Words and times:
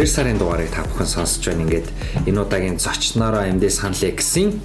2 0.00 0.06
сарын 0.08 0.38
дугаарыг 0.40 0.72
та 0.72 0.80
бүхэн 0.88 1.04
сонсож 1.04 1.44
байна. 1.44 1.68
Ингээд 1.68 1.88
энэ 2.24 2.40
удаагийн 2.40 2.80
зочнороо 2.80 3.44
MD 3.44 3.68
Sunlex-ийн 3.68 4.56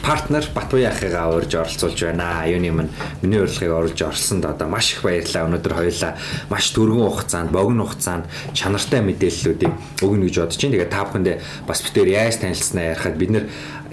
партнер 0.00 0.48
Батбаян 0.56 0.88
ахыгаа 0.96 1.36
урьж 1.36 1.52
оролцуулж 1.52 2.00
байна. 2.00 2.48
Юуны 2.48 2.72
минь 2.72 2.88
миний 3.20 3.44
урилгыг 3.44 3.68
оруулж 3.68 4.00
оролцсонд 4.00 4.48
одоо 4.48 4.68
маш 4.72 4.96
их 4.96 5.04
баярлалаа. 5.04 5.52
Өнөөдөр 5.52 5.74
хоёулаа 5.76 6.16
маш 6.48 6.72
түргэн 6.72 7.12
хугацаанд, 7.12 7.52
богино 7.52 7.84
хугацаанд 7.84 8.24
чанартай 8.56 9.04
мэдээллүүдийг 9.04 9.72
өгнө 10.00 10.24
гэж 10.32 10.36
бодож 10.48 10.56
байна. 10.56 10.74
Тэгээд 10.80 10.94
та 10.96 11.04
бүхэндээ 11.04 11.36
бас 11.68 11.84
битээр 11.84 12.08
яаж 12.16 12.40
танилцсанаа 12.40 12.96
ярихад 12.96 13.20
бид 13.20 13.30
нэр 13.36 13.44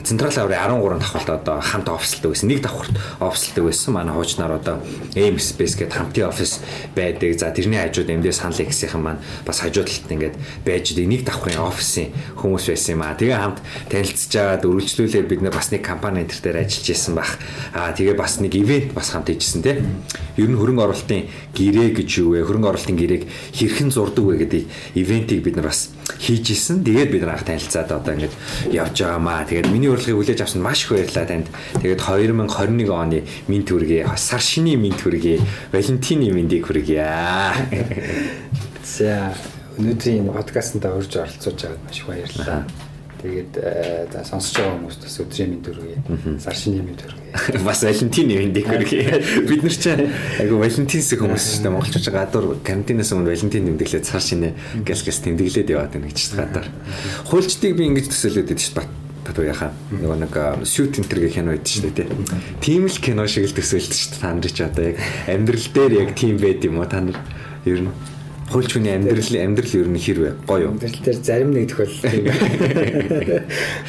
Централ 0.08 0.32
аврын 0.32 0.80
13 0.80 1.00
давхралт 1.00 1.30
одоо 1.30 1.60
хамт 1.60 1.90
офслдог 1.90 2.32
байсан. 2.32 2.48
Нэг 2.48 2.62
давхралт 2.62 2.96
офслдог 3.20 3.66
байсан. 3.66 3.94
Манай 3.94 4.16
хуучнаар 4.16 4.54
одоо 4.56 4.80
Aim 5.16 5.36
Space 5.36 5.76
гэдэг 5.76 5.92
хамтын 5.92 6.30
офис 6.30 6.62
байдаг. 6.96 7.38
За 7.38 7.52
тэрний 7.52 7.76
хажууд 7.76 8.08
MD 8.08 8.32
Sunl 8.32 8.56
X-ийн 8.56 9.04
маань 9.04 9.20
бас 9.44 9.60
хажууд 9.60 9.92
талд 9.92 10.08
ингээд 10.08 10.36
байж 10.64 10.96
нэг 10.96 11.28
давхрын 11.28 11.60
офисын 11.60 12.16
хүмүүс 12.40 12.72
байсан 12.72 12.96
юм 12.96 13.04
аа. 13.04 13.20
Тэгээ 13.20 13.36
хамт 13.36 13.60
танилцж 13.92 14.32
байгаад 14.32 14.64
үргэлжлүүлээд 14.64 15.28
бид 15.28 15.42
бас 15.52 15.72
нэг 15.76 15.84
компани 15.84 16.24
энэ 16.24 16.32
төр 16.32 16.40
дээр 16.40 16.64
ажиллаж 16.64 16.88
исэн 16.88 17.12
баг. 17.12 17.28
Аа 17.76 17.92
тэгээ 17.92 18.16
бас 18.16 18.40
нэг 18.40 18.55
ивент 18.55 18.96
бас 18.96 19.12
хамт 19.12 19.28
хийжсэн 19.28 19.60
тий. 19.60 19.84
Ер 20.40 20.48
нь 20.48 20.55
хөрөнгө 20.55 20.88
оруулалтын 20.88 21.28
гэрээ 21.52 21.92
гэж 22.00 22.24
юу 22.24 22.40
вэ? 22.40 22.48
Хөрөнгө 22.48 22.72
оруулалтын 22.80 22.96
гэрээг 22.96 23.24
хэрхэн 23.60 23.92
зурдаг 23.92 24.24
вэ 24.24 24.40
гэдэг 24.40 24.64
ивентийг 24.96 25.44
бид 25.44 25.60
нар 25.60 25.68
бас 25.68 25.92
хийж 26.16 26.55
исэн. 26.55 26.84
Тэгээд 26.84 27.12
бид 27.12 27.22
нар 27.27 27.36
анх 27.36 27.44
танилцаад 27.44 27.91
одоо 27.91 28.13
ингээд 28.16 28.36
явж 28.72 28.96
байгаамаа. 29.04 29.44
Тэгээд 29.44 29.68
миний 29.68 29.91
урилгыг 29.91 30.16
хүлээж 30.16 30.40
авсан 30.48 30.62
маш 30.64 30.88
их 30.88 30.96
баярлалаа 30.96 31.27
танд. 31.27 31.48
Тэгээд 31.84 31.99
2021 31.99 32.88
оны 32.88 33.20
минт 33.52 33.68
хүргэе. 33.68 34.08
Сар 34.16 34.41
шинийн 34.41 34.80
минт 34.80 35.04
хүргэе. 35.04 35.44
Валентины 35.76 36.32
минтийг 36.32 36.68
хүргэе. 36.68 37.04
За 38.88 39.36
өнөөдрийн 39.77 40.32
подкастт 40.32 40.80
орж 40.86 41.12
оролцож 41.20 41.60
байгаад 41.60 41.84
маш 41.84 41.98
их 41.99 42.08
баярлалаа. 42.08 42.64
Тэгээд 43.18 43.54
за 44.13 44.21
сонсож 44.23 44.62
байгаа 44.62 44.76
хүмүүст 44.77 45.01
бас 45.01 45.18
өдрийн 45.23 45.49
мэнд 45.57 45.65
хүргэе. 45.65 45.98
Сар 46.37 46.54
шинийн 46.54 46.85
мэнд 46.85 47.01
хүргэе. 47.01 47.65
Бас 47.68 47.82
Валентины 47.82 48.37
мэндийг 48.37 48.70
хүргэе. 48.70 49.18
Бид 49.49 49.65
нар 49.65 49.74
ч 49.74 49.85
айгу 49.90 50.62
Валентинс 50.62 51.09
хүмүүс 51.18 51.46
шүү 51.57 51.65
дээ. 51.65 51.74
Монголчууд 51.74 52.13
гадуур 52.13 52.46
карантинаас 52.62 53.12
өмнө 53.18 53.34
Валентин 53.34 53.65
тэмдэглээд 53.74 54.05
сар 54.05 54.21
шинэ 54.21 54.54
гэл 54.85 55.01
гэл 55.01 55.24
тэмдэглээд 55.26 55.74
яваад 55.74 55.98
байна 55.98 56.13
гэж 56.13 56.20
гадуур. 56.37 56.68
Хуульчдыг 57.34 57.74
би 57.74 57.90
ингэж 57.90 58.13
төсөөлөд 58.13 58.54
байдаг 58.54 58.62
шүү 58.62 58.76
дээ 58.77 59.05
бат 59.27 59.43
яхаа 59.43 59.71
нөгөө 59.91 60.18
нэг 60.24 60.35
сют 60.63 60.99
энтергийн 61.02 61.34
кино 61.34 61.52
байдаг 61.52 61.68
шүү 61.68 61.91
дээ 61.91 62.07
тийм 62.63 62.87
л 62.87 62.98
кино 63.04 63.27
шиг 63.27 63.48
л 63.49 63.55
төсөөлдөг 63.59 63.98
шүү 63.99 64.12
дээ 64.16 64.22
та 64.24 64.31
нар 64.31 64.47
ч 64.47 64.59
одоо 64.63 64.84
яг 64.88 64.97
амьдрал 65.28 65.68
дээр 65.75 65.94
яг 66.07 66.09
тийм 66.16 66.40
байд 66.40 66.63
юм 66.63 66.79
уу 66.79 66.88
та 66.88 67.03
нар 67.03 67.19
ер 67.68 67.84
нь 67.84 67.91
хуульч 68.47 68.72
хүний 68.73 68.95
амьдрал 68.95 69.35
амьдрал 69.44 69.75
ер 69.75 69.88
нь 69.91 70.00
хэр 70.00 70.19
вэ? 70.23 70.31
Гоё 70.47 70.72
юу? 70.72 70.72
Амьдрал 70.72 71.00
дээр 71.03 71.19
зарим 71.19 71.51
нэг 71.51 71.67
тохиолдол 71.67 72.07
тийм. 72.07 72.25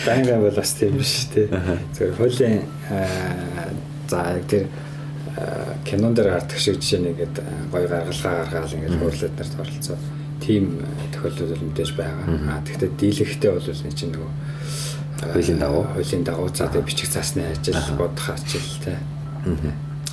Дангаа 0.07 0.39
бол 0.43 0.57
бас 0.59 0.73
тийм 0.75 0.99
биш 0.99 1.31
тий. 1.31 1.47
Зөв 1.95 2.11
хуулийн 2.19 2.67
за 4.11 4.43
тэр 4.51 4.67
кинон 5.87 6.15
дээр 6.15 6.35
гардаг 6.35 6.59
шиг 6.59 6.83
жишээ 6.83 7.07
нэгээд 7.07 7.35
гоё 7.71 7.87
гаргалгаа 7.87 8.35
гаргаал 8.51 8.75
ингээд 8.75 8.99
хуурлууд 8.99 9.35
нарт 9.39 9.55
оролцоо. 9.63 9.99
Тим 10.43 10.83
тохиолдол 11.15 11.63
мэдээж 11.63 11.91
байгаа. 11.95 12.27
Аа 12.51 12.63
тэгвэл 12.67 12.99
дийлэхтэй 12.99 13.51
бол 13.55 13.63
энэ 13.63 13.95
чинь 13.95 14.11
нөгөө 14.11 14.33
хуулийн 15.39 15.59
дагуу 15.63 15.85
хуулийн 15.95 16.25
дагуу 16.27 16.51
цаа 16.51 16.67
тэг 16.67 16.83
бичих 16.83 17.11
цаасны 17.11 17.47
ажил 17.47 17.79
бодох 17.95 18.35
ажил 18.35 18.67
тий. 18.83 18.99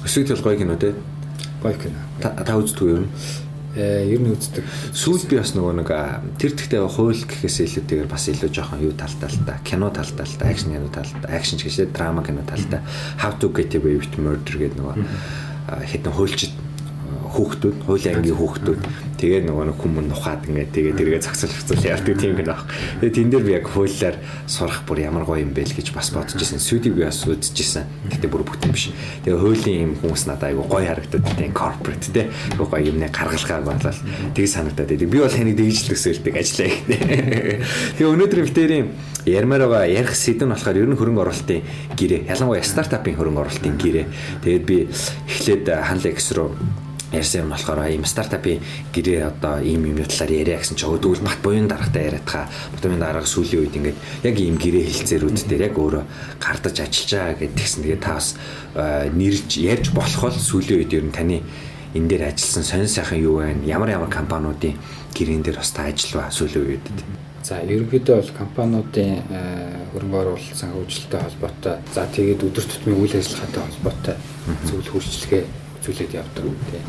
Өсвөл 0.06 0.38
гоё 0.38 0.58
кино 0.58 0.78
тий. 0.78 0.94
Гоё 1.66 1.74
кино. 1.82 1.98
Та 2.22 2.58
үздэг 2.58 2.86
юм? 2.86 3.10
Э, 3.76 4.08
ер 4.08 4.24
нь 4.24 4.32
үздэг. 4.32 4.64
Сүүлд 4.96 5.28
би 5.28 5.36
бас 5.36 5.52
нөгөө 5.52 5.74
нэг 5.84 5.90
тэр 6.40 6.56
тэгтээ 6.56 6.80
хууль 6.88 7.28
гэхээс 7.28 7.60
илүүтэйгээр 7.68 8.08
бас 8.08 8.32
илүү 8.32 8.50
жоохон 8.56 8.80
юу 8.80 8.96
талтай 8.96 9.28
л 9.28 9.44
та. 9.44 9.60
Кино 9.68 9.92
талтай 9.92 10.24
л 10.24 10.38
та, 10.40 10.48
акшн 10.48 10.80
кино 10.80 10.88
талтай, 10.88 11.28
акшн 11.28 11.60
ч 11.60 11.68
гэсээ 11.68 11.92
драма 11.92 12.24
кино 12.24 12.48
талтай. 12.48 12.80
How 13.20 13.36
to 13.36 13.52
get 13.52 13.76
away 13.76 14.00
with 14.00 14.16
murder 14.16 14.56
гэдэг 14.56 14.80
нөгөө 14.80 14.96
хэдэн 15.92 16.16
хуульчид 16.16 16.56
хүүхдүүд, 17.36 17.76
хуулийн 17.84 18.16
ангийн 18.24 18.40
хүүхдүүд 18.40 18.80
тэгээ 19.16 19.48
нөгөө 19.48 19.66
нэг 19.72 19.78
хүмүүн 19.80 20.08
нухаад 20.12 20.46
ингээд 20.50 20.72
тэгээ 20.76 20.94
тэргээ 21.00 21.22
зогсол 21.24 21.52
зогсол 21.52 21.84
яардаг 21.88 22.16
тийм 22.20 22.36
гэнэ 22.36 22.52
баг. 22.52 22.68
Тэгээ 23.00 23.16
тэн 23.16 23.30
дээр 23.32 23.44
би 23.44 23.52
яг 23.56 23.66
хуулиар 23.72 24.16
сурах 24.48 24.84
бүр 24.84 25.00
ямар 25.04 25.24
гоё 25.24 25.44
юм 25.44 25.56
бэ 25.56 25.66
л 25.66 25.76
гэж 25.76 25.96
бас 25.96 26.12
бодож 26.12 26.36
ирсэн. 26.36 26.60
Сүдийг 26.60 26.96
би 27.00 27.08
бас 27.08 27.24
үзчихсэн. 27.24 27.88
Гэтэ 28.12 28.28
бүр 28.28 28.44
бүтэн 28.44 28.72
биш. 28.76 28.92
Тэгээ 29.24 29.40
хуулийн 29.40 29.80
юм 29.88 29.94
хүмүүс 30.00 30.28
надад 30.28 30.52
айгу 30.52 30.68
гоё 30.68 30.86
харагдаад 30.86 31.26
тийм 31.40 31.52
корпорат 31.56 32.04
те. 32.12 32.30
Гоё 32.60 32.80
юмны 32.84 33.08
гаргалгааг 33.10 33.64
болол 33.64 34.00
тэгээ 34.36 34.52
санагдаад 34.52 34.90
байдаг. 34.92 35.10
Би 35.10 35.20
бол 35.20 35.32
таныг 35.32 35.56
дэгжил 35.56 35.96
төсөөлдөг 35.96 36.36
ажиллаа 36.36 36.68
ихтэй. 36.70 37.00
Тэгээ 37.98 38.12
өнөөдөр 38.12 38.42
битэрийн 38.46 38.88
ярмаар 39.26 39.66
байгаа 39.66 39.90
ярих 39.90 40.16
сэдв 40.16 40.46
нь 40.46 40.54
болохоор 40.54 40.78
ер 40.78 40.88
нь 40.90 40.98
хөрөнгө 41.00 41.24
оруулалтын 41.26 41.62
гэрээ. 41.98 42.30
Ялангуяа 42.30 42.62
стартапын 42.62 43.18
хөрөнгө 43.18 43.42
оруулалтын 43.42 43.76
гэрээ. 43.82 44.06
Тэгээд 44.46 44.66
би 44.66 44.78
эхлээд 45.26 45.66
Ханлекс 45.82 46.32
руу 46.38 46.54
ярьсан 47.16 47.42
юм 47.46 47.50
болохоор 47.56 47.88
ийм 47.90 48.06
стартапын 48.06 48.60
гэрээ 48.94 49.22
одоо 49.32 49.64
ийм 49.64 49.86
юм 49.88 50.04
талаар 50.04 50.32
яриа 50.32 50.60
гэсэн 50.60 50.78
чинь 50.78 50.92
өөдгөл 50.92 51.24
бат 51.24 51.40
буян 51.44 51.68
дарагтай 51.68 52.12
яриад 52.12 52.28
хаа 52.28 52.46
батмын 52.76 53.00
дарга 53.00 53.26
сүүлийн 53.26 53.62
үед 53.64 53.76
ингээд 53.80 53.98
яг 54.28 54.36
ийм 54.40 54.58
гэрээ 54.60 54.86
хэлцээрүүд 54.86 55.48
дээр 55.48 55.68
яг 55.72 55.76
өөрөө 55.80 56.04
гардаж 56.40 56.76
ажиллаж 56.84 57.12
байгаа 57.16 57.40
гэдгсэн 57.40 57.82
тэгээ 57.84 58.02
та 58.04 58.14
бас 58.20 58.28
нэрж 59.16 59.50
ярьж 59.60 59.88
болох 59.96 60.22
бол 60.28 60.36
сүүлийн 60.36 60.80
үед 60.84 60.94
ер 60.94 61.06
нь 61.08 61.16
таны 61.16 61.38
энэ 61.96 62.08
дээр 62.12 62.24
ажилласан 62.28 62.64
сонир 62.64 62.92
сайхан 62.92 63.24
юу 63.24 63.40
байна 63.40 63.64
ямар 63.64 63.90
ямар 63.90 64.12
компаниудын 64.12 64.76
гэрээн 65.16 65.44
дээр 65.48 65.58
бас 65.64 65.72
та 65.72 65.88
ажиллава 65.88 66.28
сүүлийн 66.32 66.68
үед? 66.68 66.86
За 67.46 67.62
ерөнхийдөө 67.62 68.16
бол 68.20 68.32
компаниудын 68.36 69.22
хөрөнгө 69.94 70.18
оруулалт 70.20 70.60
санхүүжилттэй 70.60 71.22
холбоотой. 71.24 71.76
За 71.94 72.04
тэгээд 72.10 72.42
өдөр 72.42 72.66
тутмын 72.68 73.00
үйл 73.00 73.16
ажиллагаатай 73.16 73.64
холбоотой. 73.64 74.16
Зөвлөх 74.66 74.92
хурцлэгээ 74.92 75.44
зүйлээд 75.86 76.18
явдаг. 76.18 76.46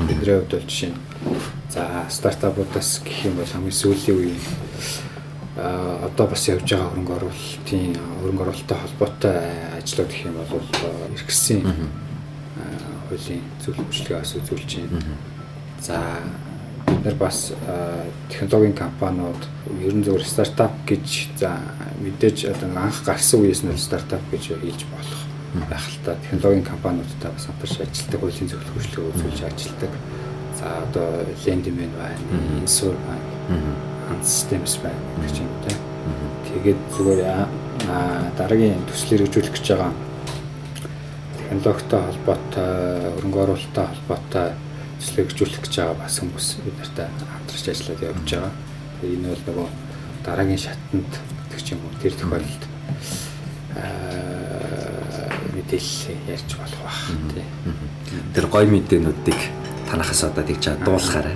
Бидний 0.09 0.25
хувьд 0.25 0.51
бол 0.57 0.65
жишээ 0.65 0.91
нь 0.91 0.99
за 1.69 2.09
стартапуудаас 2.09 3.05
гэх 3.05 3.29
юм 3.29 3.37
бол 3.37 3.53
хамгийн 3.53 3.77
сүүлийн 3.77 4.17
үеийн 4.17 4.41
а 5.57 6.09
одоо 6.09 6.27
бас 6.29 6.49
явж 6.49 6.69
байгаа 6.69 6.89
хөрөнгө 6.93 7.17
оруулалтын 7.17 7.97
хөрөнгө 8.21 8.45
оруулалттай 8.45 8.79
холбоотой 8.81 9.37
ажлууд 9.81 10.11
гэх 10.13 10.27
юм 10.29 10.37
бол 10.37 10.69
эргэсэн 11.17 11.61
хуулийн 13.09 13.43
үйлчлэгээ 13.69 14.21
бас 14.21 14.33
үзүүлж 14.37 14.71
байна. 14.77 15.17
За 15.81 15.97
бид 16.87 17.05
нар 17.05 17.15
бас 17.15 17.53
технологийн 18.29 18.77
компаниуд 18.77 19.43
ер 19.81 19.95
нь 19.97 20.05
зөвхөн 20.05 20.29
стартап 20.29 20.73
гэж 20.89 21.37
за 21.41 21.57
мэдээж 22.01 22.53
одоо 22.53 22.71
анх 22.77 23.05
гарсан 23.05 23.41
үеэс 23.41 23.65
нь 23.65 23.77
стартап 23.77 24.25
гэж 24.31 24.61
хэлж 24.61 24.85
болох 24.93 25.26
байх 25.71 25.87
л 25.89 25.99
та. 26.05 26.17
Технологийн 26.29 26.65
компаниудтай 26.65 27.31
бас 27.33 27.47
хамтарч 27.47 27.81
ажилладаг, 27.81 28.21
хуулийн 28.21 28.51
зөвлөх 28.51 28.75
хөшлөгөө 28.77 29.13
үзүүлж 29.17 29.41
ажилладаг. 29.49 29.93
За 30.57 30.67
одоо 30.85 31.09
Lendman 31.45 31.93
байна, 31.97 32.25
Insur 32.61 32.95
байна, 33.09 34.21
Systems 34.23 34.79
байна 34.83 35.01
гэх 35.23 35.41
юм 35.41 35.53
те. 35.65 35.75
Тэгээд 36.49 36.81
зүгээр 36.97 37.21
дараагийн 38.39 38.85
төслийг 38.89 39.21
хэрэгжүүлэх 39.27 39.53
гэж 39.53 39.67
байгаа. 39.73 39.93
Технологитой 41.37 42.01
холбоотой, 42.01 42.71
хөрөнгө 43.17 43.43
оруулалттай 43.45 43.87
холбоотой 43.87 44.49
төслийг 45.01 45.29
хэрэгжүүлэх 45.29 45.61
гэж 45.61 45.75
байгаа 45.77 45.97
бас 46.01 46.15
хүмүүс 46.21 46.49
бид 46.65 46.77
нартай 46.81 47.07
хамтарч 47.21 47.65
ажиллаад 47.69 48.07
явж 48.07 48.31
байгаа. 48.33 48.53
Тэгээд 49.01 49.17
энэ 49.17 49.29
бол 49.29 49.45
нөгөө 49.47 49.69
дараагийн 50.25 50.63
шатанд 50.65 51.13
гэх 51.53 51.71
юм 51.71 51.81
уу 51.85 51.95
тэр 52.01 52.15
тохиолдолд 52.17 52.63
мэдээлэл 55.67 56.31
ярьж 56.31 56.51
болох 56.55 56.83
бах 56.87 57.11
тий. 57.35 57.43
Тэр 58.35 58.47
гой 58.47 58.67
мэдээнүүдийг 58.71 59.41
танахаас 59.91 60.23
одоо 60.23 60.45
тэгж 60.47 60.79
дуулахаар 60.87 61.27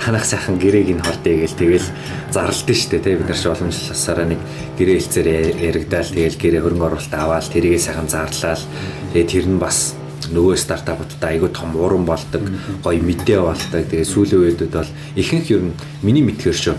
танах 0.00 0.24
сайхан 0.24 0.56
гэрээг 0.56 0.88
нь 0.96 1.04
хордъё 1.04 1.44
гэл 1.44 1.52
тэгэл 1.52 1.88
зарлалт 2.32 2.68
нь 2.68 2.80
штэ 2.80 2.98
тий. 3.04 3.16
Бид 3.20 3.28
нар 3.28 3.36
ч 3.36 3.44
боломжлосараа 3.44 4.24
нэг 4.24 4.40
гэрээ 4.80 4.96
хэлцээр 4.96 5.28
яригдаал 5.60 6.08
тэгэл 6.08 6.40
гэрээ 6.40 6.62
хөрөнгө 6.64 6.86
оруулалт 6.88 7.12
аваад 7.12 7.44
тэрийгээ 7.52 7.82
сайхан 7.84 8.08
зарлал 8.08 8.64
тэгээ 9.12 9.28
тэр 9.28 9.46
нь 9.52 9.60
бас 9.60 9.92
нөгөө 10.32 10.56
стартапуудтай 10.56 11.36
айгүй 11.36 11.52
том 11.52 11.76
уран 11.76 12.08
болдог 12.08 12.44
гоё 12.80 13.00
мэдээ 13.04 13.40
болдог. 13.44 13.84
Тэгээ 13.84 14.08
сүүлийн 14.08 14.64
үедэд 14.64 14.72
бол 14.72 14.92
ихэнх 15.12 15.48
ер 15.52 15.62
нь 15.68 15.76
миний 16.00 16.24
мэдгээр 16.24 16.56
шүү 16.56 16.76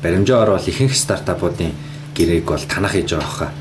баримжаагаар 0.00 0.56
бол 0.56 0.68
ихэнх 0.68 0.96
стартапуудын 0.96 1.72
гэрээг 2.16 2.44
бол 2.48 2.64
танах 2.64 2.96
хийж 2.96 3.12
байгаа 3.12 3.28
хаа. 3.28 3.52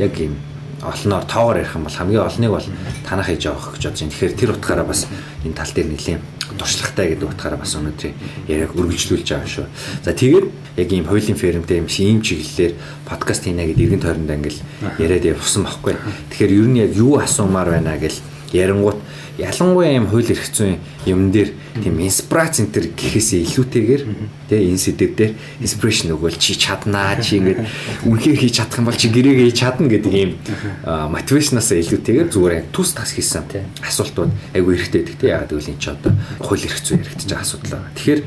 Яг 0.00 0.16
юм 0.16 0.36
олноор 0.82 1.24
тоогоор 1.24 1.56
ярих 1.62 1.76
юм 1.78 1.84
бол 1.86 1.94
хамгийн 1.94 2.26
олныг 2.26 2.50
бол 2.50 2.68
танах 3.06 3.26
хийж 3.26 3.46
авах 3.46 3.78
гэж 3.78 3.82
бодож 3.86 4.00
байна. 4.02 4.12
Тэгэхээр 4.12 4.38
тэр 4.38 4.50
утгаараа 4.50 4.86
бас 4.86 5.06
энэ 5.46 5.54
тал 5.54 5.70
дээр 5.70 5.88
нэлийн 5.88 6.20
туршлагатай 6.58 7.06
гэдэг 7.14 7.28
утгаараа 7.30 7.58
бас 7.62 7.72
өнөөдрийн 7.78 8.14
яриаг 8.50 8.74
үргэлжлүүлж 8.74 9.28
байгаа 9.30 9.46
шүү. 9.46 9.66
За 10.02 10.12
тэгээд 10.12 10.46
яг 10.76 10.88
ийм 10.92 11.06
хуулийн 11.06 11.38
фермтэй 11.38 11.78
юм 11.78 11.88
шиг 11.88 12.06
ийм 12.10 12.20
чиглэлээр 12.22 12.74
подкаст 13.06 13.46
хийнэ 13.46 13.70
гэдэг 13.70 13.84
иргэн 13.86 14.02
тойронд 14.02 14.30
ангил 14.30 14.58
яриад 14.98 15.24
явсан 15.24 15.62
байхгүй. 15.64 15.94
Тэгэхээр 16.34 16.52
ер 16.52 16.66
нь 16.66 16.80
яг 16.82 16.92
юу 16.98 17.22
асуумаар 17.22 17.70
байна 17.78 17.96
гэл 17.96 18.18
Ярангуут 18.52 19.00
ялангуяа 19.38 19.96
юм 19.96 20.06
хууль 20.12 20.28
эрх 20.28 20.44
зүйн 20.52 20.76
юм 21.06 21.32
дээр 21.32 21.56
тийм 21.80 21.96
инспирац 22.04 22.60
центр 22.60 22.92
гэхээсээ 22.92 23.48
илүүтэйгээр 23.48 24.02
тий 24.48 24.60
энэ 24.68 24.76
сэдв 24.76 25.16
дээр 25.16 25.32
инспирэшн 25.64 26.12
өгөөл 26.12 26.36
чи 26.36 26.52
чаднаа 26.52 27.16
чи 27.16 27.40
ингээд 27.40 27.64
үнхээр 28.04 28.36
хийж 28.36 28.60
чадах 28.60 28.84
юм 28.84 28.86
бол 28.92 29.00
чи 29.00 29.08
гэрээгээ 29.08 29.48
хийж 29.48 29.58
чадна 29.58 29.88
гэдэг 29.88 30.12
ийм 30.12 30.36
мотивашнаас 30.84 31.72
илүүтэйгээр 31.72 32.28
зүгээр 32.28 32.56
яг 32.60 32.66
тус 32.76 32.92
тас 32.92 33.16
хийсэн 33.16 33.48
асуултууд 33.80 34.32
айгүй 34.52 34.76
эрэхтэй 34.76 35.00
байдаг 35.00 35.16
тий 35.16 35.30
яагаад 35.32 35.48
гэвэл 35.48 35.72
энэ 35.72 35.80
ч 35.80 35.86
одоо 35.88 36.12
хууль 36.44 36.66
эрх 36.68 36.78
зүйн 36.84 37.00
яригдчих 37.00 37.28
байгаа 37.32 37.44
асуудал 37.48 37.72
байна. 37.72 37.92
Тэгэхээр 37.96 38.20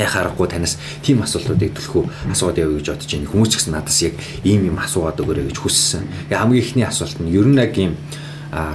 яг 0.00 0.08
харахгүй 0.08 0.48
танаас 0.48 0.74
тийм 1.04 1.20
асуултуудыг 1.20 1.76
төлөхөө 1.76 2.32
асууад 2.32 2.56
явъя 2.56 2.80
гэж 2.80 2.88
бодож 2.96 3.10
байна. 3.12 3.28
Хүмүүс 3.28 3.48
ч 3.52 3.54
гэсэн 3.60 3.74
надаас 3.76 4.00
яг 4.02 4.14
ийм 4.44 4.64
юм 4.72 4.80
асуугаад 4.80 5.20
өгөөрэй 5.20 5.46
гэж 5.52 5.58
хүссэн. 5.60 6.04
Хамгийн 6.32 6.64
ихний 6.64 6.86
асуулт 6.88 7.20
нь 7.20 7.28
ер 7.28 7.46
нь 7.46 7.60
яг 7.60 7.76
ийм 7.76 7.94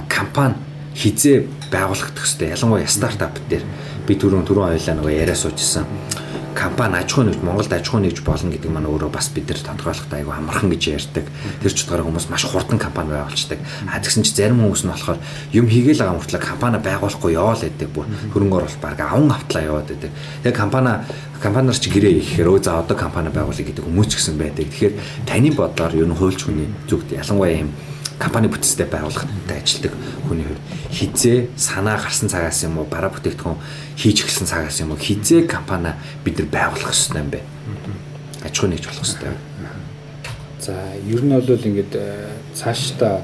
компани 0.08 0.54
хизээ 0.96 1.44
байгуулагдах 1.70 2.24
хэвээр 2.24 2.54
ялангуяа 2.56 2.88
стартап 2.88 3.36
дээр 3.50 3.64
би 4.08 4.14
түрүүн 4.16 4.48
түрүүн 4.48 4.72
ойлаа 4.72 4.96
нөгөө 4.96 5.12
яриа 5.12 5.36
суучсан 5.36 5.84
компани 6.56 6.96
аж 6.96 7.12
ахуй 7.12 7.24
нэгж 7.28 7.40
Монголд 7.44 7.72
аж 7.72 7.86
ахуй 7.86 8.00
нэгж 8.00 8.24
болно 8.24 8.50
гэдэг 8.50 8.70
маань 8.72 8.88
өөрөө 8.88 9.10
бас 9.12 9.28
бид 9.28 9.48
нар 9.48 9.60
тодорхойлохтой 9.60 10.24
айгүй 10.24 10.32
амархан 10.32 10.72
гэж 10.72 10.82
ярьдаг. 10.88 11.26
Тэр 11.60 11.72
ч 11.72 11.84
утгаараа 11.84 12.08
хүмүүс 12.08 12.26
маш 12.32 12.44
хурдан 12.48 12.80
компани 12.80 13.12
байгуулцдаг. 13.12 13.60
А 13.92 14.00
тэгсэн 14.00 14.24
чи 14.24 14.32
зарим 14.32 14.64
хүмүүс 14.64 14.88
нь 14.88 14.90
болохоор 14.90 15.20
юм 15.52 15.68
хийгээл 15.68 16.00
байгаа 16.00 16.16
мөртлөө 16.16 16.40
компани 16.40 16.78
байгуулахгүй 16.80 17.32
яваал 17.36 17.60
гэдэг 17.60 17.90
бүр 17.92 18.06
хөрөнгө 18.32 18.56
оруулалт 18.56 18.80
баг 18.80 18.98
аван 19.04 19.30
автлаа 19.36 19.62
яваад 19.68 19.86
байдаг. 19.92 20.10
Тэгээ 20.42 20.56
компани 20.56 20.92
компаниар 21.44 21.76
ч 21.76 21.84
гэрээ 21.92 22.14
ихээр 22.24 22.48
өө 22.48 22.60
за 22.64 22.80
одоо 22.80 22.96
компани 22.96 23.28
байгуулъя 23.28 23.66
гэдэг 23.68 23.84
хүмүүс 23.84 24.08
ч 24.08 24.12
гэсэн 24.16 24.40
байдаг. 24.40 24.64
Тэгэхээр 24.72 24.94
таны 25.28 25.52
бодлоор 25.52 25.92
ер 25.92 26.08
нь 26.08 26.16
хуульч 26.16 26.40
хүний 26.40 26.72
зүгт 26.88 27.12
ялангуяа 27.12 27.68
юм 27.68 27.70
компани 28.18 28.48
бүтцтэй 28.48 28.86
байгууллагатай 28.88 29.60
ажилладаг 29.60 29.92
хүний 30.28 30.46
хувьд 30.48 30.62
хизээ 30.92 31.38
санаа 31.56 32.00
гарсан 32.00 32.28
цагаас 32.32 32.64
юм 32.64 32.78
уу 32.80 32.88
бараа 32.88 33.12
бүтээгдэхүүн 33.12 33.60
хийж 33.96 34.24
эхэлсэн 34.24 34.48
цагаас 34.48 34.80
юм 34.80 34.92
уу 34.92 35.00
хизээ 35.00 35.44
компани 35.44 35.92
бид 36.24 36.40
нар 36.40 36.48
байгуулах 36.48 36.96
ёстой 36.96 37.20
юм 37.20 37.30
бэ? 37.30 37.40
Аж 38.44 38.54
ахуй 38.56 38.70
нэгж 38.72 38.84
болох 38.88 39.04
ёстой. 39.04 39.36
За 40.60 40.72
ер 41.04 41.22
нь 41.22 41.30
бол 41.30 41.66
ингээд 41.68 41.92
э, 41.94 42.32
цаашдаа 42.56 43.20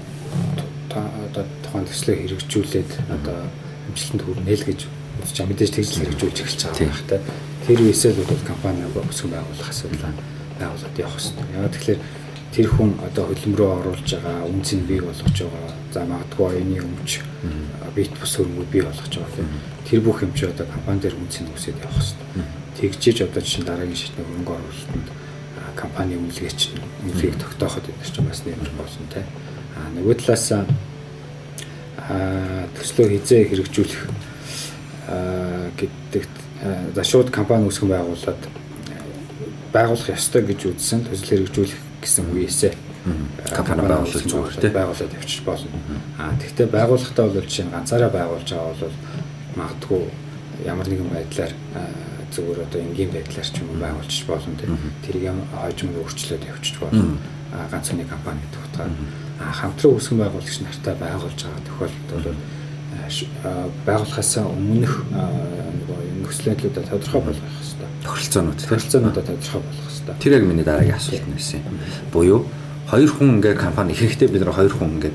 одоо 0.93 1.45
тухайн 1.65 1.89
төслөө 1.89 2.17
хэрэгжүүлээд 2.29 2.91
одоо 3.09 3.49
амжилтанд 3.89 4.23
хүрнэ 4.23 4.53
л 4.53 4.67
гэж 4.69 4.81
бодож 4.85 5.37
байгаа 5.41 5.51
мэдээж 5.51 5.73
тэгж 5.73 5.91
хэрэгжүүлж 5.97 6.39
эхэлж 6.45 6.61
байгаа 6.69 6.85
юм 6.85 6.93
байна. 7.09 7.25
Тэр 7.65 7.81
үесээ 7.81 8.13
бол 8.13 8.45
компани 8.45 8.85
өсгөн 8.85 9.33
байгуулах 9.33 9.69
асуудал 9.73 10.13
байгуулад 10.61 11.01
явах 11.01 11.17
хэрэгтэй. 11.17 11.47
Яг 11.57 11.73
тэгэхээр 11.73 12.01
тэр 12.53 12.69
хүн 12.69 13.01
одоо 13.01 13.33
хөдөлмөрөө 13.33 13.81
оруулж 13.81 14.13
байгаа 14.13 14.45
үнцийг 14.45 14.85
бий 14.85 15.01
болгож 15.01 15.33
байгаа. 15.33 15.73
За 15.93 16.05
магадгүй 16.05 16.47
оюуны 16.53 16.85
өмч 16.85 17.25
бит 17.97 18.13
бус 18.21 18.37
хөрөнгө 18.37 18.69
бий 18.69 18.85
болгож 18.85 19.09
байгаа. 19.09 19.49
Тэр 19.89 20.05
бүх 20.05 20.21
юм 20.23 20.33
чи 20.37 20.45
одоо 20.45 20.67
компани 20.69 21.01
дээр 21.01 21.17
үнцийг 21.17 21.49
үсээд 21.49 21.81
явах 21.81 21.97
хэрэгтэй. 21.97 22.45
Тэгжиж 22.77 23.25
одоо 23.25 23.43
чинь 23.43 23.65
дараагийн 23.65 23.97
шатны 23.97 24.21
хөрөнгө 24.25 24.53
оруулалтанд 24.53 25.09
компани 25.77 26.17
үнэлгээч 26.21 26.61
үнэлгээг 27.09 27.37
тогтооход 27.41 27.89
энэ 27.89 28.05
чинь 28.05 28.29
бас 28.29 28.45
нэмэр 28.45 28.71
болсон 28.77 29.09
те. 29.09 29.25
А 29.77 29.89
нөгөө 29.97 30.15
талаас 30.21 30.53
а 30.53 30.69
төслөө 32.77 33.07
хизээ 33.17 33.49
хэрэгжүүлэх 33.49 34.03
гэдэгт 35.81 36.37
за 36.95 37.03
шууд 37.05 37.31
компани 37.33 37.65
үүсгэн 37.69 37.89
байгуулад 37.89 38.43
байгуулах 39.73 40.09
ёстой 40.13 40.43
гэж 40.45 40.69
үзсэн 40.69 41.09
төсөл 41.09 41.49
хэрэгжүүлэх 41.49 41.92
гэсэн 42.03 42.27
үеэсээ 42.35 42.75
компани 43.55 43.83
байгуулах 43.83 44.27
зүгээр 44.27 44.57
тийм 44.59 44.75
байгуулаад 44.75 45.17
явчих 45.19 45.43
болно. 45.47 45.71
Аа 46.19 46.35
тэгвэл 46.39 46.71
байгуулахтаа 46.71 47.27
бол 47.27 47.43
жишээ 47.43 47.67
нь 47.67 47.75
ганцаараа 47.75 48.11
байгуулж 48.11 48.49
байгаа 48.51 48.75
бол 48.79 48.97
магадгүй 49.59 50.03
ямар 50.67 50.87
нэгэн 50.87 51.11
байдлаар 51.11 51.53
зүгээр 52.31 52.59
одоо 52.63 52.81
энгийн 52.81 53.11
байдлаар 53.11 53.49
ч 53.49 53.57
юм 53.59 53.71
уу 53.75 53.83
байгуулчих 53.83 54.27
болно 54.27 54.55
тийм 54.55 54.79
тэрийг 55.03 55.35
хойжмог 55.51 55.97
өөрчлөөд 55.99 56.45
явчих 56.47 56.79
болно. 56.79 57.19
Аа 57.53 57.67
ганц 57.71 57.91
нэг 57.93 58.09
компани 58.09 58.41
гэдэг 58.47 58.63
утгаар 58.67 58.93
аа 59.43 59.53
хамтран 59.53 59.93
үүсгэн 59.99 60.19
байгуулагч 60.23 60.59
нартай 60.63 60.95
байгуулж 60.97 61.41
байгаа 61.43 61.67
тохиолдолд 61.67 62.27
бол 62.27 62.41
байгуулахаас 63.87 64.33
өмнөх 64.39 64.93
нөгөө 65.11 66.01
нөхцөлөдлүүдэд 66.23 66.89
тодорхой 66.89 67.21
болгох 67.21 67.51
хэрэгтэй. 67.59 67.89
Тохиролцоонууд. 68.07 69.17
Тодорхой 69.19 69.61
болгох 69.61 69.92
хэрэгтэй. 70.03 70.21
Тэр 70.21 70.33
яг 70.37 70.45
миний 70.45 70.67
дараагийн 70.67 70.99
асуулт 70.99 71.23
байсан 71.31 71.63
юм. 71.63 71.79
Буюу 72.13 72.47
хоёр 72.91 73.11
хүн 73.11 73.39
ингээ 73.39 73.55
компани 73.55 73.95
ихэнхдээ 73.95 74.29
бид 74.29 74.43
нар 74.45 74.53
хоёр 74.53 74.75
хүн 74.75 74.99
ингээ 74.99 75.15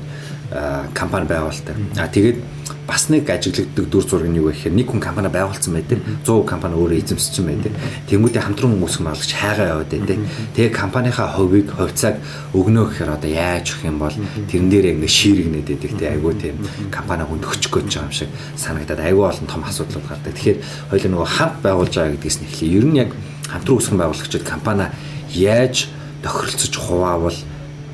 компани 0.94 1.26
байгуулдаг. 1.28 1.76
А 1.96 2.08
тэгээд 2.08 2.40
бас 2.88 3.08
нэг 3.12 3.28
ажиглагддаг 3.28 3.84
дүр 3.84 4.04
зураг 4.08 4.32
нь 4.32 4.40
юу 4.40 4.48
гэхээр 4.48 4.72
нэг 4.72 4.88
хүн 4.88 5.00
компани 5.00 5.28
байгуулсан 5.28 5.76
байдаг. 5.76 6.00
100 6.24 6.48
компани 6.48 6.72
өөрөө 6.72 7.04
эзэмссэн 7.04 7.44
байдаг. 7.44 7.72
Тэмүүтээ 8.08 8.42
хамтран 8.48 8.72
хүмүүс 8.72 8.96
хамгаалж 8.96 9.28
хайгаа 9.28 9.66
яваад 9.76 9.92
байдаг. 9.92 10.18
Тэгээ 10.56 10.72
компанийхаа 10.72 11.28
хувийг 11.36 11.68
хувьцааг 11.68 12.16
өгнөө 12.56 12.84
гэхээр 12.88 13.10
одоо 13.12 13.28
яаж 13.28 13.66
өгөх 13.76 13.84
юм 13.84 13.98
бол 14.00 14.16
тэрэн 14.48 14.68
дээр 14.72 14.86
ингээ 14.96 15.12
шииргнээд 15.20 15.68
байдаг. 15.68 15.92
Тэ 16.00 16.12
айгүй 16.16 16.32
тийм 16.40 16.56
компани 16.88 17.28
хүнд 17.28 17.44
өчөх 17.44 17.72
гэж 17.76 17.88
байгаа 17.92 18.08
юм 18.08 18.16
шиг 18.16 18.30
санагдаад 18.56 19.04
айгүй 19.04 19.24
олон 19.28 19.46
том 19.52 19.62
асуудлууд 19.68 20.06
гардаг. 20.08 20.32
Тэгэхээр 20.32 20.58
хоёул 20.88 21.12
нөгөө 21.12 21.28
хамт 21.28 21.58
байгуулж 21.60 21.92
байгаа 21.92 22.12
гэдгээс 22.16 22.38
нь 22.40 22.48
эхлэе. 22.48 22.72
Ер 22.72 22.86
нь 22.88 22.96
яг 22.96 23.12
хамтран 23.48 23.76
үүсгэн 23.76 23.98
байгуулагчид 23.98 24.44
компани 24.44 24.92
яаж 25.32 25.88
тохиролцож 26.22 26.74
хуваавал 26.76 27.38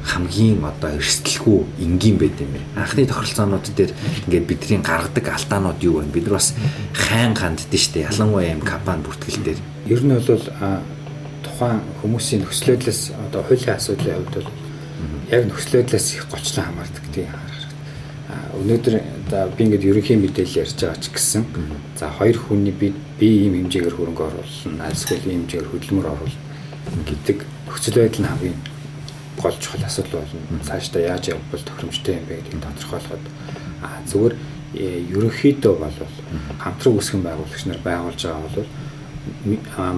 хамгийн 0.04 0.60
одоо 0.64 0.90
эрсдэлгүй 1.00 1.64
энгийн 1.80 2.18
байд 2.20 2.36
юм 2.36 2.52
бэ. 2.52 2.60
Анхны 2.76 3.06
тохиролцоонууд 3.08 3.66
дээр 3.72 3.92
ингээд 4.28 4.46
бидний 4.46 4.80
гаргадаг 4.84 5.26
алдаанууд 5.32 5.80
юу 5.80 6.04
вэ? 6.04 6.12
Бид 6.12 6.28
нар 6.28 6.36
бас 6.36 6.52
хайн 6.92 7.32
ханддсан 7.32 7.72
шүү 7.72 7.92
дээ. 7.94 8.08
Ялангуяа 8.12 8.52
юм 8.52 8.60
компани 8.60 9.00
бүртгэл 9.00 9.40
дээр. 9.40 9.60
Ер 9.88 10.00
нь 10.04 10.12
бол 10.12 10.44
тухайн 11.40 11.80
хүмүүсийн 12.02 12.44
нөхцөлөөдлөөс 12.44 13.00
одоо 13.28 13.40
хуулийн 13.48 13.76
асуудлын 13.76 14.16
хувьд 14.20 14.34
бол 14.44 14.52
яг 15.32 15.42
нөхцөлөөдлөөс 15.48 16.06
их 16.16 16.24
голчлон 16.28 16.66
хамаардаг 16.68 17.04
тийм 17.12 17.32
өнөөдөр 18.60 18.94
за 19.34 19.50
би 19.50 19.66
ингээд 19.66 19.82
ерөнхий 19.90 20.14
мэдээлэл 20.14 20.62
ярьж 20.62 20.78
байгаа 20.78 21.02
ч 21.02 21.10
гэсэн 21.10 21.42
за 21.98 22.06
хоёр 22.06 22.38
хүний 22.38 22.70
би 22.70 22.94
би 23.18 23.50
ийм 23.50 23.66
хэмжээгээр 23.66 23.98
хөрөнгө 23.98 24.22
оруулна 24.30 24.86
альсгүй 24.86 25.18
ийм 25.26 25.42
хэмжээгээр 25.50 25.70
хөдөлмөр 25.74 26.06
оруулна 26.06 26.38
гэдэг 27.02 27.38
нөхцөл 27.66 27.98
байдал 27.98 28.22
нь 28.22 28.30
хамгийн 28.30 28.58
гол 29.42 29.56
чухал 29.58 29.82
асуудал 29.82 30.22
болно. 30.22 30.62
Цаашдаа 30.62 31.02
яаж 31.02 31.34
явбал 31.34 31.66
тохиромжтой 31.66 32.14
юм 32.14 32.24
бэ 32.30 32.34
гэдгийг 32.46 32.62
тодорхойлоход. 32.62 33.24
А 33.82 33.88
зүгээр 34.06 34.34
э, 34.78 35.02
ерөнхийдөө 35.10 35.74
бол 35.82 35.98
хамтран 36.62 36.94
үүсгэн 36.94 37.22
байгуулагч 37.26 37.64
нар 37.66 37.82
байгуулж 37.82 38.20
байгаа 38.22 38.50
бол 38.54 38.70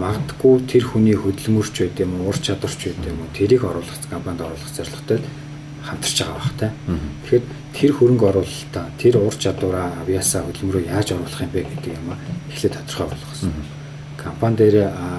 магадгүй 0.01 0.55
тэр 0.65 0.85
хүний 0.89 1.13
хөдөлмөрч 1.13 1.77
байд 1.77 2.01
юм 2.01 2.25
уу, 2.25 2.33
ур 2.33 2.39
чадварч 2.41 2.89
байд 2.89 3.05
юм 3.05 3.21
уу, 3.21 3.37
тэрийг 3.37 3.69
оруулах 3.69 4.01
компанид 4.09 4.41
оруулах 4.41 4.73
зорилготой 4.73 5.21
хамтарч 5.85 6.17
байгаа 6.25 6.41
бах 6.41 6.53
та. 6.57 6.73
Тэгэхээр 7.29 7.45
тэр 7.77 7.93
хөрөнгө 7.93 8.27
оруулалтаа, 8.33 8.89
тэр 8.97 9.21
ур 9.21 9.37
чадвараа 9.37 9.93
авьяасаа 10.01 10.49
хөдөлмөрөө 10.49 10.89
яаж 10.89 11.13
оруулах 11.13 11.45
юм 11.45 11.53
бэ 11.53 11.61
гэдэг 11.69 11.93
юм 11.93 12.09
а 12.11 12.17
эхлээд 12.49 12.75
тодорхой 12.81 13.13
хэрэгтэй. 13.13 13.53
Компани 14.17 14.57
дээр 14.57 14.77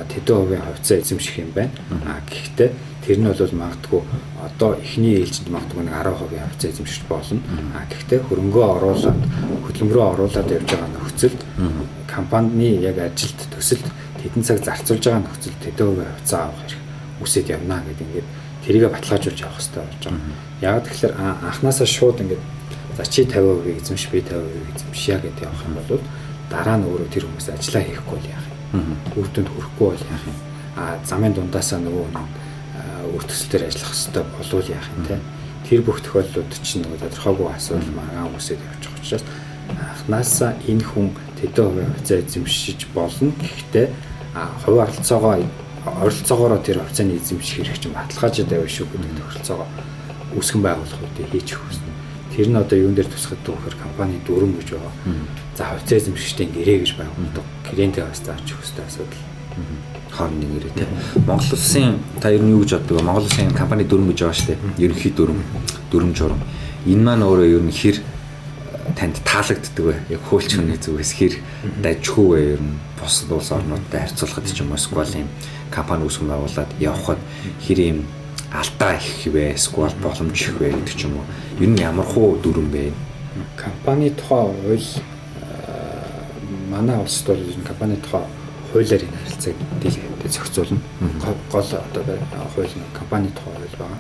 тэдэн 0.10 0.36
хувийн 0.36 0.66
хувьцаа 0.66 0.98
эзэмших 0.98 1.38
юм 1.38 1.52
байна. 1.54 1.72
А 2.10 2.20
гэхдээ 2.26 2.70
Тэр 3.08 3.24
нь 3.24 3.24
бол 3.24 3.40
магадгүй 3.40 4.02
одоо 4.44 4.76
эхний 4.84 5.24
ээлжинд 5.24 5.48
магадгүй 5.48 5.88
нэг 5.88 5.96
10% 5.96 6.44
хавцаа 6.44 6.72
эзэмшиж 6.76 7.04
болно. 7.08 7.40
А 7.72 7.88
гэхдээ 7.88 8.20
хөрөнгөө 8.20 8.66
оруулаад 8.76 9.22
хөдөлмөрөө 9.64 10.06
оруулаад 10.12 10.52
явж 10.52 10.68
байгаа 10.68 10.92
нөхцөлд 10.92 11.40
компанийн 12.04 12.84
яг 12.84 13.00
ажилд 13.00 13.40
төсөлд 13.48 13.88
тэдэн 14.20 14.44
цаг 14.44 14.60
зарцуулж 14.60 15.04
байгаа 15.08 15.24
нөхцөлд 15.24 15.60
тэдэн 15.64 15.88
хувийн 15.88 16.12
хавцаа 16.20 16.42
авах 16.52 16.68
хэрэг 16.68 16.84
үсэд 17.24 17.48
явна 17.48 17.80
гэдэг 17.88 18.08
ингээд 18.12 18.28
тэрийгэ 18.68 18.92
баталгаажуулж 18.92 19.40
явах 19.40 19.58
хэрэгтэй 19.64 19.84
болж 19.88 20.04
байгаа. 20.04 20.36
Яг 20.60 20.84
тэгэхээр 20.84 21.14
анханасаа 21.16 21.88
шууд 21.88 22.20
ингээд 22.20 22.44
за 23.00 23.06
чи 23.08 23.24
50% 23.24 23.80
эзэмш 23.80 24.04
би 24.12 24.20
50% 24.20 24.76
эзэмшье 24.76 25.16
гэдэг 25.24 25.48
явах 25.48 25.64
юм 25.64 25.76
бол 25.80 26.04
дараа 26.52 26.76
нь 26.76 26.84
өөрөө 26.84 27.08
тэр 27.08 27.24
хүмүүс 27.32 27.48
ажиллаа 27.56 27.84
хийхгүй 27.88 28.18
бол 28.20 28.28
яах 28.28 28.46
юм. 28.52 28.98
Үр 29.16 29.28
дүнд 29.32 29.50
хүрэхгүй 29.56 29.88
бол 29.88 30.06
яах 30.12 30.26
юм. 30.28 30.38
А 30.76 30.84
замын 31.08 31.34
дундаасаа 31.34 31.80
нөгөө 31.80 32.08
үр 33.16 33.24
төслөөр 33.24 33.64
ажиллах 33.72 33.92
хэрэгтэй 33.96 34.24
болов 34.36 34.68
яах 34.68 34.88
юм 34.92 35.02
те. 35.08 35.16
Тэр 35.68 35.82
бүх 35.88 36.00
тохиолдлууд 36.04 36.52
чинь 36.60 36.84
нөгөө 36.84 37.00
тодорхойгүй 37.08 37.48
асуудал 37.56 37.92
магаан 37.96 38.36
үсэд 38.36 38.60
явчих 38.60 38.92
учраас 39.00 39.24
анхнаасаа 39.72 40.52
энэ 40.68 40.84
хүн 40.84 41.12
тэдэн 41.40 41.66
хувийн 41.68 41.92
хувьцаа 41.92 42.20
эзэмшиж 42.20 42.88
болно. 42.96 43.32
Гэхдээ 43.36 43.88
хувь 44.64 44.80
оролцоогоо 44.80 45.44
оролцоогоороо 46.01 46.60
тэр 46.60 46.84
хувьцааны 46.84 47.17
эзэмших 47.17 47.67
хэрэг 47.67 47.79
чинь 47.79 47.96
баталгаажаад 47.96 48.50
байв 48.50 48.67
шүү 48.67 48.88
гэдэг 48.91 49.12
тохиролцоогоо 49.17 49.67
үүсгэн 50.38 50.62
байгуулах 50.62 51.01
үедээ 51.01 51.27
хийчих 51.32 51.60
хүснэ. 51.63 51.91
Тэр 52.36 52.48
нь 52.51 52.60
одоо 52.60 52.77
юун 52.77 52.94
дээр 52.94 53.10
тусгад 53.10 53.41
гэхээр 53.41 53.75
компани 53.79 54.20
дүрм 54.27 54.53
гэж 54.60 54.67
байгаа. 54.75 54.94
За 55.58 55.63
хувьцаа 55.72 55.98
эзэмшигчдийн 55.98 56.51
гэрээ 56.53 56.77
гэж 56.84 56.91
байгуулдаг. 57.00 57.46
Гэрээнтэй 57.65 58.03
бас 58.06 58.22
зааж 58.22 58.46
өгөх 58.46 58.62
хэрэгтэй 58.62 58.86
асуудал 58.86 59.24
хоорондын 60.12 60.51
нэрээ 60.53 60.74
тийм. 60.77 60.89
Монгол 61.25 61.51
улсын 61.53 62.00
та 62.22 62.29
ер 62.29 62.41
нь 62.44 62.53
юу 62.53 62.62
гэж 62.62 62.77
боддог 62.77 62.98
вэ? 62.98 63.03
Монгол 63.03 63.25
улсын 63.25 63.53
компани 63.53 63.84
дүрм 63.84 64.08
гэж 64.12 64.20
байгаа 64.22 64.38
шүү 64.38 64.50
дээ. 64.53 64.60
Ерөнхий 64.86 65.12
дүрм, 65.12 65.39
дүрм 65.91 66.12
журам. 66.13 66.41
Энэ 66.86 67.03
маань 67.03 67.25
өөрөө 67.25 67.48
ер 67.58 67.63
нь 67.65 67.74
хэр 67.74 67.98
танд 68.98 69.22
таалагддаг 69.22 69.86
вэ? 69.86 69.96
Яг 70.10 70.22
хөөлч 70.25 70.58
хүний 70.58 70.82
зүгээс 70.82 71.12
хэр 71.13 71.34
дажгүй 71.86 72.27
вэ 72.34 72.42
ер 72.58 72.62
нь 72.66 72.82
бус 72.98 73.16
улс 73.30 73.51
орнуудтай 73.54 74.10
харьцуулахад 74.10 74.50
ч 74.50 74.66
юм 74.66 74.74
уу 74.74 74.82
эсвэл 74.82 75.22
юм 75.22 75.30
компани 75.70 76.04
үүсгэн 76.10 76.27
байгуулад 76.34 76.72
явхад 76.82 77.22
хэр 77.62 77.80
юм 77.94 78.00
алдаа 78.50 78.98
их 78.98 79.30
вэ? 79.30 79.54
Эсвэл 79.54 79.94
боломж 80.01 80.42
их 80.42 80.58
вэ 80.58 80.74
гэдэг 80.74 80.96
ч 80.98 81.06
юм 81.06 81.22
уу. 81.22 81.25
Ер 81.62 81.70
нь 81.70 81.77
ямар 81.77 82.06
хуу 82.10 82.42
дүрэн 82.42 82.74
бэ? 82.74 82.92
Компани 83.54 84.10
тухай 84.10 84.50
хууль 84.50 84.89
манай 86.70 86.98
улсад 86.98 87.38
бол 87.38 87.66
компани 87.66 87.96
тухай 88.01 88.25
хуулиар 88.74 89.01
энэ 89.06 89.18
харилцааг 89.24 89.56
дийлэнтэй 89.82 90.30
зохицуулна. 90.32 90.82
Гол 91.51 91.62
одоо 91.62 92.04
хууль 92.54 92.74
нь 92.74 92.89
компани 92.98 93.30
тухай 93.30 93.54
хууль 93.54 93.77
байгаа. 93.77 94.00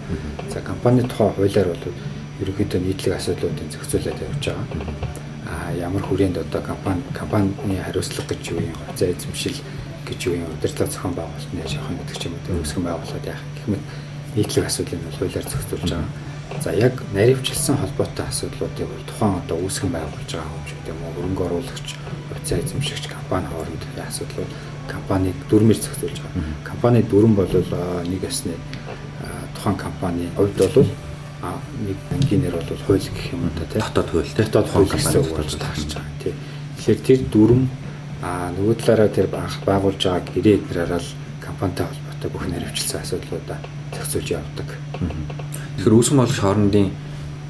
За 0.53 0.59
компани 0.61 1.01
тухай 1.01 1.29
хуулиар 1.37 1.67
бол 1.67 1.93
ерөнхийдөө 2.41 2.79
нийтлэг 2.81 3.13
асуудлуудыг 3.17 3.71
зохицуулаад 3.71 4.21
явж 4.21 4.45
байгаа. 4.45 4.65
А 5.47 5.73
ямар 5.73 6.03
хүрээнд 6.03 6.37
одоо 6.37 6.61
компани 6.61 7.01
компанийн 7.17 7.83
хариуцлага 7.83 8.29
гэж 8.35 8.43
юу 8.51 8.61
юм, 8.61 8.75
хувьцаа 8.75 9.09
эзэмшил 9.09 9.57
гэж 10.05 10.19
юу 10.27 10.35
юм, 10.43 10.51
удирдлага 10.53 10.91
зохион 10.91 11.15
байгуулалтын 11.15 11.59
яаж 11.59 11.73
явах 11.73 11.91
гэдэг 11.97 12.17
ч 12.19 12.23
юм 12.27 12.33
уу, 12.35 12.61
үүсгэн 12.61 12.83
байгуулалт 12.83 13.25
яах 13.25 13.43
гэх 13.55 13.67
мэт 13.67 13.83
нийтлэг 14.35 14.65
асуудлыг 14.67 15.01
бол 15.01 15.17
хуулиар 15.17 15.47
зохицуулж 15.47 15.89
байгаа. 15.91 16.09
За 16.63 16.71
яг 16.73 16.93
наривчлсан 17.13 17.77
холбоотой 17.77 18.25
асуудлуудыг 18.27 18.87
бол 18.87 19.05
тухайн 19.07 19.39
одоо 19.41 19.57
үүсгэн 19.63 19.91
байгуулж 19.91 20.31
байгаа 20.31 20.55
юм 20.57 20.65
шиг 20.67 20.81
юм 20.87 20.99
уу, 21.03 21.13
хөрөнгө 21.15 21.43
оруулагч 21.47 21.87
хувьцаа 22.29 22.59
эзэмшигч 22.59 23.03
компани 23.07 23.47
хоорондын 23.51 24.07
асуудлууд 24.07 24.51
компаниг 24.87 25.35
дүрмээр 25.49 25.79
зохицуулж 25.79 26.17
байгаа. 26.23 26.43
Компани 26.63 27.01
дүрм 27.03 27.35
бол 27.35 27.51
нэг 28.07 28.21
ясны 28.23 28.55
тухайн 29.55 29.77
компани 29.77 30.29
хувьд 30.35 30.57
бол 30.75 30.87
нэг 31.41 31.97
ангинер 32.11 32.55
бол 32.57 32.81
хууль 32.87 32.99
гэх 32.99 33.33
юм 33.33 33.49
да 33.55 33.65
тий. 33.65 33.81
Дотоод 33.81 34.09
хууль. 34.09 34.31
Дотоод 34.35 34.67
хууль 34.69 34.89
гэсэн 34.89 35.21
үг 35.21 35.31
болж 35.37 35.53
таарч 35.57 35.91
байгаа 35.93 36.17
тий. 36.23 36.33
Тэгэхээр 36.77 36.99
тэр 37.05 37.19
дүрм 37.29 37.61
а 38.21 38.51
нөгөө 38.57 38.75
талаараа 38.81 39.09
тэр 39.13 39.27
байгуулж 39.29 40.01
байгаа 40.01 40.23
гэрээ 40.33 40.55
эднэрээр 40.57 40.97
л 40.97 41.09
компанитай 41.41 41.85
холбоотой 41.85 42.29
бүх 42.33 42.45
наривчлсан 42.49 43.01
асуудлуудаа 43.01 43.57
зохицуулж 43.93 44.29
явдаг. 44.33 44.67
Тэгэхээр 45.77 45.97
үүсгэн 45.97 46.17
болгох 46.17 46.41
хоорондын 46.41 46.89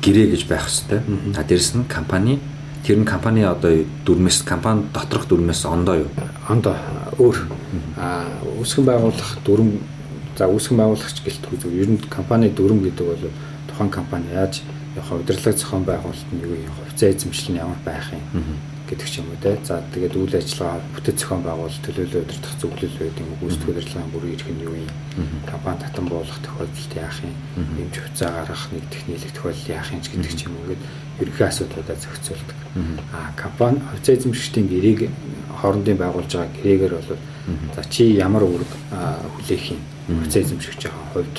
гэрээ 0.03 0.27
гэж 0.35 0.43
байх 0.51 0.67
хэвээр. 0.67 1.03
А 1.39 1.43
дээрэс 1.47 1.71
нь 1.79 1.87
компани 1.87 2.39
Тэр 2.87 3.03
нь 3.03 3.05
компани 3.05 3.43
одоо 3.43 3.83
дүрмээс 4.07 4.47
компани 4.47 4.87
доторх 4.95 5.27
дүрмээс 5.27 5.67
ондоо 5.67 6.07
юу? 6.07 6.11
Ондоо 6.47 6.71
өөр. 7.19 7.37
Аа 7.99 8.23
үүсгэн 8.63 8.87
байгуулах 8.87 9.43
дүрм 9.43 9.83
за 10.39 10.47
үүсгэн 10.47 10.79
байгуулагч 10.79 11.19
гэлтгүй 11.19 11.57
зөв. 11.59 11.75
Ер 11.75 11.91
нь 11.91 11.99
компани 12.07 12.47
дүрм 12.47 12.79
гэдэг 12.87 13.03
бол 13.03 13.27
тухайн 13.77 13.91
компани 13.91 14.33
яаж 14.33 14.61
яг 14.95 15.11
удирдлага 15.11 15.57
зохион 15.57 15.83
байгуулалт 15.85 16.31
нь 16.33 16.41
юу 16.41 16.57
юм 16.57 16.73
хувьцаа 16.73 17.13
эзэмшил 17.13 17.53
нь 17.53 17.61
ямар 17.61 17.77
байх 17.85 18.09
юм 18.09 18.25
гэдэг 18.89 19.05
ч 19.05 19.19
юм 19.21 19.29
уу 19.29 19.37
те. 19.37 19.53
За 19.63 19.83
тэгээд 19.93 20.17
үйл 20.17 20.33
ажиллагаа 20.33 20.81
бүтэц 20.97 21.21
зохион 21.21 21.43
байгуулалт 21.45 21.83
төлөөлөл 21.85 22.25
удирдах 22.25 22.55
зөвлөл 22.57 22.97
байдаг 22.97 23.21
юм 23.21 23.37
гүйцэтгэх 23.37 23.69
удирдлагын 23.69 24.11
бүр 24.15 24.25
ирэх 24.33 24.49
нь 24.49 24.63
юу 24.65 24.75
юм? 24.81 24.89
Компани 25.45 25.79
татан 25.85 26.05
буулгах 26.09 26.41
тохиолдолд 26.41 26.93
яах 26.97 27.19
юм? 27.21 27.35
Юм 27.77 27.89
хувьцаа 27.93 28.29
гаргах 28.33 28.65
нэгдэх 28.73 29.03
нийлэх 29.05 29.33
тохиолдолд 29.37 29.69
яах 29.69 29.89
юм 29.93 30.01
гэдэг 30.01 30.33
ч 30.33 30.41
юм 30.47 30.53
уу 30.57 30.65
гэдэг 30.73 30.87
ерөнхий 31.21 31.45
асуудлуудаа 31.45 31.97
зохицуулдаг. 32.01 32.57
А 33.13 33.19
компани 33.37 33.77
хувьцаа 33.91 34.15
эзэмшигчдийн 34.17 34.67
гэрээг 34.71 34.99
хоорондын 35.61 35.97
байгуулж 36.01 36.31
байгаа 36.33 36.55
гэрээгээр 36.57 36.93
бол 36.97 37.11
за 37.75 37.83
чи 37.91 38.03
ямар 38.17 38.41
үүрэг 38.47 38.71
хүлээх 39.37 39.65
юм? 39.75 39.81
Хувьцаа 40.07 40.41
эзэмшигчийн 40.41 40.95
хувьд. 41.13 41.37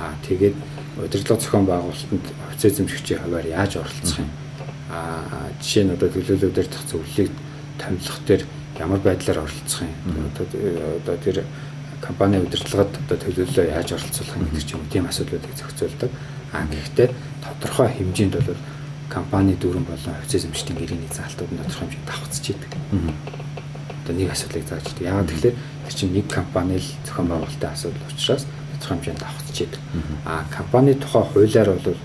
А 0.00 0.16
тэгээд 0.24 0.56
удирдлага 0.96 1.40
зохион 1.40 1.66
байгуулалтанд 1.66 2.26
хувьцаа 2.48 2.70
эзэмшигчийн 2.70 3.20
хувьар 3.22 3.46
яаж 3.46 3.76
оролцох 3.76 4.18
юм 4.18 4.30
а 4.90 4.98
жишээ 5.62 5.84
нь 5.84 5.94
одоо 5.94 6.08
төлөөлөл 6.10 6.50
дээр 6.50 6.66
дах 6.66 6.84
зөвлөлийг 6.90 7.30
томилох 7.78 8.18
дээр 8.26 8.42
ямар 8.78 8.98
байдлаар 8.98 9.38
оролцох 9.46 9.86
юм 9.86 9.94
одоо 10.34 11.16
тэр 11.22 11.44
компани 12.00 12.40
удирдлагад 12.40 12.90
одоо 13.06 13.16
төлөөллөө 13.20 13.66
яаж 13.70 13.92
оролцуулах 13.92 14.36
юм 14.36 14.44
гэдэг 14.50 14.64
ч 14.66 14.70
юм 14.74 14.82
тийм 14.90 15.06
асуудлуудыг 15.06 15.52
зохицуулдаг. 15.54 16.10
А 16.52 16.66
гэхдээ 16.66 17.08
тодорхой 17.44 17.88
хэмжээнд 17.92 18.34
бол 18.40 18.60
компани 19.08 19.54
дүүрэн 19.54 19.84
болон 19.84 20.14
хувьцаа 20.16 20.38
эзэмшлийн 20.40 20.78
гэрээний 20.80 21.12
заалтууд 21.12 21.52
нь 21.52 21.60
тодорхой 21.60 21.86
хэмжээнд 21.86 22.08
давхцаж 22.08 22.44
идэг. 22.50 22.72
Одоо 24.02 24.14
нэг 24.16 24.28
асуудлыг 24.32 24.64
зааж 24.66 24.86
идэг. 24.88 25.06
Яагаад 25.06 25.28
тэгэхээр 25.28 25.56
тэр 25.86 25.94
чинь 25.94 26.14
нэг 26.16 26.26
компани 26.26 26.76
л 26.80 26.88
зохион 27.04 27.28
байгуулалтын 27.28 27.70
асуудал 27.70 28.10
учраас 28.10 28.44
тодорхой 28.80 28.96
хэмжээнд 28.96 29.20
давхцаж 29.20 29.60
идэг. 29.60 29.80
А 30.24 30.44
компани 30.56 30.94
тухай 30.94 31.22
хуулиар 31.22 31.68
бол 31.70 31.96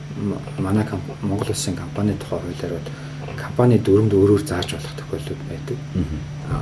манай 0.59 0.85
Монгол 1.21 1.49
улсын 1.49 1.75
компани 1.75 2.13
тухай 2.13 2.39
хуулиар 2.39 2.73
бол 2.75 2.91
компани 3.39 3.77
дүрмд 3.79 4.13
өөрөөр 4.13 4.43
зааж 4.45 4.75
болох 4.75 4.95
тохиолдол 4.99 5.41
байдаг. 5.49 5.77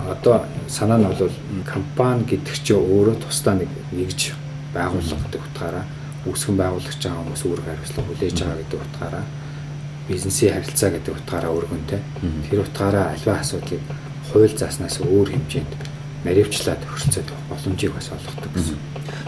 Одоо 0.09 0.45
санаа 0.67 0.97
нь 0.97 1.09
бол 1.09 1.31
компани 1.65 2.23
гэдэг 2.23 2.55
чинь 2.61 2.77
өөрөө 2.77 3.15
тусдаа 3.25 3.55
нэг 3.57 3.69
нэгж 3.91 4.33
байгууллага 4.73 5.23
гэдэг 5.25 5.41
утгаараа 5.41 5.85
үүсгэн 6.25 6.57
байгуулагч 6.57 7.01
байгаа 7.03 7.21
хүмүүс 7.23 7.43
үүрэг 7.45 7.65
хариуцлага 7.67 8.07
хүлээж 8.07 8.37
байгаа 8.39 8.59
гэдэг 8.61 8.79
утгаараа 8.85 9.25
бизнесийн 10.07 10.53
харилцаа 10.53 10.89
гэдэг 10.91 11.13
утгаараа 11.17 11.51
өргөнтэй. 11.57 12.01
Тэр 12.49 12.59
утгаараа 12.63 13.05
альва 13.13 13.33
асуудлыг 13.39 13.81
хууль 14.31 14.55
зааснаас 14.55 14.97
өөр 15.03 15.29
хэмжээнд 15.35 15.92
наривчлаад 16.23 16.81
хөрцөөд 16.83 17.29
боломжийг 17.49 17.93
бас 17.93 18.09
олгодог 18.11 18.51
гэсэн. 18.55 18.77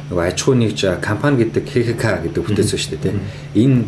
Нөгөө 0.10 0.26
аж 0.26 0.40
ахуй 0.42 0.56
нэгж 0.56 0.82
компани 1.02 1.44
гэдэг 1.44 1.66
ХХК 1.68 2.04
гэдэг 2.24 2.42
бүтээц 2.44 2.72
ба 2.72 2.80
шүү 2.80 2.98
дээ. 3.04 3.16
Энэ 3.56 3.84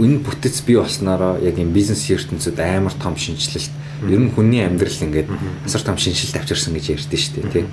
энэ 0.00 0.18
бүтэц 0.24 0.64
бий 0.64 0.76
болсноороо 0.76 1.38
яг 1.44 1.58
юм 1.58 1.72
бизнес 1.72 2.08
ертөнцид 2.08 2.58
амар 2.58 2.92
том 2.96 3.16
шинжилэлт 3.16 3.70
ер 4.08 4.20
нь 4.20 4.32
хүний 4.32 4.64
амьдрал 4.64 4.96
ингээд 4.96 5.28
асар 5.64 5.82
том 5.84 5.98
шинжилэлт 6.00 6.40
авчирсан 6.40 6.72
гэж 6.72 6.86
ярьдэн 6.96 7.20
шүү 7.20 7.44
дээ. 7.52 7.66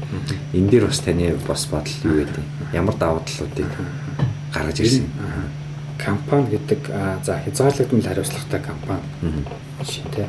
Энэ 0.53 0.69
дээр 0.69 0.85
бас 0.91 0.99
таны 0.99 1.35
бас 1.47 1.67
бодол 1.71 1.95
юу 2.03 2.19
гэдэг 2.19 2.43
ямар 2.73 2.95
давуу 2.99 3.23
талуудыг 3.23 3.71
гаргаж 4.51 4.79
ирсэн. 4.79 5.07
Компани 5.97 6.51
гэдэг 6.51 6.81
за 7.23 7.39
хязгаарлагдмал 7.47 8.03
хариуцлагатай 8.03 8.61
компани 8.61 9.07
шин 9.87 10.05
тий. 10.11 10.27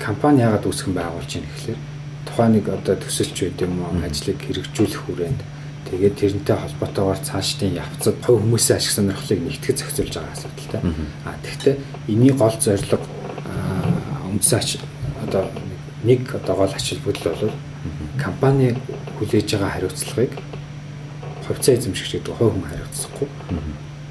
Компани 0.00 0.40
яагаад 0.40 0.64
үүсгэн 0.64 0.96
байгуулж 0.96 1.28
байна 1.28 1.48
гэхэлэр 1.52 1.95
тухайн 2.26 2.52
нэг 2.58 2.68
одоо 2.68 2.94
төсөлч 2.98 3.36
байд 3.40 3.62
юм 3.62 3.80
уу 3.80 4.02
ажлыг 4.04 4.38
хэрэгжүүлэх 4.42 5.02
хүрээнд 5.06 5.40
Тэгээд 5.86 6.18
тэрнтэй 6.18 6.56
холбоотойгоор 6.58 7.20
цаашдын 7.22 7.78
явцад 7.78 8.18
хувь 8.26 8.42
хүмүүсийн 8.42 8.82
ашиг 8.82 8.90
сонирхлыг 8.90 9.38
нэгтгэж 9.38 9.76
зохицуулж 9.86 10.14
байгаа 10.18 10.34
асуудалтай. 10.34 10.82
А 11.22 11.38
тэгвэл 11.46 11.78
энэний 12.10 12.34
гол 12.34 12.56
зорилго 12.58 12.98
үндсаач 14.34 14.82
одоо 15.22 15.46
нэг 16.02 16.26
одоо 16.34 16.54
гол 16.58 16.74
ач 16.74 16.90
холбогдол 16.90 17.38
бол 17.38 17.54
компани 18.18 18.74
хүлээж 19.22 19.46
байгаа 19.54 19.70
хариуцлагыг 19.78 20.32
хувьцаа 21.46 21.74
эзэмшигч 21.78 22.12
гэдэг 22.18 22.34
хувь 22.34 22.50
хүн 22.50 22.66
хариуцахгүй. 22.66 23.28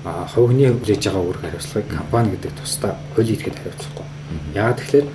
А 0.07 0.23
хүний 0.31 0.71
хүлээж 0.71 1.11
байгаа 1.11 1.23
үүрэг 1.27 1.43
хариуцлагыг 1.43 1.91
компани 1.91 2.31
гэдэг 2.39 2.55
тусдаа 2.55 2.95
хууль 3.19 3.35
идэхэд 3.35 3.59
хариуцахгүй. 3.59 4.05
Яагаад 4.55 4.79
тэгэхээр 4.79 5.07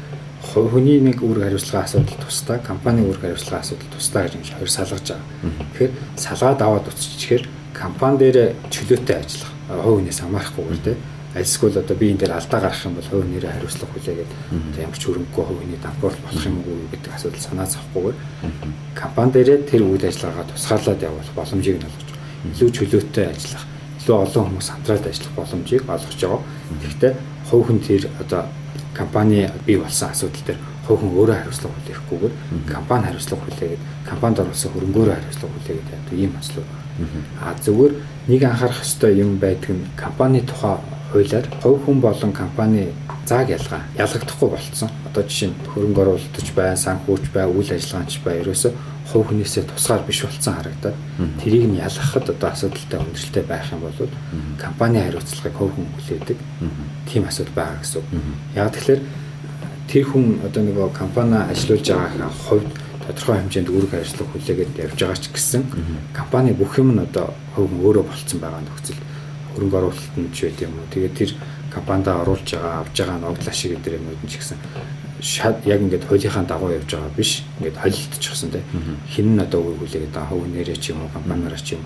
хүний 0.43 1.01
нэг 1.01 1.21
үүрэг 1.21 1.45
хариуцлага 1.45 1.85
асуудал 1.85 2.19
тусдаа, 2.25 2.59
компани 2.59 3.05
үүрэг 3.05 3.21
хариуцлага 3.21 3.61
асуудал 3.61 3.91
тусдаа 3.93 4.23
гэж 4.25 4.35
ингэж 4.41 4.51
хоёр 4.57 4.71
салгаж 4.71 5.07
байгаа. 5.13 5.29
Тэгэхээр 5.77 5.93
салгаад 6.17 6.61
аваад 6.65 6.87
үтчихээр 6.89 7.45
компани 7.77 8.17
дээр 8.19 8.39
чөлөөтэй 8.73 9.17
ажиллах, 9.21 9.53
хувь 9.69 9.97
хүнээс 10.01 10.21
хамаарахгүйгээр 10.25 10.83
тийм 10.85 10.99
альсгүй 11.31 11.71
л 11.71 11.79
одоо 11.79 11.97
би 11.97 12.11
энэ 12.11 12.27
дээр 12.27 12.35
алдаа 12.35 12.61
гарах 12.61 12.83
юм 12.83 12.95
бол 12.99 13.07
хувь 13.07 13.29
нэрээ 13.31 13.55
хариуцлага 13.55 13.93
хүлээгээд 13.95 14.33
одоо 14.51 14.81
ямар 14.83 14.99
ч 14.99 15.05
хөрөнгөгүй 15.07 15.45
хувь 15.47 15.61
хүний 15.63 15.79
дампуурл 15.79 16.21
болох 16.27 16.43
юм 16.43 16.57
уу 16.67 16.91
гэдэг 16.91 17.13
асуудал 17.15 17.47
санаа 17.47 17.69
зовхгүйгээр 17.71 18.19
компани 18.99 19.31
дээрээ 19.31 19.59
тэр 19.71 19.83
үйл 19.87 20.05
ажиллагаагаа 20.11 20.51
тусгаарлаад 20.51 21.07
явуулах 21.07 21.37
боломжийг 21.39 21.79
нь 21.79 21.87
олгож 21.87 22.11
илүү 22.51 22.71
чөлөөтэй 22.75 23.27
ажиллах, 23.31 23.65
илүү 24.03 24.17
олон 24.27 24.45
хүмүүс 24.51 24.69
хамтраад 24.75 25.07
ажиллах 25.07 25.35
боломжийг 25.39 25.83
олгож 25.87 26.19
байгаа. 26.19 26.43
Гэхдээ 26.83 27.13
хувь 27.47 27.65
хүн 27.69 27.79
тэр 27.79 28.03
одоо 28.19 28.43
компани 28.95 29.49
бий 29.67 29.77
болсон 29.77 30.11
асуудал 30.11 30.43
дээр 30.47 30.59
хүн 30.87 31.11
өөрөө 31.15 31.37
хариуцлага 31.39 31.75
хүлээхгүйгээр 31.77 32.35
компани 32.73 33.05
хариуцлага 33.07 33.43
хүлээгээд 33.45 33.83
компанид 34.11 34.41
оруулсан 34.43 34.73
хөрөнгөөрөө 34.73 35.15
хариуцлага 35.15 35.53
хүлээгээд 35.55 35.91
байдаг 35.91 36.19
ийм 36.19 36.33
ажлууд 36.41 36.69
байна. 36.71 36.89
А 37.41 37.55
зүгээр 37.65 37.93
нэг 38.29 38.43
анхаарах 38.43 38.81
ёстой 38.83 39.13
юм 39.23 39.39
байдаг 39.39 39.71
нь 39.71 39.87
компани 39.97 40.41
тухай 40.43 40.77
хуулиар 41.13 41.47
хувь 41.63 41.81
хүн 41.85 42.01
болон 42.01 42.33
компани 42.33 42.83
зааг 43.31 43.49
ялгаа 43.55 43.83
ялгагдахгүй 43.95 44.49
болцсон. 44.51 44.91
Одоо 45.07 45.23
жишээ 45.23 45.55
нь 45.55 45.59
хөрөнгө 45.71 46.03
оруулалтч 46.03 46.49
бай, 46.59 46.75
санхүүч 46.75 47.31
бай, 47.31 47.47
үйл 47.47 47.71
ажиллагаач 47.71 48.15
бай 48.27 48.43
ерөөсө 48.43 48.75
хувь 49.11 49.27
хүнээсээ 49.31 49.65
тусгаар 49.71 50.03
биш 50.07 50.23
болцсон 50.23 50.55
харагдаад 50.55 50.97
тэрийг 51.43 51.67
нь 51.71 51.79
ялгахад 51.83 52.27
одоо 52.31 52.49
асуудалтай 52.51 52.99
өндөрлөлтэй 52.99 53.45
байх 53.47 53.67
юм 53.75 53.83
бол 53.87 54.11
компани 54.59 54.99
хариуцлагыг 55.03 55.55
хувь 55.55 55.75
хүн 55.75 55.89
хүлээдэг. 55.95 56.39
Тийм 57.11 57.27
асуудал 57.27 57.55
байгаа 57.55 57.79
гэсэн. 57.83 58.03
Яг 58.55 58.71
тэгэхээр 58.75 59.01
тэр 59.91 60.05
хүн 60.07 60.27
одоо 60.47 60.63
нөгөө 60.63 60.89
компани 60.95 61.39
ажиллаж 61.51 61.87
байгаа 61.91 62.31
хувьд 62.47 62.71
тодорхой 63.07 63.37
хэмжээнд 63.43 63.71
үүрэг 63.75 63.93
ажиллах 63.99 64.31
хүлээгээд 64.31 64.79
явж 64.79 64.99
байгаа 65.03 65.19
ч 65.19 65.27
гэсэн 65.35 65.63
компани 66.15 66.55
бүх 66.55 66.79
юм 66.79 66.95
нь 66.95 67.03
одоо 67.03 67.35
хувь 67.55 67.67
хүн 67.67 67.83
өөрөө 67.83 68.05
болцсон 68.07 68.39
байгаа 68.39 68.63
нөхцөл 68.63 69.01
хөрөнгө 69.55 69.79
оруулалтанд 69.83 70.31
ч 70.31 70.39
байт 70.47 70.59
юм 70.63 70.79
уу. 70.79 70.87
Тэгээд 70.95 71.15
тэр 71.19 71.31
компанид 71.71 72.09
оруулж 72.09 72.49
байгаа 72.51 72.81
авж 72.83 72.97
байгаа 72.99 73.19
ногдлаа 73.19 73.55
шиг 73.55 73.79
гэдэг 73.79 73.99
юмуд 73.99 74.21
нь 74.25 74.31
ч 74.31 74.39
гэсэн 74.39 74.59
шат 75.21 75.67
яг 75.67 75.81
ингээд 75.81 76.05
хуулийнхаа 76.09 76.45
дагуу 76.45 76.71
явж 76.75 76.91
байгаа 76.91 77.13
биш. 77.17 77.45
Ингээд 77.61 77.77
холилдчихсан 77.79 78.51
тийм 78.51 78.65
хин 79.09 79.37
нь 79.37 79.41
одоо 79.41 79.61
үгүй 79.61 79.87
хүлээгээд 79.87 80.15
байгаа 80.15 80.31
хөв 80.31 80.47
нэрээ 80.49 80.79
ч 80.81 80.91
юм 80.91 81.05
уу 81.05 81.15
компаниараа 81.15 81.61
ч 81.61 81.77
юм 81.77 81.83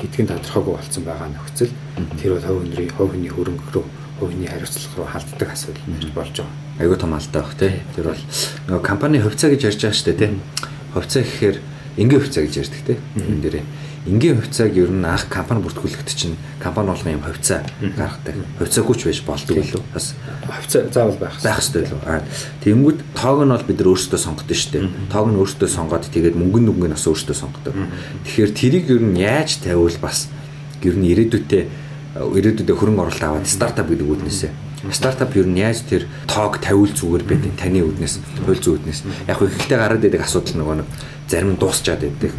гэдгийг 0.00 0.28
тодорхойгүй 0.28 0.74
болсон 0.74 1.04
байгаа 1.04 1.28
нөхцөл. 1.28 1.72
Тэр 2.20 2.32
бол 2.34 2.46
хөв 2.48 2.58
нэрийн 2.64 2.92
хөв 2.96 3.08
хүний 3.12 3.32
хөрөнгө 3.32 3.70
рүү 3.74 3.84
хувийн 4.18 4.50
хариуцлага 4.50 4.96
руу 4.96 5.06
халддаг 5.06 5.48
асуудал 5.52 5.86
нэрж 5.86 6.10
болж 6.14 6.34
байгаа. 6.38 6.54
Айгуу 6.80 6.96
том 6.96 7.14
алдаа 7.14 7.42
баг 7.42 7.54
тий. 7.54 7.72
Тэр 7.94 8.04
бол 8.10 8.22
нөгөө 8.66 8.82
компани 8.82 9.20
хувьцаа 9.20 9.50
гэж 9.52 9.62
ярьж 9.68 9.80
байгаа 9.84 9.98
шүү 9.98 10.08
дээ 10.08 10.18
тий. 10.18 10.30
Хувьцаа 10.94 11.22
гэхээр 11.22 11.56
энгийн 11.98 12.20
хувьцаа 12.22 12.42
гэж 12.42 12.54
ярьдаг 12.58 12.82
тий. 12.86 12.98
Энэ 13.14 13.42
дээрээ 13.42 13.64
энгийн 14.08 14.40
хувьцааг 14.40 14.72
ер 14.74 14.90
нь 14.90 15.04
анх 15.04 15.28
компани 15.28 15.60
бүртгүүлэхэд 15.62 16.10
чинь 16.16 16.36
компани 16.58 16.88
болгон 16.88 17.20
юм 17.20 17.22
хувьцаа 17.22 17.62
гаргадаг. 17.78 18.36
Хувьцаагүй 18.58 18.96
ч 18.96 19.02
байж 19.04 19.20
болдог 19.22 19.56
лөө. 19.60 19.82
Бас 19.92 20.14
хувьцаа 20.48 20.88
заавал 20.88 21.20
байх 21.20 21.36
байх 21.44 21.60
хэрэгтэй 21.60 21.84
лөө. 21.92 22.00
Аа 22.08 22.22
тэгэнгүүт 22.64 22.98
тоог 23.14 23.44
нь 23.44 23.52
бол 23.52 23.68
бид 23.68 23.78
нар 23.78 23.90
өөрсдөө 23.92 24.20
сонгодог 24.20 24.56
шүү 24.56 24.72
дээ. 24.72 24.88
Тоог 25.12 25.28
нь 25.28 25.38
өөрсдөө 25.38 25.68
сонгоод 25.68 26.04
тэгээд 26.08 26.36
мөнгөн 26.40 26.64
нүгэн 26.64 26.92
нас 26.96 27.04
өөрсдөө 27.04 27.36
сонгодог. 27.36 27.74
Тэгэхээр 28.24 28.52
тэрийг 28.56 28.86
ер 28.88 29.02
нь 29.04 29.20
яаж 29.20 29.60
тавиул 29.60 29.98
бас 30.00 30.32
ер 30.80 30.96
нь 30.96 31.06
ирээдүйдээ 31.12 31.64
ирээдүйдээ 32.16 32.76
хөрөнгө 32.76 33.02
оруулалт 33.04 33.24
аваад 33.28 33.46
стартап 33.46 33.92
гэдэг 33.92 34.08
үднээсээ 34.08 34.67
стартап 34.92 35.36
ер 35.36 35.46
нь 35.46 35.58
яаж 35.58 35.82
тэр 35.88 36.06
тоог 36.26 36.58
тавиул 36.62 36.92
зүгээр 36.92 37.24
байдаг 37.26 37.52
таны 37.58 37.82
үднээс 37.82 38.18
хууль 38.46 38.62
зүйн 38.62 38.78
үднээс 38.78 39.00
яг 39.26 39.36
хөө 39.38 39.50
ихтэй 39.50 39.78
гараад 39.78 40.02
байдаг 40.02 40.22
асуудал 40.22 40.56
нөгөө 40.62 40.76
нэг 40.78 40.88
зарим 41.28 41.52
нь 41.52 41.60
дуусчаад 41.60 42.00
байдаг. 42.00 42.32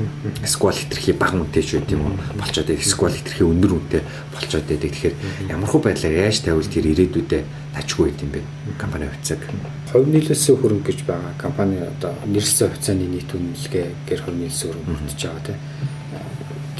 Сквал 0.46 0.74
хитрхи 0.74 1.14
бага 1.14 1.38
үнэтэй 1.38 1.64
ч 1.64 1.78
байт 1.78 1.92
юм 1.94 2.10
уу? 2.10 2.18
Болчоод 2.40 2.68
байдаг. 2.68 2.88
Сквал 2.88 3.14
хитрхи 3.14 3.44
өндөр 3.46 3.72
үнэтэй 3.78 4.02
болчоод 4.34 4.66
байдаг. 4.66 4.90
Тэгэхээр 4.90 5.16
ямархуу 5.54 5.82
байдлаар 5.84 6.16
яаж 6.26 6.42
тавиул 6.42 6.66
тэр 6.66 6.90
ирээдүйдээ 6.90 7.42
тажгүй 7.78 8.10
байт 8.10 8.24
юм 8.26 8.32
бэ? 8.34 8.42
Компани 8.82 9.06
хувьцааг. 9.14 9.46
Хувь 9.94 10.10
нийлэлсэн 10.10 10.58
хөрөнгө 10.58 10.90
гэж 10.90 11.00
байгаа 11.06 11.34
компани 11.38 11.78
одоо 11.78 12.18
нэрссэн 12.26 12.74
хувьцааны 12.74 13.06
нийт 13.06 13.30
үнэлгээ 13.30 13.88
гэр 14.10 14.22
хувь 14.26 14.38
нийлсэн 14.42 14.74
хөрөнгө 14.74 14.90
бүрдэж 14.90 15.22
байгаа 15.22 15.44
тийм 15.46 15.60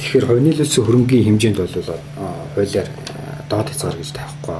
Тэгэхээр 0.00 0.26
хувь 0.32 0.40
нийлүүлсэн 0.40 0.84
хөрөнгийн 0.88 1.24
хэмжээнд 1.28 1.58
бол 1.60 1.76
хуулиар 2.56 2.88
доод 3.50 3.68
хязгаар 3.68 3.96
гэж 3.98 4.10
тавихгүй. 4.14 4.58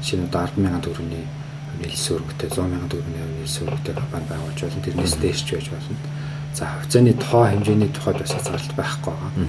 Шинэ 0.00 0.26
одоо 0.32 0.48
100000 0.56 0.80
төгрөгийн 0.80 1.26
нийлсэн 1.84 2.10
хөрөнгөтэй 2.16 2.48
100000 2.48 2.88
төгрөгийн 2.88 3.30
нийлсэн 3.38 3.62
хөрөнгөтэй 3.68 3.94
компани 3.94 4.26
байгуулж 4.32 4.60
болно. 4.64 4.84
Тэрнээс 4.84 5.14
дээш 5.20 5.40
ч 5.44 5.48
байж 5.54 5.68
болно. 5.68 5.96
За 6.54 6.64
хувьцааны 6.70 7.12
тоо 7.20 7.44
хэмжээний 7.50 7.90
тухайд 7.92 8.18
бас 8.18 8.32
хязгаарлалт 8.32 8.74
байхгүй 8.78 9.12
байгаа. 9.12 9.44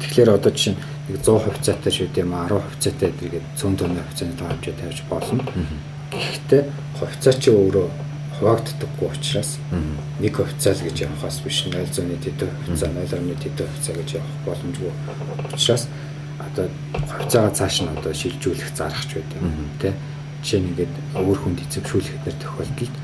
Тэгэхээр 0.00 0.30
одоо 0.30 0.52
жишээ 0.52 0.76
нэг 1.08 1.16
100 1.18 1.44
хувьцаатай 1.44 1.92
шүү 1.92 2.08
дээ 2.12 2.24
юм 2.26 2.34
10 2.36 2.60
хувьцаатай 2.62 3.10
гэдэг 3.10 3.42
цөөн 3.58 3.74
тооны 3.80 4.00
хувьцааны 4.04 4.34
тоо 4.38 4.48
хэмжээ 4.52 4.74
тавьж 4.78 4.98
болно. 5.10 5.42
Гэхдээ 6.12 6.62
хувьцаа 6.98 7.34
чи 7.40 7.50
өөрөө 7.50 7.88
хуваагддаггүй 8.36 9.08
учраас 9.08 9.56
нэг 10.20 10.34
хувьцаа 10.36 10.74
л 10.74 10.84
гэж 10.84 10.96
явахаас 11.06 11.40
биш 11.40 11.64
0.1 11.70 12.20
тэдэн 12.20 12.50
хувьцаа 12.66 12.90
0.1 12.90 13.38
тэдэн 13.38 13.68
хувьцаа 13.70 13.94
гэж 13.96 14.08
явах 14.18 14.36
боломжгүй 14.44 14.92
учраас 15.54 15.86
одоо 16.38 16.66
хувьцаагаа 17.18 17.52
цааш 17.52 17.76
нь 17.82 17.92
одоо 17.92 18.12
шилжүүлэх 18.14 18.70
зарах 18.76 19.04
ч 19.08 19.20
байдаг 19.20 19.40
тий 19.80 19.92
жишээ 20.42 20.60
нь 20.60 20.68
ингээд 20.74 20.94
өөр 21.14 21.38
хүнд 21.38 21.58
эзэмшүүлэх 21.62 22.18
гэдэг 22.26 22.42
тохиолдолд 22.42 22.94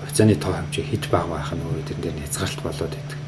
хувьцааны 0.00 0.34
тоо 0.40 0.52
хэмжээ 0.56 0.84
хэд 0.88 1.04
бага 1.12 1.28
байх 1.36 1.50
нь 1.52 1.60
өөрөө 1.60 1.84
тэрэн 1.84 2.02
дээр 2.02 2.16
хязгаарлалт 2.24 2.64
болоод 2.64 2.94
байдаг. 2.96 3.18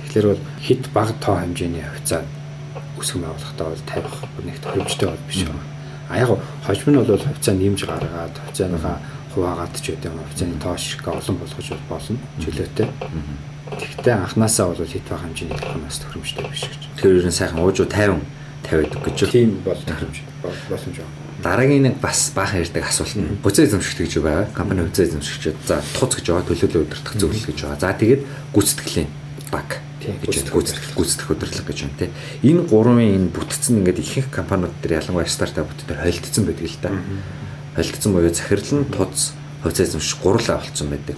Тэгэхээр 0.00 0.26
бол 0.32 0.42
хэд 0.64 0.84
бага 0.96 1.12
тоо 1.20 1.36
хэмжээний 1.36 1.84
хувьцаа 1.84 2.20
өсгөн 2.96 3.22
байгуулахдаа 3.28 3.66
бол 3.68 3.84
тавих 3.84 4.16
нэг 4.40 4.56
тохиромжтой 4.64 5.08
бол 5.12 5.26
биш 5.28 5.40
байна. 5.44 5.64
А 6.08 6.16
яг 6.16 6.30
хожим 6.64 6.88
нь 6.88 6.98
бол 6.98 7.12
хувьцаа 7.28 7.54
нэмж 7.54 7.80
гаргаад 7.84 8.34
хувьцааныхаа 8.40 8.96
хуваагаад 9.36 9.74
ч 9.76 9.86
гэдэг 9.92 10.08
юм 10.08 10.24
хувьцааны 10.24 10.56
тоош 10.56 10.84
олон 11.04 11.36
болгож 11.36 11.68
болно 11.92 12.18
чөлөөтэй. 12.40 12.88
Тэгтээ 13.68 14.14
анханасаа 14.16 14.72
бол 14.72 14.80
хит 14.88 15.04
байх 15.06 15.20
хэмжээний 15.20 15.60
телефоноос 15.60 15.98
тохиромжтой 16.00 16.44
биш 16.48 16.64
гэж. 16.66 16.82
Тэгэхээр 16.96 17.18
ер 17.20 17.26
нь 17.28 17.36
сайхан 17.36 17.60
уужуу 17.60 17.84
50 17.84 18.39
50 18.64 18.90
гэдэг 18.90 19.00
гэж. 19.04 19.18
Тийм 19.30 19.60
бол 19.64 19.78
тохиромж 19.86 20.16
боломж 20.42 20.96
байна. 21.00 21.14
Дараагийн 21.40 21.82
нэг 21.88 21.96
бас 22.00 22.32
баахан 22.34 22.60
ярьдаг 22.60 22.84
асуулт 22.84 23.16
нь 23.16 23.40
буцаа 23.40 23.64
эзэмшигч 23.64 23.98
гэж 24.04 24.12
байгаа. 24.20 24.46
Компани 24.52 24.84
буцаа 24.84 25.06
эзэмшигч. 25.08 25.56
За 25.64 25.80
туц 25.96 26.20
гэж 26.20 26.26
байгаа 26.28 26.46
төлөөлөл 26.48 26.84
удирдах 26.84 27.14
зөвлөл 27.16 27.48
гэж 27.48 27.58
байгаа. 27.64 27.80
За 27.80 27.96
тэгээд 27.96 28.22
гүйцэтгэлийн 28.52 29.08
баг 29.48 29.80
гэж 30.00 30.52
гүйцэтгэх 30.52 30.96
гүйцэтгэх 30.96 31.30
удирдлага 31.32 31.68
гэж 31.68 31.78
байна 31.84 31.98
тий. 32.00 32.10
Энэ 32.44 32.64
гурван 32.68 33.00
энэ 33.00 33.32
бүтцэн 33.32 33.80
ингээд 33.80 34.00
ихэнх 34.00 34.28
компаниуд 34.28 34.72
дээр 34.84 35.00
ялангуяа 35.00 35.28
стартапууд 35.28 35.80
дээр 35.88 36.00
холилдсон 36.04 36.44
байдаг 36.44 36.68
л 36.68 36.78
да 36.80 36.90
холилдсон 37.76 38.12
буюу 38.12 38.34
захирал 38.34 38.72
нь 38.80 38.90
туз 38.92 39.32
хувьцаа 39.62 39.86
эзэмших 39.86 40.18
гурлаа 40.20 40.58
болцсон 40.60 40.88
байдаг. 40.88 41.16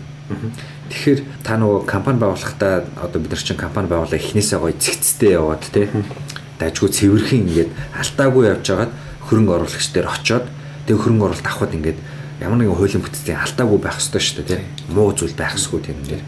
Тэгэхээр 0.91 1.21
та 1.43 1.57
нөгөө 1.57 1.87
компани 1.87 2.19
байгуулахдаа 2.19 2.85
одоо 3.01 3.19
бид 3.23 3.33
нар 3.33 3.43
чинь 3.43 3.57
компани 3.57 3.89
байгуулаа 3.89 4.19
эхнээсээ 4.19 4.59
гоё 4.59 4.75
цэгцтэй 4.77 5.35
яваад 5.39 5.65
тий 5.73 5.89
дажгүй 6.63 6.91
цэвэрхэн 6.95 7.43
ингээд 7.43 7.71
алдаагүй 7.99 8.45
явж 8.47 8.67
байгаад 8.71 8.93
хөрөнгө 9.27 9.53
оруулагч 9.59 9.87
дээр 9.91 10.09
очоод 10.09 10.47
тэг 10.87 10.97
хөрөнгө 11.03 11.25
оруулалт 11.27 11.49
авахд 11.51 11.75
ингээд 11.75 11.99
ямар 12.43 12.59
нэгэн 12.59 12.79
хуулийн 12.79 13.03
бүтцийн 13.03 13.43
алдаагүй 13.43 13.79
байх 13.83 13.99
ёстой 13.99 14.23
шүү 14.23 14.43
дээ 14.47 14.61
тий 14.63 14.95
муу 14.95 15.15
зүйл 15.15 15.35
байх 15.35 15.55
ёсгүй 15.59 15.81
тийм 15.83 15.99
дээр 16.07 16.23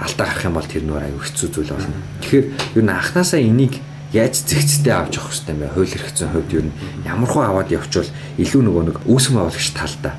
алдаа 0.00 0.26
гарах 0.26 0.44
юм 0.48 0.56
бол 0.56 0.64
тэр 0.64 0.84
нөр 0.88 1.04
аюу 1.04 1.20
хэцүү 1.20 1.48
зүйл 1.52 1.72
болно. 1.76 2.00
Тэгэхээр 2.24 2.46
юу 2.80 2.82
н 2.84 2.90
анханасаа 2.96 3.40
энийг 3.40 3.76
яаж 4.16 4.34
зэгцтэй 4.48 4.94
авч 4.96 5.20
явах 5.20 5.28
хэрэгтэй 5.28 5.52
юм 5.52 5.60
бэ? 5.60 5.74
Хууль 5.76 5.92
хэрэгцсэн 5.92 6.32
хувьд 6.32 6.50
юу 6.56 6.64
ямархуу 7.04 7.42
аваад 7.44 7.68
явчвал 7.68 8.08
илүү 8.40 8.62
нөгөө 8.64 8.84
нэг 8.88 8.96
үүсгэн 9.04 9.36
байгуулагч 9.36 9.68
талдаа 9.76 10.14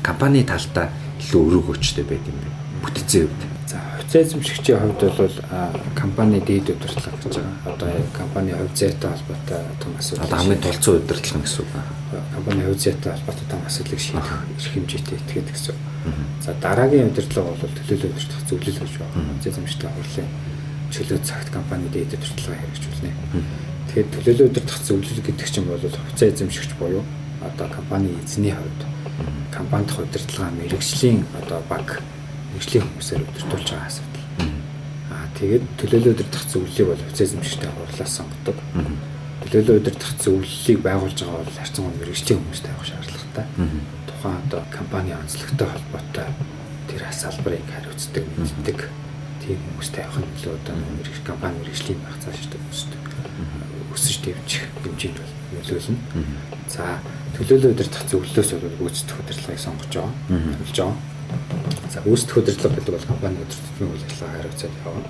компани 0.00 0.42
талдаа 0.48 0.88
илүү 1.20 1.42
өрөг 1.44 1.66
өчтэй 1.76 2.04
байд 2.08 2.24
юм 2.24 2.40
бэ? 2.40 2.48
Бүтцийн 2.82 3.28
хувьд. 3.28 3.57
Хувьцаа 4.08 4.24
эзэмшигчийн 4.24 4.80
хувьд 4.80 5.04
бол 5.20 5.36
компани 5.92 6.40
дээд 6.40 6.72
удирдлага 6.72 7.12
гэж 7.12 7.44
байгаа. 7.44 7.76
Одоо 7.76 7.88
компани 8.16 8.52
хувьцаатай 8.56 9.10
холбоотой 9.12 9.60
том 9.84 9.92
асуудал. 10.00 10.24
Одоо 10.24 10.38
хамгийн 10.38 10.60
тулцсан 10.64 10.96
удирдлага 10.96 11.44
гэсэн 11.44 11.60
үг. 11.60 11.68
Компани 12.32 12.62
хувьцаатай 12.64 13.12
холбоотой 13.12 13.46
том 13.52 13.60
асуудлыг 13.68 14.00
шийдэх 14.00 14.32
эрх 14.48 14.72
хэмжээтэй 14.72 15.18
этгээд 15.20 15.48
гэсэн. 15.52 15.76
За 16.40 16.54
дараагийн 16.56 17.12
удирдлага 17.12 17.52
бол 17.52 17.76
төлөөлөл 17.84 18.16
удирдах 18.16 18.42
зөвлөл 18.48 18.80
гэж 18.80 18.92
байна. 18.96 19.28
Хувьцаа 19.28 19.52
эзэмшигчтэй 19.52 19.90
хурлын 19.92 20.28
чөлөө 20.88 21.18
цагт 21.28 21.48
компани 21.52 21.88
дээд 21.92 22.16
удирдлагаа 22.16 22.60
хэрэгжүүлнэ. 22.64 23.12
Тэгэхээр 23.92 24.08
төлөөлөл 24.08 24.48
удирдах 24.48 24.80
зөвлөл 24.88 25.20
гэдэг 25.20 25.48
чинь 25.52 25.68
бол 25.68 25.84
хувьцаа 25.84 26.28
эзэмшигч 26.32 26.72
буюу 26.80 27.04
одоо 27.44 27.68
компани 27.68 28.16
эзний 28.24 28.56
хувьд 28.56 28.80
компанид 29.52 29.92
удирдлагаа 29.92 30.48
мэрэгжлийн 30.56 31.28
одоо 31.44 31.60
баг 31.68 32.00
мэрэгжлийн 32.52 32.84
хүмүүсээр 32.84 33.22
удирдуулж 33.28 33.68
байгаа 33.68 33.88
асуудал. 33.88 34.26
Аа 35.12 35.26
тэгээд 35.38 35.64
төлөөлөл 35.78 36.14
удирдах 36.14 36.44
зөвлөлийг 36.48 36.88
бол 36.88 37.04
эзэмшигчтэй 37.12 37.70
хурлаас 37.72 38.12
сонгодог. 38.16 38.56
Төлөөлөл 39.42 39.80
удирдах 39.80 40.12
зөвлөлийг 40.22 40.78
байгуулж 40.84 41.18
байгаа 41.18 41.42
бол 41.44 41.58
харьцан 41.58 41.84
мэрэгжлийн 41.98 42.40
хүмүүстэй 42.42 42.72
авах 42.72 42.88
шаардлагатай. 42.88 43.46
Тухайн 44.08 44.38
одоо 44.46 44.62
компани 44.72 45.12
онцлогтой 45.14 45.68
холбоотой 45.68 46.28
тэр 46.88 47.02
салбарыг 47.12 47.64
хариуцдаг, 47.68 48.24
мэддэг 48.36 48.78
тийм 49.44 49.58
хүмүүстэй 49.64 50.02
явах 50.04 50.20
нь 50.20 50.32
илүү 50.36 50.52
одоо 50.56 50.74
мэрэгч 50.76 51.18
компани 51.24 51.56
мэрэгжлийн 51.60 52.00
байх 52.02 52.16
цааш 52.22 52.36
шүү 52.40 52.52
дээ 52.52 53.08
өсөж 53.98 54.16
дэвжих 54.22 54.64
хэмжээнд 54.82 55.18
бол 55.18 55.32
нөлөөлнө. 55.58 55.98
За 56.70 56.98
төлөөлөл 57.34 57.74
удирдах 57.74 58.04
зөвлөлөөс 58.06 58.50
бол 58.54 58.78
гүйцэтгэх 58.78 59.20
удирдлагыг 59.22 59.60
сонгож 59.62 59.90
байгаа. 59.90 60.12
Төлж 60.28 60.78
байгаа. 60.78 60.96
За 61.92 62.02
гүйцэтгэх 62.04 62.38
удирдлага 62.42 62.74
гэдэг 62.76 62.94
бол 62.94 63.10
компани 63.10 63.42
өдөртмийн 63.44 63.92
үйл 63.92 64.04
ажиллагаа 64.04 64.36
хариуцаад 64.38 64.74
явна. 64.84 65.08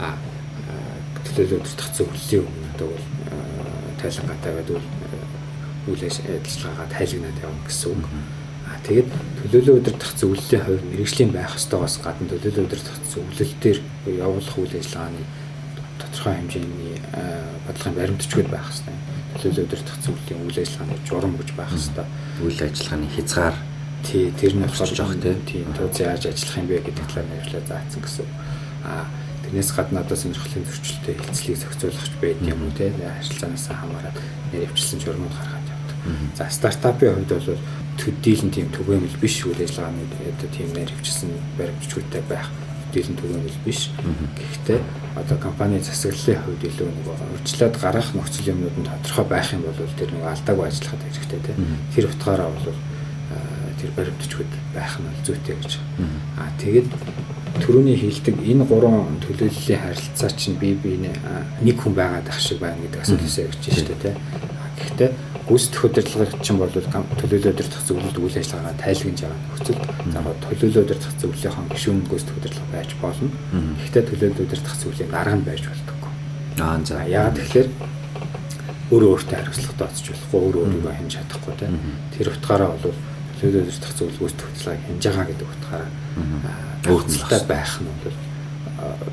А 0.00 0.08
төлөөлөл 1.26 1.60
удирдах 1.60 1.90
зөвлөлийн 1.96 2.44
өмнөд 2.48 2.80
бол 2.80 3.04
тайлангатай 4.00 4.52
байдаг 4.56 4.80
үйл 5.86 6.02
ажиллагаагаа 6.02 6.88
тайлагнаад 6.90 7.38
явна 7.44 7.62
гэсэн 7.68 7.90
үг. 7.92 8.04
Тэгээд 8.86 9.10
төлөөлөл 9.42 9.78
удирдах 9.82 10.12
зөвлөлийн 10.18 10.62
хувьд 10.64 10.84
мэрэгжлийн 10.90 11.32
байх 11.34 11.54
ёстойгоос 11.58 11.96
гадна 12.02 12.30
төлөөлөл 12.30 12.66
удирдах 12.66 12.98
зөвлөл 13.10 13.54
дээр 13.62 13.78
явуулах 14.06 14.56
үйл 14.58 14.74
ажиллагааны 14.78 15.22
тодорхой 15.98 16.34
хэмжээний 16.38 16.94
бодлогын 17.66 17.98
баримтчгүүд 17.98 18.48
байх 18.50 18.66
ёстой. 18.70 18.94
Төлөөлөл 19.42 19.66
удирдах 19.66 19.98
зөвлөлийн 20.02 20.42
үйл 20.46 20.58
ажиллагааны 20.62 21.02
журам 21.06 21.34
гэж 21.38 21.50
байх 21.58 21.72
ёстой. 21.74 22.06
Үйл 22.42 22.60
ажиллагааны 22.62 23.08
хязгаар 23.14 23.56
тий 24.06 24.30
тэр 24.30 24.54
нь 24.54 24.62
болохоор 24.62 24.92
жоох 24.94 25.14
тий 25.18 25.66
тууз 25.74 25.98
яаж 25.98 26.30
ажиллах 26.30 26.58
юм 26.62 26.66
бэ 26.70 26.86
гэдэг 26.86 27.06
талаар 27.10 27.26
нэвшлээ 27.26 27.62
заасан 27.66 28.00
гэсэн. 28.00 28.26
Аа 28.86 29.04
тэрнээс 29.42 29.70
гадна 29.74 30.00
одоо 30.00 30.16
сонирхлын 30.16 30.66
зөрчилтэй 30.66 31.14
хэлцлийг 31.18 31.58
зохицуулах 31.58 32.06
байд 32.22 32.38
юм 32.46 32.62
уу 32.62 32.72
те 32.74 32.94
харилцаанаас 32.94 33.66
хамаарат 33.66 34.16
нэр 34.52 34.70
өвчлсөн 34.70 35.02
журмууд 35.02 35.34
гаргаж 35.34 35.66
явдаг. 35.66 35.98
За 36.38 36.50
стартапын 36.50 37.14
хувьд 37.14 37.30
бол 37.34 37.58
төдийлэн 37.98 38.50
тийм 38.50 38.68
түгээмэл 38.74 39.22
биш 39.22 39.42
үйл 39.46 39.58
ажиллагааны 39.58 40.02
одоо 40.06 40.48
тийм 40.50 40.70
нэр 40.74 40.90
хвчилсэн 40.90 41.30
баримтчгүйтэй 41.58 42.22
байх 42.26 42.50
мэдээллийн 42.96 43.18
түгээн 43.22 43.42
бол 43.46 43.60
биш. 43.64 43.90
Гэхдээ 44.34 44.80
одоо 45.14 45.38
компани 45.38 45.80
засаглалын 45.80 46.42
хувьд 46.42 46.62
илүү 46.66 46.88
нэг 46.90 47.06
урьдчилаад 47.06 47.76
гарах 47.80 48.08
нөхцөл 48.14 48.50
юмнууд 48.50 48.76
нь 48.82 48.88
тодорхой 48.90 49.26
байх 49.30 49.48
юм 49.54 49.62
бол 49.62 49.78
тэр 49.98 50.10
нэг 50.12 50.24
алдаагүй 50.26 50.66
ажиллахад 50.66 51.02
хэрэгтэй 51.06 51.40
тийм. 51.46 51.58
Тэр 51.94 52.04
утгаараа 52.10 52.50
бол 52.50 52.74
тэр 53.80 53.90
баримтчгууд 53.96 54.52
байх 54.74 54.94
нь 55.00 55.08
зүйтэй 55.24 55.56
гэж. 55.60 55.72
Аа 56.40 56.50
тэгээд 56.60 56.88
төрөний 57.60 57.96
хилдэг 57.96 58.36
энэ 58.40 58.64
гурван 58.64 59.20
төлөөллийн 59.24 59.80
харилцаа 59.80 60.30
чинь 60.32 60.60
бие 60.60 60.76
биенээ 60.76 61.16
нэг 61.62 61.76
хүн 61.80 61.94
байгаад 61.96 62.28
ах 62.28 62.40
шиг 62.40 62.60
байна 62.60 62.80
гэдэг 62.84 63.00
асуулт 63.00 63.22
хэлсэн 63.22 63.48
гэж 63.48 63.56
байна 63.56 63.76
шүү 63.76 63.88
дээ 63.88 64.02
тийм. 64.02 64.16
Гэхдээ 64.76 65.10
гүйцэтгэх 65.46 65.84
удирдлагыг 65.86 66.42
чинь 66.42 66.58
бол 66.58 66.72
төлөөлөл 66.74 67.52
удирдах 67.54 67.82
зөвлөлд 67.86 68.18
үйл 68.18 68.36
ажиллагаа 68.36 68.74
тайлгнаж 68.82 69.20
байгаа 69.22 69.40
нөхцөл. 69.46 69.80
За 70.10 70.20
төлөөлөл 70.42 70.82
удирдах 70.84 71.14
зөвлөлийн 71.22 71.68
гишүүн 71.70 72.00
гүйцэтгэх 72.10 72.38
удирдлага 72.42 72.74
байж 72.74 72.90
болно. 72.98 73.30
Гэхдээ 73.78 74.04
төлөөлөл 74.10 74.44
удирдах 74.44 74.76
зөвлөлийн 74.76 75.12
дарга 75.14 75.36
нь 75.38 75.46
байж 75.46 75.62
болдоггүй. 75.70 76.12
Аа 76.60 76.76
за 76.82 76.96
яагаад 77.06 77.38
тэгэхээр 77.38 77.68
өөрөө 78.86 79.10
өөртөө 79.14 79.36
хариуцлагатай 79.38 79.86
оцож 79.86 80.06
болохгүй 80.10 80.40
өөрөө 80.46 80.62
өөрийгөө 80.66 80.94
хэмж 80.98 81.12
чадахгүй 81.14 81.54
тийм. 81.58 81.74
Тэр 82.14 82.26
утгаараа 82.30 82.70
бол 82.74 82.94
удирдах 83.42 83.92
зөвлөл 83.96 84.20
гүйцэтгэх 84.20 84.48
удирдлагыг 84.48 84.84
хэмж 84.86 85.02
байгаа 85.04 85.26
гэдэг 85.28 85.48
утгаараа 85.52 85.90
өөрчлөлттэй 86.86 87.42
байх 87.48 87.72
нь 87.82 87.88
бол 87.90 88.16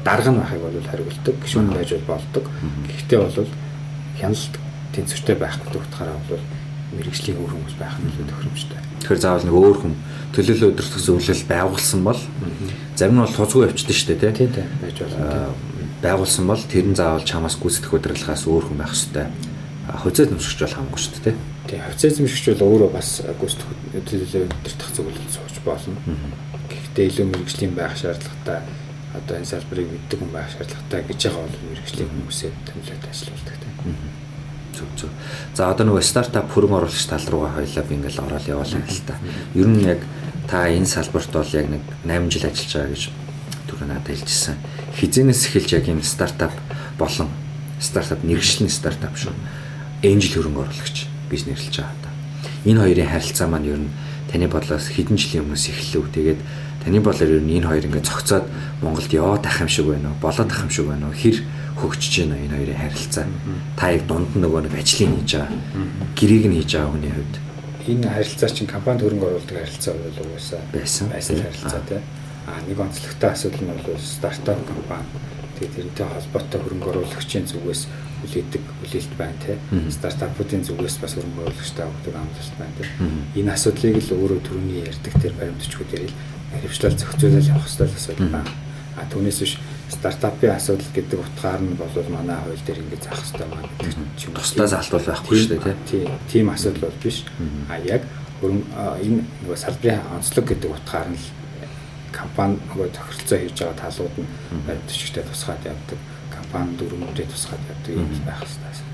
дарга 0.04 0.32
нь 0.32 0.40
байхыг 0.40 0.62
бол 0.62 0.88
хариулдаг, 0.92 1.36
гишүүн 1.44 1.70
байж 1.72 1.92
болдог. 2.08 2.46
Гэхдээ 2.88 3.20
бол 3.20 3.50
хяналт 4.20 4.54
тэнцвэртэй 4.94 5.36
байх 5.36 5.56
гэдэг 5.60 5.82
утгаараа 5.82 6.20
бол 6.30 6.44
мэрэгжлийн 6.94 7.40
өөр 7.42 7.52
хүмүүс 7.52 7.76
байх 7.80 7.96
нь 7.98 8.08
илүү 8.12 8.26
тохиромжтой. 8.30 8.80
Тэгэхээр 9.02 9.24
заавал 9.24 9.46
нэг 9.48 9.56
өөр 9.58 9.78
хүн 9.82 9.94
төлөөлөл 10.36 10.70
өдөртөх 10.74 11.02
зөвлөл 11.02 11.50
байгуулсан 11.50 12.02
бол 12.04 12.22
зарим 12.96 13.16
нь 13.18 13.24
бол 13.24 13.38
хуцгүй 13.38 13.66
явчихдээ 13.66 13.98
шүү 13.98 14.08
дээ 14.20 14.34
тий. 14.38 14.48
Тий 14.52 14.68
байж 14.82 14.98
болно. 15.02 15.56
Байгуулсан 16.04 16.46
бол 16.46 16.62
тэр 16.62 16.86
нь 16.92 16.98
заавал 16.98 17.26
чамаас 17.26 17.58
гүйцэтгэх 17.58 17.94
удирдлагаас 17.98 18.46
өөр 18.46 18.64
хүн 18.70 18.78
байх 18.78 18.94
хэрэгтэй. 18.94 19.28
Хозоо 20.04 20.26
нэмшигч 20.30 20.60
бол 20.62 20.76
хамаагүй 20.78 21.02
шүү 21.02 21.14
дээ 21.18 21.26
тий. 21.34 21.36
Тий 21.74 21.82
хозоо 21.82 22.22
нэмшигч 22.22 22.46
бол 22.54 22.70
өөрөө 22.70 22.92
бас 22.94 23.26
гүйцэтгэх 23.26 24.06
төлөөлөл 24.06 24.46
өдөртөх 24.46 24.90
зөвлөл 24.94 25.34
сууж 25.34 25.58
болно. 25.66 25.98
Гэхдээ 26.70 27.10
илүү 27.10 27.26
мэрэгжлийн 27.34 27.74
байх 27.74 27.98
шаардлагатай 27.98 28.62
одоо 29.18 29.36
энэ 29.42 29.50
салбарыг 29.50 29.90
мэддэг 29.90 30.20
хүн 30.22 30.30
байх 30.30 30.54
шаардлагатай 30.54 31.02
гэж 31.10 31.20
байгаа 31.34 31.50
бол 31.50 31.66
мэрэгжлийн 31.74 32.10
хүмүүсээ 32.14 32.52
томилоод 32.70 33.06
ажиллаулдаг 33.10 33.56
тий. 33.58 33.74
Зүг 34.78 34.90
зүг. 35.02 35.12
За 35.58 35.74
одоо 35.74 35.86
нөгөө 35.90 36.06
стартап 36.06 36.54
хөрөнгө 36.54 36.78
оруулагч 36.78 37.06
тал 37.10 37.26
руугаа 37.34 37.58
хоёлаа 37.58 37.86
би 37.90 37.96
ингээл 37.98 38.22
ороод 38.22 38.46
яваалаа 38.54 38.86
л 38.86 39.02
та. 39.10 39.18
Ер 39.58 39.66
нь 39.66 39.82
яг 39.82 40.02
та 40.46 40.70
энэ 40.70 40.86
салбарт 40.86 41.34
бол 41.34 41.58
яг 41.58 41.74
нэг 41.74 41.82
8 42.06 42.30
жил 42.30 42.46
ажиллаж 42.54 42.70
байгаа 42.70 42.94
гэж 42.94 43.04
түрүү 43.66 43.88
надад 43.90 44.14
хэлжсэн. 44.14 44.62
Хизэнээс 44.94 45.42
эхэлж 45.50 45.70
яг 45.74 45.90
энэ 45.90 46.06
стартап 46.06 46.54
болон 47.02 47.34
стартап 47.82 48.22
нэршлэн 48.22 48.70
стартап 48.70 49.18
шүү. 49.18 49.34
Энжил 50.06 50.38
хөрөнгө 50.38 50.70
оруулагч 50.70 51.13
гэж 51.34 51.44
нэрлэж 51.50 51.76
байгаа 51.82 51.98
та. 52.06 52.10
Энэ 52.70 52.80
хоёрын 52.86 53.10
харилцаа 53.10 53.48
маань 53.50 53.68
ер 53.68 53.80
нь 53.82 53.90
таны 54.30 54.48
бодлоос 54.48 54.88
хэдэн 54.94 55.18
жилийн 55.18 55.44
өмнөөс 55.50 55.66
эхэлв. 55.74 56.08
Тэгээд 56.14 56.40
таны 56.86 57.00
бодлоор 57.02 57.32
ер 57.34 57.44
нь 57.44 57.58
энэ 57.58 57.68
хоёр 57.68 57.86
ингээд 57.90 58.10
цогцоод 58.10 58.46
Монголд 58.86 59.12
яваад 59.12 59.44
ах 59.50 59.60
юм 59.66 59.70
шиг 59.74 59.90
байна 59.90 60.14
уу? 60.14 60.22
Болоод 60.22 60.52
ах 60.54 60.62
юм 60.62 60.70
шиг 60.70 60.86
байна 60.88 61.10
уу? 61.10 61.18
Хэр 61.18 61.42
хөгжиж 61.82 62.14
байна 62.30 62.38
энэ 62.38 62.58
хоёрын 62.62 62.82
харилцаа. 62.86 63.26
Та 63.76 63.92
яг 63.92 64.06
дунд 64.06 64.32
нь 64.38 64.42
нөгөө 64.46 64.70
нэг 64.70 64.74
ажлыг 64.78 65.10
хийж 65.10 65.32
байгаа. 65.34 65.50
Гэрийг 66.14 66.46
нь 66.48 66.58
хийж 66.62 66.72
байгаа 66.78 66.94
хүний 66.94 67.12
хувьд 67.12 67.36
энэ 67.88 68.08
харилцаа 68.08 68.50
чинь 68.50 68.68
компанид 68.68 69.04
хөрөнгө 69.04 69.28
оруулдаг 69.28 69.58
харилцаа 69.60 69.94
бол 69.94 70.24
угаасаа 70.24 70.62
байсан. 70.72 71.10
Байсан 71.12 71.36
харилцаа 71.44 71.82
тий. 71.88 72.00
А 72.48 72.60
нэг 72.68 72.80
онцлогтой 72.80 73.30
асуудал 73.32 73.60
нь 73.60 73.72
бол 73.76 74.00
стартап 74.00 74.60
компани. 74.64 75.08
Тэгээд 75.60 75.76
тэрнтэй 75.76 76.08
холбоотой 76.08 76.60
хөрөнгө 76.64 76.90
оруулагчийн 76.96 77.46
зүгээс 77.48 77.82
хүлээдэг 78.24 78.64
хүлээлт 78.80 79.14
байна 79.20 79.38
тий. 79.44 79.58
Стартапуудын 79.92 80.64
зүгээс 80.64 80.98
бас 81.04 81.14
хөрөнгө 81.20 81.44
оруулагчтай 81.44 81.86
өгдөг 81.92 82.16
амлалт 82.16 82.56
байна 82.58 82.76
тий. 82.80 82.90
Энэ 83.44 83.54
асуудлыг 83.54 84.00
л 84.00 84.16
өөрөө 84.18 84.40
түрүүний 84.48 84.82
ярьдаг 84.88 85.14
тэр 85.20 85.34
баримтчгууд 85.38 85.92
ярил 85.94 86.16
харивчлал 86.56 86.98
зохицуулаад 86.98 87.52
явах 87.52 87.68
хэрэгтэй 87.68 87.88
асуудал 87.94 88.32
байна. 88.32 88.52
А 88.94 89.06
түүнээс 89.10 89.40
биш 89.42 89.54
стартапын 89.90 90.54
асуудал 90.54 90.92
гэдэг 90.94 91.20
утгаар 91.20 91.62
нь 91.62 91.78
бол 91.78 91.94
манай 92.10 92.38
хууль 92.42 92.66
дээр 92.66 92.82
ингээд 92.82 93.04
заах 93.04 93.20
хэрэгтэй 93.22 93.48
маа 93.50 93.66
гэдэг 93.66 93.92
чинь 94.18 94.34
тусдаа 94.34 94.68
залтуул 94.70 95.06
байхгүй 95.06 95.38
шүү 95.38 95.50
дээ 95.58 95.78
тий. 95.90 96.04
Тийм 96.30 96.50
асуудал 96.50 96.90
бол 96.90 97.00
биш. 97.04 97.26
А 97.70 97.78
яг 97.82 98.06
энэ 98.44 99.24
салбарын 99.58 100.14
онцлог 100.14 100.46
гэдэг 100.46 100.70
утгаар 100.72 101.10
нь 101.10 101.18
компани 102.14 102.62
нөгөө 102.70 102.90
тохиролцоо 102.94 103.38
хийж 103.42 103.58
байгаа 103.58 103.82
талууд 103.82 104.16
нь 104.22 104.30
баримтчигтэй 104.68 105.24
тусгаад 105.26 105.66
явдаг. 105.66 106.00
Компани 106.54 106.78
дөрвөндөө 106.78 107.26
тусгаад 107.34 107.66
явдаг 107.66 107.96
юм 107.98 108.10
байх 108.30 108.46
хэрэгтэй. 108.46 108.94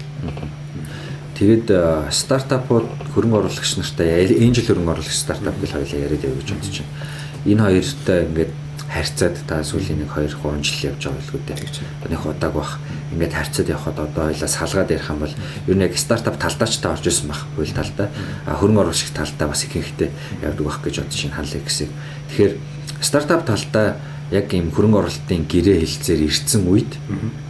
Тэгэд 1.35 1.67
стартапууд 2.07 2.87
хөрөнгө 3.11 3.39
оруулагч 3.43 3.75
нартай 3.75 4.31
энжил 4.31 4.63
хөрөнгө 4.63 4.95
оруулагч 4.95 5.19
стартап 5.19 5.59
гэж 5.59 5.75
хоёулаа 5.75 5.99
яриад 6.07 6.23
явж 6.23 6.55
бодож 6.55 6.79
байна. 6.79 6.95
Энэ 7.43 7.63
хоёртой 7.67 8.19
ингээд 8.31 8.51
харьцаад 8.87 9.35
та 9.43 9.59
сүүлийн 9.59 9.99
нэг 10.07 10.11
2 10.15 10.39
3 10.39 10.63
жил 10.63 10.87
явж 10.87 11.03
байгаа 11.03 11.19
билгүй 11.19 11.41
дээ. 11.51 12.11
Нэг 12.15 12.23
удааг 12.23 12.53
бах. 12.55 12.79
Ингээд 13.11 13.35
харьцаад 13.35 13.67
явхад 13.75 13.99
одоо 13.99 14.23
хоёлаа 14.31 14.47
салгаад 14.47 14.91
ярих 14.95 15.11
юм 15.11 15.19
бол 15.19 15.35
ер 15.67 15.75
нь 15.75 15.83
яг 15.83 15.99
стартап 15.99 16.39
талдаач 16.39 16.79
та 16.79 16.95
орж 16.95 17.11
исэн 17.11 17.27
баг 17.27 17.43
хууль 17.59 17.75
талдаа. 17.75 18.07
А 18.47 18.55
хөрөнгө 18.55 18.87
оруулагч 18.87 19.11
талдаа 19.11 19.51
бас 19.51 19.67
их 19.67 19.75
ихтэй 19.75 20.15
явдаг 20.39 20.63
байх 20.63 20.79
гэж 20.79 20.95
бодож 21.03 21.19
шинэ 21.19 21.35
ханлыг 21.35 21.63
гэсэн. 21.67 21.91
Тэгэхээр 22.31 22.53
стартап 23.03 23.43
талдаа 23.43 23.99
яг 24.31 24.53
ийм 24.53 24.69
хөрөнгө 24.69 24.99
оруулалтын 25.05 25.45
гэрээ 25.49 25.81
хилцээр 25.81 26.21
ирсэн 26.29 26.61
үед 26.69 26.91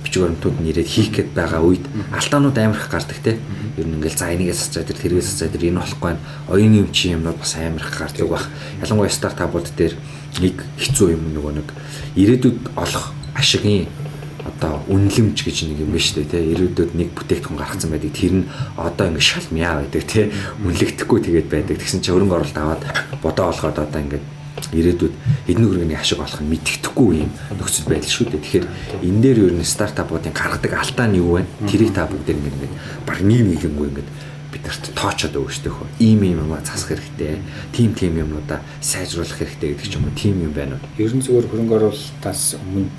бичиг 0.09 0.25
баримтууд 0.25 0.57
нэрээд 0.57 0.89
хийх 0.89 1.13
гээд 1.13 1.29
байгаа 1.37 1.61
үед 1.61 1.85
алтаанууд 2.09 2.57
амарх 2.57 2.89
гардаг 2.89 3.17
те. 3.21 3.37
Ер 3.77 3.85
нь 3.85 4.01
ингээл 4.01 4.17
за 4.17 4.33
энийгээс 4.33 4.73
цацаа 4.73 4.83
тэр 4.89 4.97
тэргээс 4.97 5.29
цацаа 5.37 5.53
тэр 5.53 5.69
энэ 5.69 5.79
болохгүй 5.85 6.01
байна. 6.01 6.25
Оюуны 6.49 6.81
юм 6.81 6.89
чи 6.89 7.13
юмнууд 7.13 7.37
бас 7.37 7.53
амарх 7.55 7.93
гардаг 7.93 8.25
байх. 8.25 8.49
Ялангуяа 8.81 9.13
стартапууд 9.13 9.69
дээр 9.77 9.93
нэг 10.41 10.65
хэцүү 10.81 11.13
юм 11.13 11.29
нөгөө 11.37 11.53
нэг 11.61 11.67
ирээдүйд 12.17 12.73
олох 12.73 13.13
ашигын 13.37 13.85
одоо 14.49 14.81
үнэлэмж 14.89 15.37
гэж 15.45 15.57
нэг 15.69 15.79
юм 15.85 15.93
байна 15.93 16.05
шүү 16.05 16.25
дээ 16.25 16.31
тий 16.33 16.43
ирээдүйд 16.57 16.91
нэг 16.97 17.09
бүтээгдэхүүн 17.13 17.59
гаргацсан 17.59 17.91
байдаг 17.93 18.13
тэр 18.17 18.33
нь 18.33 18.49
одоо 18.77 19.05
ингэ 19.13 19.21
шал 19.21 19.47
мяа 19.53 19.77
байдаг 19.83 20.03
тий 20.09 20.25
үнэлэгдэхгүй 20.63 21.19
тэгээд 21.21 21.47
байдаг 21.53 21.77
тэгсэн 21.77 22.01
чинь 22.01 22.13
хөрөнгө 22.17 22.35
оруулалт 22.39 22.57
аваад 22.57 22.81
бодоо 23.21 23.45
олоход 23.51 23.77
одоо 23.77 23.99
ингэ 24.01 24.19
ирээдүйд 24.73 25.13
эдний 25.47 25.67
хөрөнгөний 25.67 25.99
ашиг 25.99 26.19
олох 26.19 26.41
нь 26.41 26.51
мэддэхгүй 26.51 27.11
юм 27.23 27.31
нөхцөл 27.55 27.89
байдал 27.91 28.13
шүү 28.13 28.25
дээ 28.29 28.43
тэгэхээр 28.43 28.67
энэ 29.05 29.21
дээр 29.23 29.39
ер 29.49 29.53
нь 29.55 29.63
стартапуудын 29.63 30.33
гаргадаг 30.33 30.73
алдаа 30.73 31.07
нь 31.07 31.19
юу 31.19 31.39
вэ 31.39 31.47
тэрийг 31.69 31.93
та 31.95 32.09
бүгд 32.09 32.29
ингэ 32.29 32.69
баг 33.07 33.19
нэг 33.23 33.41
нэгэнгүй 33.45 33.87
ингэ 33.89 34.03
бид 34.51 34.65
нарт 34.65 34.89
тоочод 34.95 35.37
штэ 35.49 35.69
хөө. 35.69 35.87
Ийм 35.99 36.23
ийм 36.25 36.41
юмаа 36.41 36.61
засах 36.65 36.97
хэрэгтэй. 36.97 37.41
Тим 37.71 37.93
тим 37.93 38.17
юмнуудаа 38.17 38.61
сайжруулах 38.81 39.37
хэрэгтэй 39.37 39.77
гэдэг 39.77 39.85
ч 39.85 39.95
юм 39.95 40.09
уу. 40.09 40.17
Тим 40.17 40.41
юм 40.41 40.53
байна 40.53 40.81
уу? 40.81 40.89
Ер 40.97 41.13
нь 41.13 41.21
зүгээр 41.21 41.49
хөрөнгө 41.53 41.75
оруулалтаас 41.77 42.57
өмнө 42.57 42.89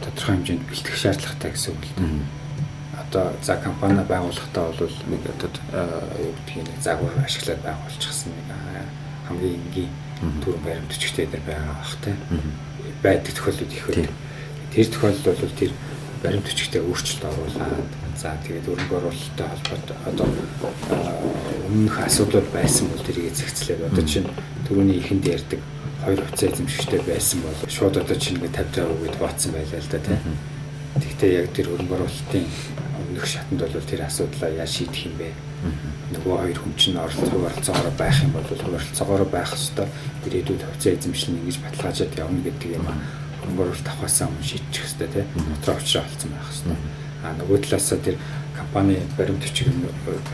тодорхой 0.00 0.34
хэмжээнд 0.40 0.64
бэлтгэх 0.64 0.96
шаардлагатай 0.96 1.50
гэсэн 1.52 1.76
үг 1.76 1.84
л 1.84 1.92
дээ. 2.00 2.24
Одоо 3.04 3.24
за 3.44 3.56
компани 3.60 4.00
байгуулахдаа 4.00 4.72
бол 4.72 4.96
нэг 5.12 5.22
одоо 5.28 5.50
юу 6.16 6.32
гэдгийг 6.40 6.64
нэг 6.72 6.80
загвар 6.80 7.12
ашиглаад 7.20 7.60
байгуулчихсан 7.60 8.32
нэг 8.32 8.48
хамгийн 9.28 9.60
энгийн 9.60 9.92
төрөн 10.44 10.62
баримтчигтэй 10.64 11.26
дээр 11.26 11.44
байгаа 11.46 11.74
бах 11.78 11.96
те. 12.04 12.16
Байдаг 13.02 13.34
тохиолдол 13.34 13.72
их 13.72 13.86
байдаг. 13.86 14.14
Тэр 14.72 14.86
тохиолдолд 14.86 15.40
бол 15.40 15.58
тэр 15.58 15.72
баримтчигтэй 16.22 16.80
өөрчлөлт 16.80 17.24
оруулаад 17.26 18.02
За 18.22 18.36
тэгээд 18.44 18.68
өргөн 18.68 19.02
оруулалттай 19.02 19.48
холбоотой 19.50 19.96
одоо 20.06 20.28
өмнөх 21.66 21.96
асуудал 22.06 22.44
байсан 22.52 22.86
бол 22.92 23.02
тэрийг 23.02 23.34
зэгцлээд 23.34 23.88
одоо 23.88 24.04
чинь 24.04 24.28
түрүүний 24.68 25.00
ихэнд 25.00 25.26
ярьдаг 25.26 25.58
хоёр 26.04 26.20
хувьцаа 26.20 26.52
эзэмшигчтэй 26.52 27.00
байсан 27.08 27.40
бол 27.42 27.56
шууд 27.66 27.96
одоо 27.96 28.14
чинь 28.14 28.36
ингээд 28.36 28.78
50 28.78 28.84
50 28.84 29.02
үед 29.02 29.16
баатсан 29.16 29.50
байлаа 29.56 29.80
л 29.80 29.90
да 29.90 29.98
тийм. 30.06 30.20
Гэхдээ 31.02 31.32
яг 31.40 31.48
тэр 31.50 31.66
өргөн 31.74 31.94
оруулалтын 31.98 32.46
өмнөх 33.00 33.26
шатанд 33.26 33.60
бол 33.64 33.90
тэр 33.90 34.00
асуудлаа 34.06 34.50
яаж 34.54 34.70
шийдэх 34.70 35.02
юм 35.08 35.14
бэ? 35.18 35.28
Нөгөө 36.12 36.34
хоёр 36.42 36.58
хүн 36.58 36.74
чинь 36.76 36.98
оролцоо 36.98 37.38
оролцоогоор 37.38 37.94
байх 37.94 38.16
юм 38.22 38.32
бол 38.34 38.46
оролцоогоор 38.50 39.24
байх 39.30 39.50
хэвээр 39.54 39.90
ирээдүйд 40.26 40.62
хувьцаа 40.66 40.92
эзэмшил 40.92 41.32
нь 41.32 41.40
ингэж 41.46 41.58
баталгаажаад 41.62 42.18
явна 42.18 42.40
гэдэг 42.42 42.70
юм 42.76 42.86
аа. 42.90 42.98
Оруулалт 43.46 43.86
авахаасаа 43.86 44.26
өмнө 44.28 44.42
шийдчих 44.42 44.86
хэвээр 44.90 45.12
тийм. 45.14 45.26
Дотроо 45.62 45.76
очроо 45.78 46.02
олцсон 46.02 46.30
байх 46.34 46.48
хэвээр 46.50 47.02
а 47.22 47.30
нөгөө 47.38 47.58
талаасаа 47.62 47.98
тэр 48.02 48.16
компани 48.56 48.98
баримт 49.16 49.42
бичиг 49.46 49.70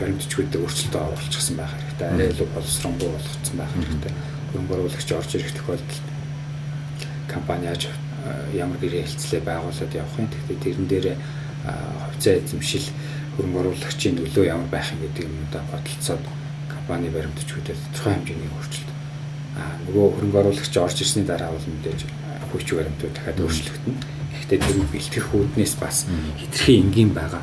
баримт 0.01 0.21
бичгүүдэд 0.25 0.57
өөрчлөлтөө 0.57 1.01
оруулчихсан 1.05 1.55
байх 1.61 1.73
хэрэгтэй. 1.77 2.07
Арай 2.09 2.27
илүү 2.33 2.47
боловсронгуй 2.49 3.09
болгоцсон 3.13 3.57
байх 3.61 3.73
хэрэгтэй. 3.77 4.13
Хөрөнгө 4.49 4.73
оруулагч 4.73 5.09
орж 5.13 5.31
ирэх 5.37 5.53
тохиолдолд 5.53 6.01
компани 7.29 7.69
яаж 7.69 7.83
ямар 8.57 8.77
гэрээ 8.81 9.05
хэлцлээ 9.05 9.41
байгуулад 9.45 9.93
явах 9.93 10.17
юм. 10.17 10.27
Тэгэхээр 10.33 10.63
тэрэн 10.65 10.87
дээр 10.89 11.07
хувьцаа 12.09 12.33
эзэмшил 12.41 12.87
хөрөнгө 13.39 13.59
оруулагчийн 13.63 14.19
нөлөө 14.19 14.45
ямар 14.51 14.67
байх 14.67 14.91
юм 14.91 14.99
гэдэг 15.07 15.23
юмудаа 15.31 15.63
бодолцоод 15.71 16.23
компани 16.67 17.07
баримт 17.07 17.39
бичгүүдэд 17.39 17.79
тодорхой 17.95 18.13
хэмжээний 18.19 18.51
өөрчлөлт. 18.51 18.91
А 19.55 19.63
нөгөө 19.87 20.05
хөрөнгө 20.19 20.39
оруулагч 20.43 20.75
орж 20.75 20.97
ирсний 20.99 21.23
дараа 21.23 21.55
бол 21.55 21.67
мэдээж 21.71 22.01
хүч 22.51 22.67
баримтууд 22.75 23.13
дахиад 23.15 23.39
өөрчлөгдөн. 23.39 23.95
Гэхдээ 24.35 24.59
тэр 24.59 24.77
бэлтгэх 24.91 25.27
үүднээс 25.31 25.73
бас 25.79 25.97
хитрхи 26.35 26.83
энгийн 26.83 27.15
байгаа. 27.15 27.41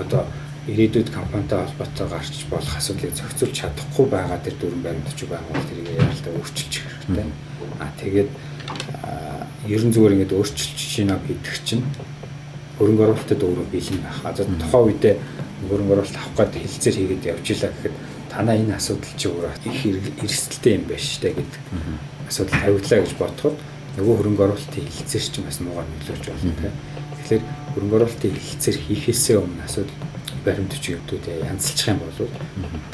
Одоо 0.00 0.24
ирээдүйд 0.68 1.08
компанитай 1.12 1.64
холбоотой 1.64 2.08
гарч 2.08 2.44
болох 2.48 2.74
асуудлыг 2.76 3.12
зохицуулж 3.12 3.54
чадахгүй 3.56 4.06
байгаа 4.08 4.38
тэр 4.40 4.54
дүрэн 4.60 4.82
баримтч 4.84 5.18
байгаа 5.28 5.52
бол 5.52 5.68
тэрийг 5.68 5.88
яалтаа 5.96 6.32
өөрчилж 6.36 6.72
хэрэгтэй. 6.80 7.26
Аа 7.80 7.90
тэгээд 8.00 8.30
ерөн 9.68 9.90
зүгээр 9.92 10.14
ингээд 10.14 10.36
өөрчилж 10.36 10.78
шинэ 10.78 11.16
гэдэг 11.24 11.56
чинь 11.64 11.84
хөрөнгө 12.78 13.04
оруулалтад 13.04 13.42
өөрөө 13.42 13.66
бэлэн 13.74 14.00
байх. 14.02 14.18
Одоо 14.24 14.44
тухайн 14.46 14.86
үедээ 14.86 15.14
хөрөнгө 15.68 15.94
оруулалт 15.98 16.18
авах 16.18 16.34
гээд 16.38 16.62
хилцээр 16.62 16.96
хийгээд 16.98 17.28
явж 17.34 17.46
илаа 17.50 17.70
гэхэд 17.74 17.94
танаа 18.30 18.54
энэ 18.54 18.76
асуудал 18.78 19.14
чи 19.18 19.26
өөрөө 19.28 19.52
их 19.66 19.80
эрсдэлтэй 20.22 20.72
юм 20.78 20.84
байна 20.86 21.02
штэ 21.02 21.34
гэдэг 21.34 21.62
асуудал 22.30 22.60
тавигдлаа 22.62 23.00
гэж 23.02 23.12
бодоход 23.18 23.56
нөгөө 23.98 24.14
хөрөнгө 24.18 24.44
оруулалтын 24.46 24.86
хилцээр 24.86 25.24
чинь 25.26 25.46
бас 25.48 25.58
муугаар 25.58 25.88
нөлөөлж 25.90 26.26
болно 26.30 26.54
тийм. 26.54 26.74
Тэгэхээр 27.18 27.42
хөрөнгө 27.74 27.96
оруулалтын 27.98 28.36
хилцээр 28.38 28.78
хийхээсээ 28.78 29.36
өмнө 29.42 29.64
асуудал 29.66 29.98
баримтч 30.44 30.84
юмдууд 30.94 31.24
янзлчих 31.26 31.88
юм 31.90 31.98
бол 31.98 32.30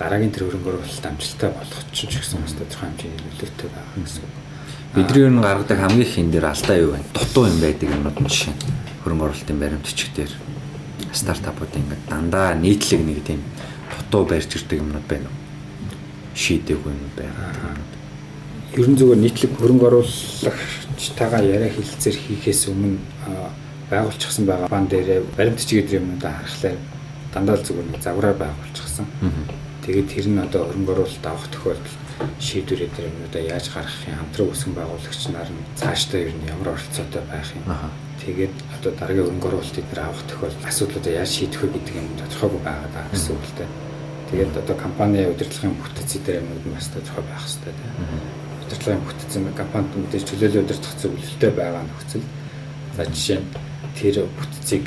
дараагийн 0.01 0.33
тэр 0.33 0.49
хөрөнгө 0.49 0.70
оруулалт 0.81 1.07
амжилттай 1.07 1.51
болгох 1.53 1.83
чинь 1.92 2.09
ч 2.09 2.25
гэсэн 2.25 2.40
бас 2.40 2.57
тодорхой 2.57 2.88
хэмжээний 2.88 3.20
нөлөөтэй 3.20 3.68
байгаа 3.68 4.01
гэсэн. 4.01 4.25
Бидний 4.94 5.23
ер 5.27 5.33
нь 5.35 5.42
гаргадаг 5.44 5.79
хамгийн 5.79 6.07
их 6.07 6.14
хэн 6.14 6.31
дээр 6.31 6.47
алдаа 6.49 6.77
юу 6.79 6.90
вэ? 6.94 7.05
Дутуу 7.12 7.44
юм 7.51 7.59
байдаг 7.61 7.88
юмнууд 7.90 8.18
нь 8.23 8.31
жишээ. 8.31 8.55
Хөрөнгө 9.05 9.25
оруулалтын 9.29 9.61
баримтчиг 9.61 10.11
дээр 10.17 10.33
стартапууд 11.12 11.77
ингээд 11.77 12.09
дандаа 12.09 12.55
нийтлэг 12.57 13.01
нэг 13.05 13.21
тийм 13.25 13.45
дутуу 13.93 14.25
барьж 14.25 14.57
ирдэг 14.57 14.81
юмнууд 14.81 15.07
байна 15.07 15.29
уу? 15.29 15.38
Шийдэггүй 16.35 16.93
юм 16.93 17.12
байна. 17.12 17.77
Ер 18.75 18.88
нь 18.88 18.97
зүгээр 18.97 19.21
нийтлэг 19.21 19.53
хөрөнгө 19.61 19.87
оруулагчтайгаа 19.87 21.43
яриа 21.45 21.71
хэлцээр 21.71 22.17
хийхээс 22.17 22.73
өмнө 22.73 22.99
байгуулчихсан 23.90 24.47
байгаа 24.49 24.69
бан 24.73 24.88
дээр 24.88 25.23
баримтчиг 25.37 25.85
гэдэг 25.85 26.01
юмудаа 26.01 26.33
харахлаа 26.40 26.75
дандаа 27.35 27.57
л 27.61 27.67
зүгээр 27.67 27.88
нэг 27.93 28.03
загвараар 28.03 28.38
байгуулчихсан. 28.40 29.07
Тэгээд 29.85 30.09
тэр 30.09 30.27
нь 30.33 30.40
одоо 30.40 30.64
хөрөнгө 30.67 30.93
оруулалт 30.97 31.27
авах 31.27 31.49
тохиолдолд 31.53 32.03
шийдвэр 32.40 32.87
эдгээр 32.88 33.11
юмудаа 33.11 33.43
яаж 33.43 33.67
гаргах 33.69 34.07
юм 34.09 34.19
хамтран 34.19 34.49
үүсгэн 34.49 34.75
байгуулагч 34.75 35.23
нар 35.29 35.51
нь 35.51 35.67
цаашдаа 35.77 36.21
ер 36.25 36.31
нь 36.33 36.49
ямар 36.49 36.69
оролцоотой 36.73 37.23
байх 37.29 37.51
юм. 37.53 37.64
Тэгээд 38.23 38.55
одоо 38.85 39.01
дараагийн 39.01 39.25
хөрөнгө 39.25 39.49
оруулалт 39.49 39.81
эдгээр 39.81 40.01
авах 40.05 40.25
тохиолдолд 40.29 40.68
асуудлуудаа 40.68 41.12
яаж 41.16 41.31
шийдэх 41.33 41.61
вэ 41.64 41.68
гэдэг 41.73 41.94
юм 41.97 42.09
тодорхойгүй 42.20 42.61
байгаа 42.61 42.90
даа 42.92 43.07
гэсэн 43.09 43.33
үг 43.33 43.44
л 43.49 43.57
дээ. 43.57 43.70
Тэгээд 44.29 44.61
одоо 44.61 44.77
компани 44.77 45.20
удирдлагын 45.25 45.77
бүтэц 45.81 46.11
эдгээр 46.20 46.40
юмуд 46.44 46.64
нь 46.68 46.77
бас 46.77 46.88
тодорхой 46.92 47.25
байх 47.25 47.40
хэрэгтэй 47.40 47.73
тийм. 47.81 47.92
Удирдлагын 48.61 49.05
бүтэц 49.09 49.33
нь 49.40 49.49
компанид 49.57 49.92
мэдээж 49.97 50.25
чөлөөлөл 50.29 50.64
удирдах 50.68 50.94
зөвлөлтөй 51.01 51.51
байгаа 51.57 51.83
нөхцөл. 51.88 52.29
За 52.92 53.03
жишээ 53.09 53.40
нь 53.40 53.49
тэр 53.97 54.16
бүтцийг 54.37 54.85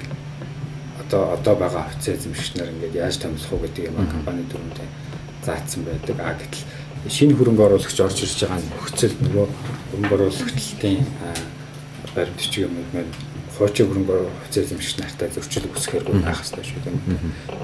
одоо 1.01 1.21
одоо 1.33 1.55
байгаа 1.57 1.89
офиц 1.89 2.05
эзэмшигчнэр 2.13 2.69
ингээд 2.77 3.01
яаж 3.01 3.17
томилох 3.17 3.49
уу 3.49 3.65
гэдэг 3.65 3.89
юм 3.89 3.97
компани 4.13 4.45
дүрмдээ 4.45 4.89
заасан 5.41 5.81
байдаг. 5.89 6.17
А 6.21 6.37
гэтэл 6.37 7.09
шинэ 7.09 7.33
хөрөнгө 7.33 7.65
оруулагч 7.65 7.97
орж 7.97 8.17
ирж 8.21 8.45
байгаа 8.45 8.61
нөхцөл 8.61 9.15
нөгөө 9.25 9.47
хөрөнгө 9.89 10.13
оруулагчдын 10.21 11.01
баримтч 12.13 12.53
юм 12.61 12.77
уу 12.77 12.85
хуучин 13.57 13.87
хөрөнгө 13.89 14.13
оруулагч 14.13 14.53
эзэмшигч 14.57 14.97
нартай 15.01 15.29
зөрчил 15.33 15.67
үүсгэхэргүй 15.73 16.15
байх 16.21 16.39
хэрэгтэй 16.41 16.65
шүү 16.65 16.81
дээ. 16.85 16.95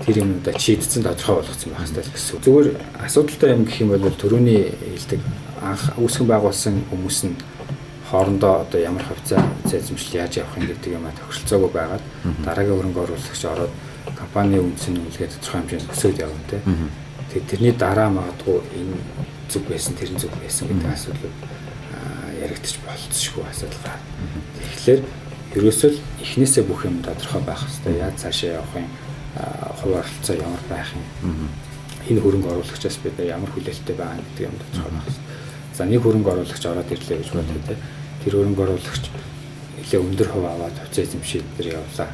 Тэр 0.06 0.17
юмудаа 0.25 0.53
чийдсэн 0.58 1.03
тодорхой 1.06 1.36
болгоцсон 1.39 1.69
байх 1.71 1.82
хэрэгтэй 1.86 2.03
гэсэн. 2.13 2.41
Зүгээр 2.43 2.67
асуудалтай 3.06 3.49
юм 3.53 3.63
гэх 3.65 3.82
юм 3.82 3.89
бол 3.93 4.17
төрөний 4.17 4.62
хэлдэг 4.73 5.21
анх 5.62 5.84
үүсгэн 6.01 6.27
байгуулсан 6.27 6.75
хүмүүс 6.89 7.19
нь 7.29 7.36
хоорондоо 8.10 8.53
одоо 8.62 8.79
ямар 8.82 9.06
хавцаа 9.06 9.41
эзэмшил 9.65 10.21
яаж 10.21 10.38
явах 10.38 10.58
юм 10.58 10.67
гэдэг 10.69 10.91
юм 10.93 11.06
а 11.08 11.15
тохиролцоогүй 11.17 11.71
байгаад 11.73 12.03
дараагийн 12.45 12.77
хөрөнгө 12.77 13.03
оруулагч 13.06 13.43
ороод 13.45 13.73
компани 14.19 14.60
үндсэн 14.60 15.01
үлгээд 15.01 15.34
тодорхой 15.39 15.60
хэмжээнд 15.62 15.93
өсөөд 15.93 16.21
явна 16.21 16.43
те. 16.49 16.58
Тэгээд 17.34 17.49
тэрний 17.49 17.73
дараа 17.73 18.10
магадгүй 18.13 18.62
энэ 18.77 18.97
зүг 19.49 19.63
байсан 19.65 19.93
тэр 19.97 20.13
зүг 20.13 20.34
байсан 20.38 20.67
гэдэг 20.69 20.93
асуудал 20.93 21.34
яригдчих 22.43 22.79
болцсошгүй 22.86 23.43
асуудал 23.49 23.82
гарна. 23.82 24.06
Тэгэхээр 24.77 25.01
ерөөсөө 25.54 25.89
л 25.94 26.00
эхнээсээ 26.22 26.63
бүх 26.66 26.86
юм 26.89 27.06
тодорхой 27.06 27.42
байх 27.46 27.62
хэрэгтэй. 27.62 28.02
Яаж 28.02 28.16
цаашаа 28.18 28.58
явах 28.58 28.74
юм 28.74 28.89
хувь 29.78 29.96
оролцоо 30.02 30.36
ямар 30.36 30.63
байх 30.70 30.89
юм. 30.98 31.50
Энэ 32.10 32.22
хөрөнгө 32.22 32.50
оруулагчаас 32.58 32.98
бид 33.06 33.18
ямар 33.22 33.50
хүлээлттэй 33.54 33.96
байгаа 33.96 34.18
гэдэг 34.18 34.50
юм 34.50 34.58
тодорхой 34.58 34.92
байх 34.98 35.06
хэрэгтэй. 35.06 35.78
За 35.78 35.86
нэг 35.86 36.02
хөрөнгө 36.02 36.32
оруулагч 36.34 36.63
ороод 36.66 36.89
ирлээ 36.89 37.18
гэж 37.22 37.30
бодъё 37.38 37.62
те 37.70 37.76
тэр 38.26 38.34
хөрөнгө 38.34 38.63
оруулагч 38.66 39.06
нэлээ 39.78 40.02
өндөр 40.02 40.30
хувь 40.34 40.48
аваад 40.50 40.76
хувьцаа 40.78 41.04
эзэмшил 41.06 41.46
дээр 41.58 41.78
явлаа. 41.78 42.10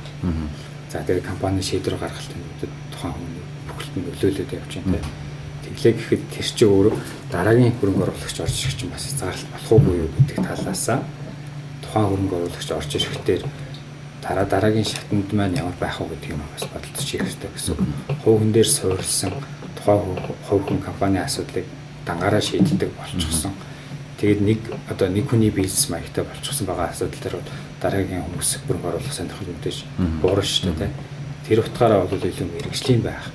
За 0.91 0.99
тэгээд 1.03 1.27
компани 1.27 1.63
шийдвэр 1.63 1.95
гаргалт 1.95 2.31
юмуд 2.35 2.59
тухайн 2.91 3.13
хүний 3.15 3.43
бүхэлд 3.67 3.95
нөлөөлөд 3.99 4.51
явж 4.51 4.71
байна 4.83 4.99
те. 4.99 5.11
Тэглээ 5.69 5.93
гэхэд 5.95 6.23
тэр 6.33 6.47
чинь 6.47 6.71
өөрөө 6.71 6.95
дараагийн 7.31 7.75
хөрөнгө 7.79 8.03
оруулагч 8.03 8.37
орж 8.41 8.55
ирэх 8.63 8.75
чинь 8.79 8.91
бас 8.91 9.05
зарлалт 9.15 9.51
болох 9.53 9.71
уугүй 9.75 9.95
юу 10.01 10.09
гэдэг 10.17 10.37
талаасаа 10.43 10.99
тухайн 11.89 12.05
хөрөнгө 12.05 12.35
оруулагч 12.37 12.69
орж 12.69 12.91
ирэхдээ 12.95 13.41
дараа 14.21 14.45
дараагийн 14.45 14.85
шатнд 14.85 15.33
маань 15.33 15.57
ямар 15.57 15.73
байх 15.81 15.97
вэ 15.97 16.13
гэдэг 16.13 16.37
юм 16.37 16.45
бас 16.53 16.69
бодолцож 16.69 17.09
ирэх 17.17 17.33
хэрэгтэй 17.33 17.49
гэсэн. 17.49 17.75
Хүн 18.21 18.51
дээр 18.53 18.69
суурилсан 18.69 19.33
тухайн 19.73 20.21
хувь 20.45 20.65
хүн 20.69 20.79
компани 20.85 21.17
асуудлыг 21.17 21.65
дангаараа 22.05 22.41
шийддэг 22.41 22.93
болчихсон. 22.93 23.53
Тэгээд 24.21 24.41
нэг 24.41 24.59
одоо 24.85 25.09
нэг 25.09 25.25
хүний 25.33 25.49
бизнес 25.49 25.89
маягтай 25.89 26.23
болчихсон 26.29 26.67
байгаа 26.69 26.93
асуудал 26.93 27.23
дээр 27.25 27.35
дараагийн 27.81 28.21
хүмүүс 28.21 28.49
бүрэн 28.69 28.85
оруулах 28.85 29.13
сонирхол 29.15 29.49
мэдээж 29.49 29.77
буурна 30.21 30.45
шүү 30.45 30.77
дээ. 30.77 30.91
Тэр 31.47 31.59
утгаараа 31.65 32.05
бол 32.05 32.21
илүү 32.21 32.47
мэрэгжлийн 32.53 33.01
байх. 33.01 33.25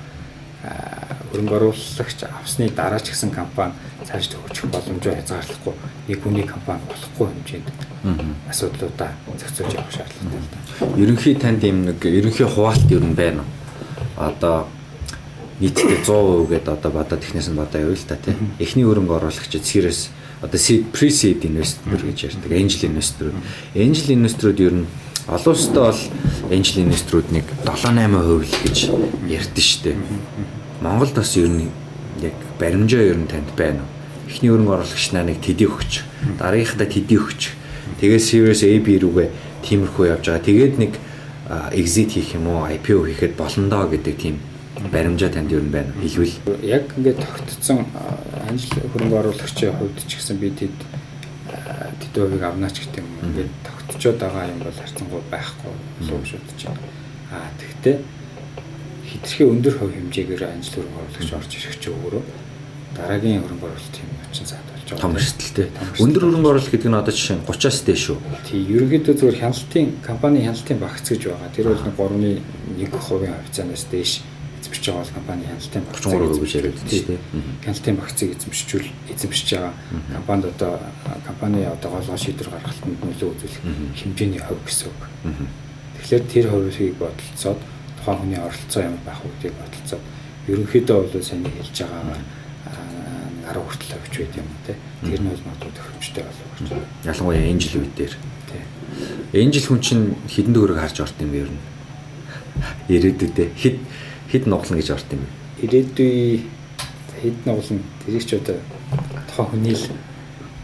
Хөрөнгө 1.35 1.55
оруулагч 1.59 2.19
авсны 2.23 2.71
дараа 2.71 3.03
ч 3.03 3.11
гэсэн 3.11 3.35
компани 3.35 3.75
цааш 4.07 4.31
төгсөх 4.31 4.71
боломжоо 4.71 5.13
хязгаарлахгүй 5.19 5.73
нэг 6.07 6.19
хүний 6.23 6.47
компани 6.47 6.79
болохгүй 6.87 7.27
хэмжээнд 7.27 7.67
асуудлуудаа 8.47 9.11
зохицуулж 9.35 9.75
явах 9.75 9.91
шаардлагатай 9.91 10.39
л 10.39 10.47
да. 10.47 10.59
Ерөнхий 10.95 11.35
танд 11.35 11.63
юм 11.67 11.83
нэг 11.91 11.99
ерөнхий 11.99 12.47
хуваалт 12.47 12.87
ер 12.87 13.03
нь 13.03 13.17
байна 13.19 13.43
уу? 13.43 13.51
Одоо 14.15 14.67
нийтдээ 15.59 16.07
100% 16.07 16.47
гэдэг 16.51 16.71
одоо 16.71 16.91
бодоод 16.91 17.19
технээс 17.19 17.51
нь 17.51 17.59
бодоо 17.59 17.81
явъя 17.81 17.99
л 17.99 18.07
та 18.07 18.15
тийм. 18.15 18.55
Эхний 18.59 18.87
хөрөнгө 18.87 19.19
оруулагчид 19.19 19.67
series 19.67 20.11
одоо 20.41 20.59
seed 20.59 20.91
pre-seed 20.91 21.43
investor 21.47 21.99
гэж 21.99 22.31
ярьдаг. 22.31 22.51
Angel 22.51 22.83
investor. 22.91 23.31
Angel 23.73 24.07
investor-ууд 24.15 24.59
ер 24.59 24.75
нь 24.83 24.87
олон 25.27 25.53
улстай 25.55 25.81
бол 25.81 26.01
angel 26.53 26.77
investor-ууд 26.85 27.29
нэг 27.31 27.45
7-8% 27.65 28.45
л 28.45 28.45
гэж 28.45 28.77
ярьдэн 29.25 29.65
штэ. 29.65 29.95
Монголд 30.85 31.17
бас 31.17 31.33
ер 31.41 31.49
нь 31.49 31.73
яг 32.21 32.37
баримжаа 32.61 33.01
ер 33.01 33.17
нь 33.17 33.25
танд 33.25 33.49
байна 33.57 33.81
уу? 33.81 33.89
Эхний 34.29 34.53
хөрөнгө 34.53 34.77
оруулагч 34.77 35.11
нар 35.17 35.25
нэг 35.25 35.41
төдий 35.41 35.65
өгч, 35.65 36.05
дараагийнхаа 36.37 36.85
төдий 36.85 37.17
өгч. 37.17 37.57
Тэгээд 37.97 38.21
Series 38.21 38.61
A 38.61 38.77
B 38.85 39.01
рүүгээ 39.01 39.29
тиймэрхүү 39.65 40.05
явж 40.13 40.29
байгаа. 40.29 40.45
Тэгээд 40.45 40.75
нэг 40.77 40.93
exit 41.73 42.13
хийх 42.13 42.37
юм 42.37 42.49
уу, 42.53 42.69
IPO 42.69 43.05
хийхэд 43.05 43.33
болондоо 43.33 43.89
гэдэг 43.89 44.15
тийм 44.17 44.37
баримжаа 44.91 45.29
танд 45.29 45.51
юу 45.51 45.61
байна 45.61 45.93
хэлвэл 46.01 46.33
яг 46.61 46.89
ингээд 46.97 47.21
тогтцсон 47.21 47.85
анжил 48.49 48.89
хөрөнгө 48.93 49.19
оруулагчийн 49.21 49.73
хувьд 49.77 49.97
ч 50.05 50.17
гэсэн 50.17 50.37
би 50.37 50.49
тэд 50.51 50.73
тэд 52.01 52.13
хувийг 52.13 52.43
авнаач 52.43 52.81
гэдэг 52.81 53.01
юм 53.01 53.09
ингээд 53.29 53.51
тогтцоод 53.63 54.17
байгаа 54.19 54.49
юм 54.51 54.59
бол 54.59 54.73
харцангуй 54.73 55.21
байхгүй 55.31 55.73
болов 56.01 56.27
шүү 56.27 56.41
дээ. 56.45 56.73
Аа 57.31 57.49
тэгтээ 57.61 57.95
хитрхи 59.15 59.43
өндөр 59.47 59.73
хувь 59.79 59.95
хэмжээгээр 59.95 60.43
анжил 60.43 60.83
хөрөнгө 60.83 60.99
оруулагч 60.99 61.31
орж 61.31 61.51
ирэх 61.55 61.79
чинь 61.79 61.95
өөрөө 61.95 62.23
дараагийн 62.95 63.43
хөрөнгө 63.43 63.67
оруулалт 63.71 63.95
юм 64.03 64.11
очин 64.27 64.45
цаад 64.45 64.67
болж 64.67 64.83
байгаа. 64.91 65.03
Том 65.03 65.15
эрсдэлтэй. 65.15 65.67
Өндөр 66.03 66.23
хөрөнгө 66.27 66.49
оруулалт 66.51 66.71
гэдэг 66.75 66.89
нь 66.91 66.99
одоо 66.99 67.13
жишээ 67.15 67.37
нь 67.39 67.45
30-аас 67.47 67.79
дээш 67.87 68.03
шүү. 68.11 68.17
Тий, 68.43 68.59
ерөнхийдөө 68.75 69.15
зөвхөн 69.15 69.39
хяналтын 69.39 69.87
компани 70.03 70.43
хяналтын 70.43 70.79
багц 70.83 71.05
гэж 71.07 71.21
байгаа. 71.31 71.49
Тэр 71.55 71.65
бол 71.71 71.83
3.1% 71.95 73.31
хавцаанаас 73.31 73.83
дээш 73.91 74.11
эзэмшиж 74.63 74.85
байгаа 74.91 75.03
бол 75.03 75.15
компани 75.15 75.43
хяналтын 75.47 75.83
багцыг 75.87 76.11
33% 76.11 76.43
гэж 76.43 76.51
яриад 76.59 76.75
байна 76.75 76.91
шүү 76.91 77.07
дээ. 77.07 77.19
Хяналтын 77.63 77.95
багцыг 77.99 78.29
эзэмшижүүл 78.35 78.87
эзэмшиж 79.15 79.47
байгаа 79.55 79.73
компанид 80.11 80.45
одоо 80.55 80.73
компани 81.23 81.59
одоо 81.63 81.89
голгоо 81.91 82.17
шийдвэр 82.19 82.49
гаргалтанд 82.51 82.99
нөлөө 82.99 83.29
үзүүлэх 83.31 83.63
хэмжээний 83.95 84.41
хувь 84.43 84.63
гэсэн 84.67 84.87
үг. 84.91 85.01
Тэгэхээр 85.99 86.23
тэр 86.31 86.45
хувийг 86.51 86.95
бодолцоод 86.99 87.59
хүний 88.05 88.37
оролцоо 88.37 88.81
ямар 88.85 89.01
байх 89.05 89.19
вэ 89.25 89.29
гэдгийг 89.33 89.55
бодолцоод 89.57 90.03
ерөнхийдөө 90.47 90.97
бол 91.01 91.23
сайн 91.25 91.41
хэлж 91.45 91.77
байгаа 91.81 92.21
10 93.45 93.61
хүртэл 93.61 93.93
авч 93.97 94.13
байд 94.17 94.35
юм 94.41 94.49
те. 94.65 94.73
Тэр 95.05 95.21
нь 95.21 95.29
бол 95.29 95.45
магадгүй 95.45 95.71
тохиромжтой 95.77 96.23
болов 96.25 96.49
гэж. 96.57 96.69
Ялангуяа 97.05 97.45
энэ 97.45 97.61
жил 97.61 97.81
үе 97.81 97.89
дээр. 97.93 98.13
Тий. 98.49 98.61
Энэ 99.37 99.53
жил 99.53 99.67
хүн 99.69 99.81
чинь 99.85 100.05
хідэн 100.25 100.53
дөрөг 100.53 100.79
харж 100.81 100.97
орт 101.05 101.17
юм 101.21 101.33
ер 101.33 101.49
нь. 101.49 101.61
Ирээдүйдээ 102.89 103.49
хэд 103.53 103.77
хэд 104.33 104.43
нуглана 104.49 104.81
гэж 104.81 104.89
орт 104.97 105.09
юм? 105.13 105.23
Ирээдүй 105.61 106.41
хэд 107.21 107.37
нуглана 107.45 107.85
тэрийг 108.05 108.25
ч 108.25 108.33
одоо 108.33 108.57
тухайн 109.29 109.49
хүний 109.53 109.77
л 109.77 109.85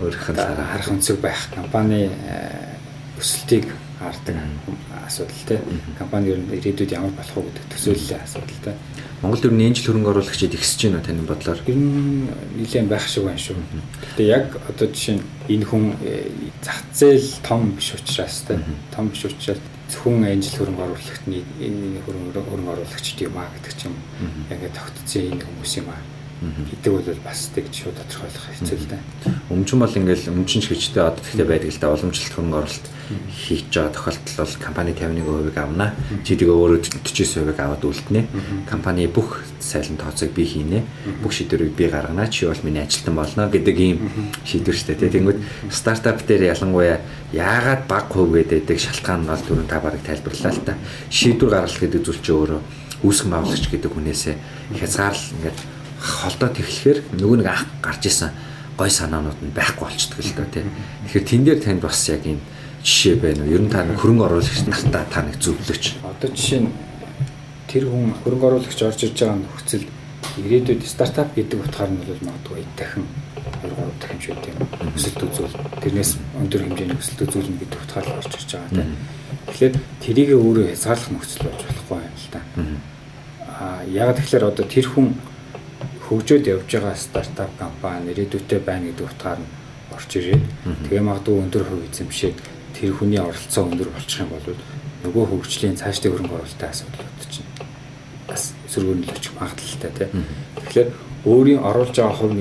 өөрийнх 0.02 0.30
нь 0.34 0.42
харах 0.42 0.90
өнцөг 0.90 1.18
байх 1.22 1.54
компани 1.54 2.10
өсөлтийг 3.22 3.70
хардаг 4.02 4.36
асуудал 5.06 5.44
те. 5.48 5.62
Компани 5.98 6.30
ер 6.34 6.40
нь 6.42 6.50
ирээдүйд 6.50 6.92
ямар 6.92 7.14
болох 7.14 7.36
вэ 7.38 7.44
гэдэг 7.54 7.66
төсөөллийн 7.70 8.22
асуудал 8.26 8.62
те. 8.66 8.74
Монголд 9.22 9.46
ер 9.46 9.54
нь 9.54 9.66
энэ 9.70 9.76
жил 9.78 9.88
хөрөнгө 9.94 10.12
оруулагчид 10.12 10.58
ихсэж 10.58 10.82
байна 10.90 11.06
таны 11.06 11.22
бодлоор? 11.22 11.60
Ер 11.70 11.78
нь 11.78 12.28
нэлээд 12.58 12.90
байх 12.90 13.06
шиг 13.06 13.30
байна 13.30 13.38
шүү. 13.38 13.58
Гэтэ 14.18 14.24
яг 14.26 14.46
одоо 14.66 14.88
жишээ 14.90 15.22
нь 15.22 15.26
энэ 15.54 15.66
хүн 15.70 15.84
зах 16.66 16.82
зээл 16.92 17.30
том 17.46 17.78
биш 17.78 17.94
учраас 17.94 18.42
те. 18.50 18.58
Том 18.90 19.14
биш 19.14 19.26
учраас 19.30 19.62
зөвхөн 19.94 20.26
анжил 20.26 20.58
хөрөнгө 20.58 20.82
оруулагчны 20.82 21.46
энэ 21.62 22.02
хөрөнгө 22.02 22.42
хөрөнгө 22.42 22.74
оруулагчд 22.74 23.22
юм 23.22 23.38
а 23.38 23.46
гэдэг 23.54 23.74
ч 23.78 23.86
юм. 23.86 23.96
Яг 24.50 24.62
тогтцсон 24.74 25.38
энэ 25.38 25.46
хүмүүс 25.46 25.74
юм 25.78 25.94
а 25.94 26.21
гэдэг 26.42 26.92
бол 26.94 27.22
бас 27.22 27.54
тэгж 27.54 27.70
шууд 27.86 27.98
тодорхойлох 28.02 28.46
хэцүү 28.50 28.78
л 28.82 28.90
дээ. 28.90 29.02
Өмчн 29.54 29.78
бол 29.78 29.94
ингээл 29.94 30.34
өмчн 30.34 30.62
шигчтэй 30.66 31.06
одоо 31.06 31.22
тэгтээ 31.22 31.46
байдаг 31.46 31.70
л 31.70 31.78
да 31.78 31.94
уламжлалт 31.94 32.34
хөрөнгө 32.34 32.58
оруулалт 32.58 32.88
хийж 33.30 33.70
байгаа 33.70 33.94
тохиолдолд 33.94 34.38
бол 34.42 34.56
компани 34.58 34.92
51% 34.98 35.62
авна. 35.62 35.94
Чи 36.26 36.34
тэгээ 36.34 36.58
өөрөө 36.58 36.80
49% 36.82 37.62
аваад 37.62 37.84
үлднэ. 37.86 38.22
Компани 38.66 39.06
бүх 39.06 39.46
сайлан 39.62 40.02
тооцоог 40.02 40.34
би 40.34 40.44
хийнэ. 40.50 40.82
Бүх 41.22 41.30
шийдвэрийг 41.30 41.78
би 41.78 41.86
гаргана. 41.94 42.26
Чи 42.26 42.50
бол 42.50 42.58
миний 42.66 42.82
ажилтан 42.82 43.16
болно 43.22 43.46
гэдэг 43.46 43.78
ийм 43.78 44.10
шийдвэр 44.42 44.78
штэ. 44.82 44.98
Тэнгүүд 44.98 45.70
стартап 45.70 46.26
дээр 46.26 46.58
ялангуяа 46.58 47.06
яагаад 47.38 47.86
баг 47.86 48.10
хувь 48.10 48.34
гэдэг 48.34 48.82
шалтгаан 48.82 49.22
нь 49.22 49.30
бол 49.30 49.46
түрүүн 49.46 49.70
та 49.70 49.78
барыг 49.78 50.02
тайлбарлаа 50.02 50.58
л 50.58 50.66
та. 50.66 50.74
Шийдвэр 51.14 51.54
гаргах 51.54 51.86
гэдэг 51.86 52.02
зүйл 52.02 52.22
чи 52.26 52.34
өөрөө 52.34 52.62
үүсгэн 53.06 53.30
байгуулагч 53.30 53.66
гэдэг 53.70 53.92
хүнээсээ 53.92 54.36
хязгаарлал 54.78 55.34
ингээд 55.42 55.60
холдоод 56.02 56.58
эхлэхээр 56.58 57.00
нөгөө 57.22 57.38
нэг 57.38 57.48
анх 57.48 57.70
гарч 57.86 58.10
исэн 58.10 58.34
гой 58.78 58.90
санаанууд 58.90 59.40
нь 59.46 59.54
байхгүй 59.54 59.86
болчихдог 59.86 60.20
л 60.26 60.34
доо 60.34 60.48
тийм. 60.50 60.68
Тэгэхээр 61.06 61.30
тэн 61.30 61.44
дээр 61.46 61.60
танд 61.62 61.82
бас 61.86 62.10
яг 62.10 62.26
энэ 62.26 62.42
жишээ 62.82 63.16
байна 63.22 63.46
уу? 63.46 63.54
Ер 63.54 63.62
нь 63.62 63.70
та 63.70 63.86
нэг 63.86 64.02
хөрөнгө 64.02 64.26
оруулагч 64.26 64.66
нартаа 64.66 65.06
та 65.06 65.22
нэг 65.22 65.38
зөвлөж. 65.38 66.02
Одоо 66.02 66.30
жишээ 66.34 66.62
нь 66.66 66.74
тэр 67.70 67.86
хүн 67.86 68.18
хөрөнгө 68.26 68.48
оруулагч 68.50 68.80
орж 68.82 69.00
ирж 69.06 69.18
байгаа 69.22 69.38
нөхцөл 69.38 69.86
ирээдүйд 70.42 70.82
стартап 70.90 71.30
гэдэг 71.38 71.62
утгаар 71.62 71.92
нь 71.94 72.02
бол 72.02 72.26
магадгүй 72.26 72.66
дахин 72.74 73.06
2 73.62 73.70
3 73.70 74.02
дахин 74.02 74.20
ч 74.22 74.26
үгүй 74.34 74.54
өсөлт 74.98 75.22
үзүүл 75.22 75.56
тэрнээс 75.82 76.12
өндөр 76.42 76.62
хэмжээний 76.66 76.98
өсөлт 76.98 77.22
үзүүлнэ 77.26 77.60
гэдэг 77.62 77.80
утгаар 77.86 78.08
л 78.10 78.18
орж 78.18 78.34
ирж 78.34 78.50
байгаа 78.58 78.74
тийм. 78.74 78.92
Тэгэхээр 79.52 79.74
тэрийг 80.02 80.30
өөрөө 80.34 80.66
хязгаарлах 80.72 81.12
нөхцөл 81.12 81.46
болж 81.46 81.62
болохгүй 81.68 82.00
юм 82.02 82.16
л 82.16 82.30
та. 82.32 82.40
Аа 83.62 83.82
яг 83.92 84.10
тэгэхээр 84.18 84.50
одоо 84.50 84.66
тэр 84.66 84.88
хүн 84.88 85.08
хөгжөөд 86.12 86.46
явж 86.52 86.68
байгаа 86.68 86.96
стартап 87.00 87.52
компани 87.56 88.12
ирээдүйтэй 88.12 88.60
байна 88.60 88.92
гэдэг 88.92 89.08
утгаар 89.08 89.40
нь 89.40 89.48
орж 89.96 90.12
ирээд 90.20 90.44
тэгээ 90.84 91.08
магадгүй 91.08 91.40
өндөр 91.40 91.64
хувь 91.64 91.88
эзэмшээд 91.88 92.38
тэр 92.76 92.92
хүний 93.00 93.22
оролцоо 93.24 93.64
өндөр 93.72 93.90
болчих 93.96 94.20
юм 94.20 94.36
бол 94.36 94.44
нөгөө 95.08 95.26
хөгжлийн 95.32 95.80
цаашдын 95.80 96.12
хөрөнгө 96.12 96.36
оруулалтын 96.36 96.68
асуудлууд 96.68 97.32
чинь 97.32 97.48
бас 98.28 98.44
сөргөөнлөж 98.68 99.26
магадaltaй 99.40 99.92
тийм. 99.96 100.28
Тэгэхээр 100.60 100.90
өөрийн 101.32 101.62
оруулж 101.64 101.96
байгаа 101.96 102.18
хувь 102.20 102.36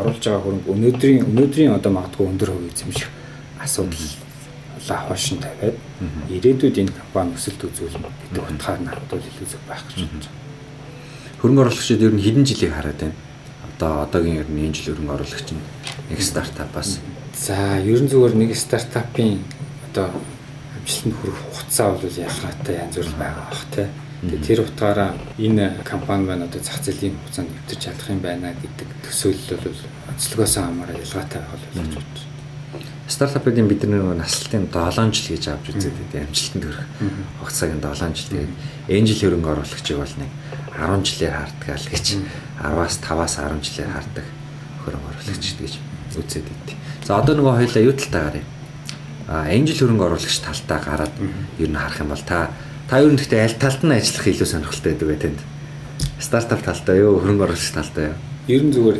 оруулж 0.00 0.22
байгаа 0.24 0.44
хөрөнгө 0.44 0.72
өнөөдрийн 0.72 1.20
өнөөдрийн 1.28 1.76
одоо 1.76 1.92
магадгүй 1.92 2.26
өндөр 2.32 2.50
хувь 2.56 2.70
эзэмших 2.72 3.08
асуудал 3.60 4.08
хойш 4.88 5.26
нь 5.36 5.44
тавиад 5.44 5.76
ирээдүйд 6.32 6.80
энэ 6.80 6.96
компани 6.96 7.36
өсөлт 7.36 7.60
үзүүлнэ 7.60 8.08
гэдэг 8.08 8.42
утгаар 8.50 8.80
нь 8.80 8.90
хавдвал 8.90 9.28
илүү 9.30 9.46
зөв 9.52 9.62
байх 9.68 9.84
гэж 9.84 10.00
бодож 10.00 10.26
байна 10.32 10.51
хөрөнгө 11.42 11.62
оруулагчид 11.66 12.06
ер 12.06 12.14
нь 12.14 12.22
хэдэн 12.22 12.46
жилийг 12.46 12.70
хараад 12.70 13.02
байна. 13.02 13.18
Одоо 13.66 14.06
одоогийн 14.06 14.38
ер 14.38 14.46
нь 14.46 14.62
энэ 14.70 14.78
жил 14.78 14.94
хөрөнгө 14.94 15.14
оруулагч 15.18 15.48
нь 15.50 15.62
нэг 16.14 16.22
стартапаас. 16.22 17.02
За 17.34 17.82
ер 17.82 17.98
нь 17.98 18.06
зүгээр 18.06 18.34
нэг 18.38 18.54
стартапын 18.54 19.42
одоо 19.90 20.14
амжилтанд 20.78 21.14
хүрэх 21.18 21.38
хугацаа 21.42 21.98
бол 21.98 22.06
ялгаатай 22.06 22.74
янз 22.78 22.94
бүр 22.94 23.10
байгаа 23.18 23.46
бах 23.50 23.66
тий. 23.74 23.88
Тэгээ 24.22 24.46
тэр 24.46 24.60
утгаараа 24.62 25.10
энэ 25.34 25.82
компани 25.82 26.30
маань 26.30 26.46
одоо 26.46 26.62
зах 26.62 26.78
зээлийн 26.78 27.18
хугацаанд 27.18 27.50
нэвтэрч 27.50 27.80
чадах 27.90 28.06
юм 28.14 28.22
байна 28.22 28.54
гэдэг 28.62 28.88
төсөөлөл 29.02 29.66
бол 29.66 29.82
онцлогоос 30.14 30.54
хамаараа 30.62 31.02
ялгаатай 31.02 31.42
байх 31.42 31.50
бол 31.58 31.66
гэж 31.74 31.90
бодож 31.98 32.22
стартапуудын 33.10 33.68
бид 33.68 33.82
нэг 33.82 34.02
наслалтын 34.14 34.70
7 34.70 35.10
жил 35.10 35.34
гэж 35.34 35.44
авч 35.50 35.66
үзээд 35.74 35.96
байдаг. 35.98 36.22
Амжилтанд 36.22 36.64
хүрэх 36.64 36.86
хугацааг 37.42 37.70
нь 37.74 37.82
7 37.82 38.14
жил. 38.14 38.30
Тэгээд 38.30 38.52
энэ 38.94 39.06
жил 39.10 39.20
хөрөнгө 39.26 39.50
оруулагчийг 39.52 39.98
бол 39.98 40.16
нэг 40.22 40.30
10 40.76 41.04
жилээр 41.04 41.34
харддаг 41.36 41.68
л 41.76 41.88
гэж 41.92 42.06
10-аас 42.62 42.96
5-аас 43.04 43.34
10 43.40 43.60
жилээр 43.60 43.92
харддаг 43.92 44.26
хөрөнгө 44.84 45.08
оруулагч 45.12 45.46
гэж 45.60 45.74
үзээд 46.16 46.46
байдیں۔ 46.48 46.78
За 47.04 47.18
одоо 47.20 47.34
нөгөө 47.36 47.54
хоёлаа 47.60 47.82
юу 47.82 47.94
талтаа 47.96 48.22
гарыг. 48.30 48.46
А 49.28 49.48
энэ 49.48 49.66
жил 49.68 49.80
хөрөнгө 49.86 50.06
оруулагч 50.08 50.38
талтаа 50.40 50.78
гараад 50.80 51.14
ер 51.58 51.70
нь 51.70 51.78
харах 51.78 52.00
юм 52.00 52.10
бол 52.12 52.24
та 52.24 52.50
та 52.88 53.00
ер 53.00 53.12
нь 53.12 53.18
гэхдээ 53.20 53.44
аль 53.44 53.60
талд 53.60 53.82
нь 53.84 53.96
ажиллах 53.96 54.26
илүү 54.28 54.48
сонирхолтой 54.48 54.92
байдаг 54.92 55.08
бай 55.08 55.20
тэнд. 55.20 55.40
Стартап 56.20 56.60
талтаа 56.62 56.96
юу 56.96 57.20
хөрөнгө 57.20 57.44
оруулагч 57.46 57.72
талтаа 57.72 58.04
юу? 58.12 58.16
Ер 58.48 58.62
нь 58.62 58.72
зүгээр 58.72 58.98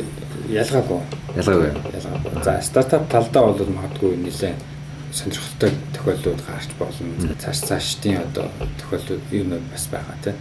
ялгаагүй. 0.53 1.01
Ялгаагүй. 1.37 1.69
Ялгаагүй. 1.97 2.43
За 2.43 2.61
стартап 2.61 3.09
талдаа 3.11 3.53
бол 3.53 3.71
магадгүй 3.71 4.17
нэлээд 4.19 4.72
сонирхолтой 5.13 5.71
тохиолдлууд 5.93 6.41
гарч 6.41 6.69
болно. 6.79 7.35
Цааш 7.37 7.59
цаашдын 7.69 8.17
одоо 8.17 8.49
тохиолдлууд 8.81 9.21
юм 9.31 9.53
бас 9.71 9.87
байгаа 9.91 10.17
тийм. 10.23 10.35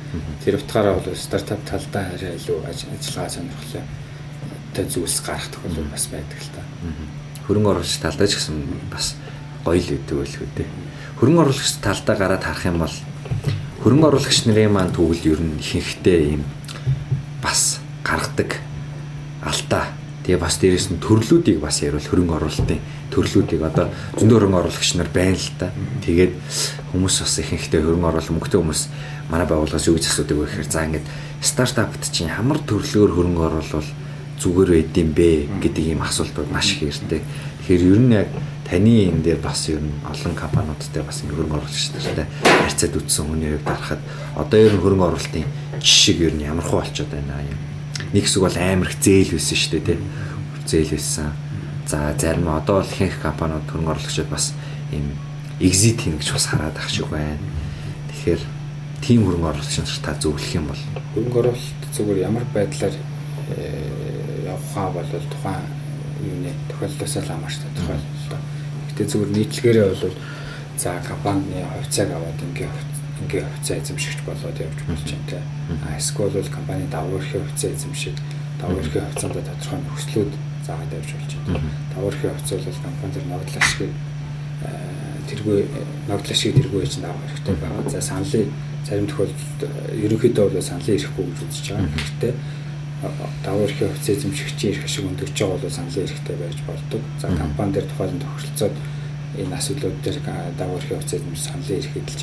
Тэр 0.44 0.56
утгаараа 0.56 0.96
бол 0.96 1.16
стартап 1.16 1.60
талдаа 1.68 2.08
арай 2.16 2.36
илүү 2.40 2.64
ажиллагаа 2.64 3.28
сонирхолтой 3.28 3.84
тэ 4.72 4.88
зүйлс 4.88 5.20
гарах 5.20 5.48
тохиолдол 5.52 5.92
бас 5.92 6.08
байдаг 6.08 6.40
л 6.40 6.50
та. 6.56 6.62
Хөрөнгө 7.46 7.70
оруулагч 7.76 7.96
талдаа 8.00 8.26
ч 8.26 8.40
гэсэн 8.40 8.56
бас 8.88 9.14
гоё 9.64 9.76
л 9.76 9.92
өгдөг 9.92 10.16
байлгүй 10.16 10.48
дээ. 10.56 10.68
Хөрөнгө 11.20 11.42
оруулагч 11.44 11.72
талдаа 11.84 12.16
гараад 12.16 12.44
харах 12.48 12.64
юм 12.64 12.78
бол 12.80 12.96
хөрөнгө 13.84 14.08
оруулагч 14.08 14.48
нарын 14.48 14.72
маань 14.72 14.94
төгөл 14.96 15.36
ер 15.36 15.40
нь 15.44 15.60
ихэнхдээ 15.60 16.20
ийм 16.32 16.42
бас 17.44 17.82
гаргадаг 18.00 18.56
алдаа 19.44 19.92
Тэгээ 20.22 20.38
бас 20.38 20.54
дээрэс 20.62 20.94
нь 20.94 21.02
төрлүүдийг 21.02 21.58
бас 21.58 21.82
ярил 21.82 21.98
хөрөнгө 21.98 22.38
оруулалтын 22.38 22.78
төрлүүдийг 23.10 23.62
одоо 23.66 23.90
зөндөө 24.14 24.38
хөрөнгө 24.38 24.60
оруулагч 24.62 24.90
нар 24.94 25.10
байна 25.10 25.34
л 25.34 25.50
та. 25.58 25.74
Тэгээд 26.06 26.32
хүмүүс 26.94 27.16
бас 27.26 27.34
ихэнхдээ 27.42 27.82
хөрөнгө 27.82 28.06
оруулалт 28.06 28.30
мөнгөтэй 28.30 28.60
хүмүүс 28.62 28.82
манай 29.26 29.46
байгууллагаас 29.50 29.88
юу 29.90 29.98
гэж 29.98 30.06
асуудаг 30.06 30.38
вэ 30.38 30.46
гэхээр 30.46 30.70
за 30.70 30.86
ингээд 30.86 31.06
стартапт 31.42 32.02
чинь 32.14 32.30
ямар 32.30 32.62
төрлөөр 32.62 33.10
хөрөнгө 33.18 33.42
оруулал 33.50 33.90
зүгээр 34.38 34.70
байд 34.70 34.94
юм 35.02 35.10
бэ 35.10 35.28
гэдэг 35.58 35.84
ийм 35.90 36.06
асуултууд 36.06 36.54
маш 36.54 36.78
их 36.78 36.86
ирдэг. 36.86 37.22
Тэгэхээр 37.66 37.82
ер 37.82 37.98
нь 37.98 38.14
яг 38.14 38.30
таны 38.62 39.10
энэ 39.10 39.26
дээр 39.26 39.40
бас 39.42 39.66
ер 39.74 39.82
нь 39.82 39.90
олон 40.06 40.34
компаниудтай 40.38 41.02
бас 41.02 41.18
хөрөнгө 41.26 41.58
оруулагч 41.58 41.98
нартай 41.98 42.26
харьцаад 42.46 42.94
үтсэн 42.94 43.26
хүний 43.26 43.50
хувьд 43.58 43.66
харахад 43.66 44.02
одоо 44.38 44.58
ер 44.58 44.70
нь 44.70 44.82
хөрөнгө 44.86 45.06
оруулалтын 45.10 45.46
жишээ 45.82 46.30
ер 46.30 46.34
нь 46.38 46.46
ямар 46.46 46.62
хөө 46.62 46.78
болчиход 46.80 47.10
байна 47.10 47.42
юм 47.42 47.71
нэг 48.12 48.24
хэсэг 48.24 48.42
бол 48.42 48.56
амар 48.56 48.88
их 48.88 49.00
зээл 49.00 49.32
байсан 49.36 49.56
шүү 49.56 49.72
дээ 49.72 49.86
тий. 49.88 49.98
Зээл 50.68 50.92
байсан. 50.92 51.32
За 51.88 52.14
зарим 52.18 52.48
одоо 52.48 52.80
бол 52.80 52.92
ихэнх 52.92 53.20
компаниуд 53.20 53.66
хөрөнгө 53.68 53.92
оруулагчид 53.96 54.28
бас 54.28 54.52
ийм 54.92 55.16
exit 55.60 56.00
хийнэ 56.00 56.20
гэж 56.20 56.32
бас 56.32 56.46
хараад 56.46 56.76
ах 56.76 56.88
шиг 56.88 57.08
байна. 57.08 57.40
Тэгэхээр 58.12 58.42
тийм 59.00 59.24
хөрөнгө 59.24 59.48
оруулагч 59.48 59.76
нар 59.80 60.00
та 60.04 60.12
зөвлөх 60.20 60.54
юм 60.54 60.68
бол 60.68 60.82
хөрөнгө 61.16 61.38
оруулалт 61.40 61.82
зүгээр 61.96 62.18
ямар 62.28 62.44
байдлаар 62.54 62.94
э, 63.56 64.46
явахаа 64.46 64.88
бол 64.92 65.08
тухайн 65.10 65.66
юуны 66.22 66.52
тохиолдлоос 66.70 67.16
л 67.16 67.28
хамаарч 67.28 67.56
тодорхойлолтой. 67.64 68.40
Гэтэ 68.92 69.10
зүгээр 69.10 69.30
нийтлэгээрээ 69.36 69.86
бол 69.88 70.14
за 70.78 70.90
компанийн 71.06 71.66
хувьцааг 71.66 72.10
аваад 72.12 72.38
ингээ 72.42 72.70
ингээ 73.20 73.44
хувьцаа 73.44 73.76
эзэмшигч 73.78 74.18
болоод 74.24 74.58
явж 74.60 74.78
болж 74.88 75.04
байна 75.04 75.28
те. 75.28 75.40
А 75.84 75.96
эсвэл 75.98 76.48
компани 76.48 76.86
давхархын 76.88 77.44
хувьцаа 77.44 77.70
эзэмшиж 77.70 78.16
давхархын 78.60 79.06
хувьцаанд 79.12 79.36
тодорхой 79.36 79.80
нөхцлүүд 79.82 80.32
заагаад 80.66 80.96
явж 80.96 81.10
болж 81.12 81.32
байна. 81.46 81.60
Давхархын 81.94 82.34
хувьцаа 82.34 82.58
бол 82.58 82.84
компани 82.86 83.12
төр 83.12 83.26
ногдол 83.28 83.58
ашиг 83.60 83.90
тэргүй 85.28 85.58
ногдол 86.08 86.32
ашиг 86.32 86.54
тэргүй 86.56 86.86
чинь 86.86 87.04
давах 87.06 87.26
хэрэгтэй 87.28 87.56
байгаа. 87.60 87.90
За 87.90 88.00
саналын 88.00 88.48
зарим 88.86 89.06
тохиолдолд 89.06 89.60
ерөнхийдөө 89.92 90.46
бол 90.50 90.62
саналын 90.62 90.96
ирэхгүй 90.96 91.24
гэж 91.26 91.40
үзэж 91.46 91.66
байгаа. 91.70 91.90
Гэхдээ 91.92 92.32
давхархын 93.42 93.90
хувьцаа 93.90 94.14
эзэмшигчийн 94.14 94.72
эрх 94.72 94.84
ашиг 94.86 95.04
өндөрч 95.06 95.36
байгаа 95.38 95.58
бол 95.62 95.76
саналын 95.78 96.04
эрэхтэй 96.06 96.36
байж 96.38 96.58
болдог. 96.66 97.02
За 97.22 97.26
компани 97.34 97.72
дээр 97.72 97.86
тухайн 97.90 98.22
тохиролцоод 98.22 98.74
энэ 99.38 99.56
асуудлууд 99.58 99.96
дээр 100.02 100.18
давхархын 100.58 100.98
хувьцаа 100.98 101.18
эзэмших 101.18 101.46
саналын 101.46 101.78
эрх 101.78 101.96
эдэлж 101.96 102.22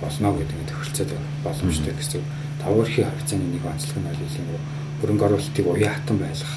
болно 0.00 0.32
гэдэг 0.34 0.56
нь 0.56 0.68
тохиролцоод 0.68 1.10
боломжтой 1.44 1.94
гэсэн. 1.94 2.22
Тавхархийн 2.60 3.08
хавцааны 3.08 3.46
нэг 3.52 3.64
онцлог 3.64 3.96
нь 4.00 4.08
бол 4.08 4.20
юм 4.20 4.60
хөрөнгө 5.00 5.24
оруулалтыг 5.28 5.66
уян 5.66 5.94
хатан 5.94 6.18
байлгах. 6.18 6.54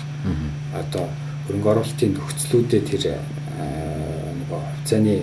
Одоо 0.74 1.06
хөрөнгө 1.48 1.70
оруулалтын 1.72 2.12
нөхцлүүдэд 2.16 2.84
тэр 2.90 3.04
нөгөө 4.40 4.60
хавцааны 4.60 5.16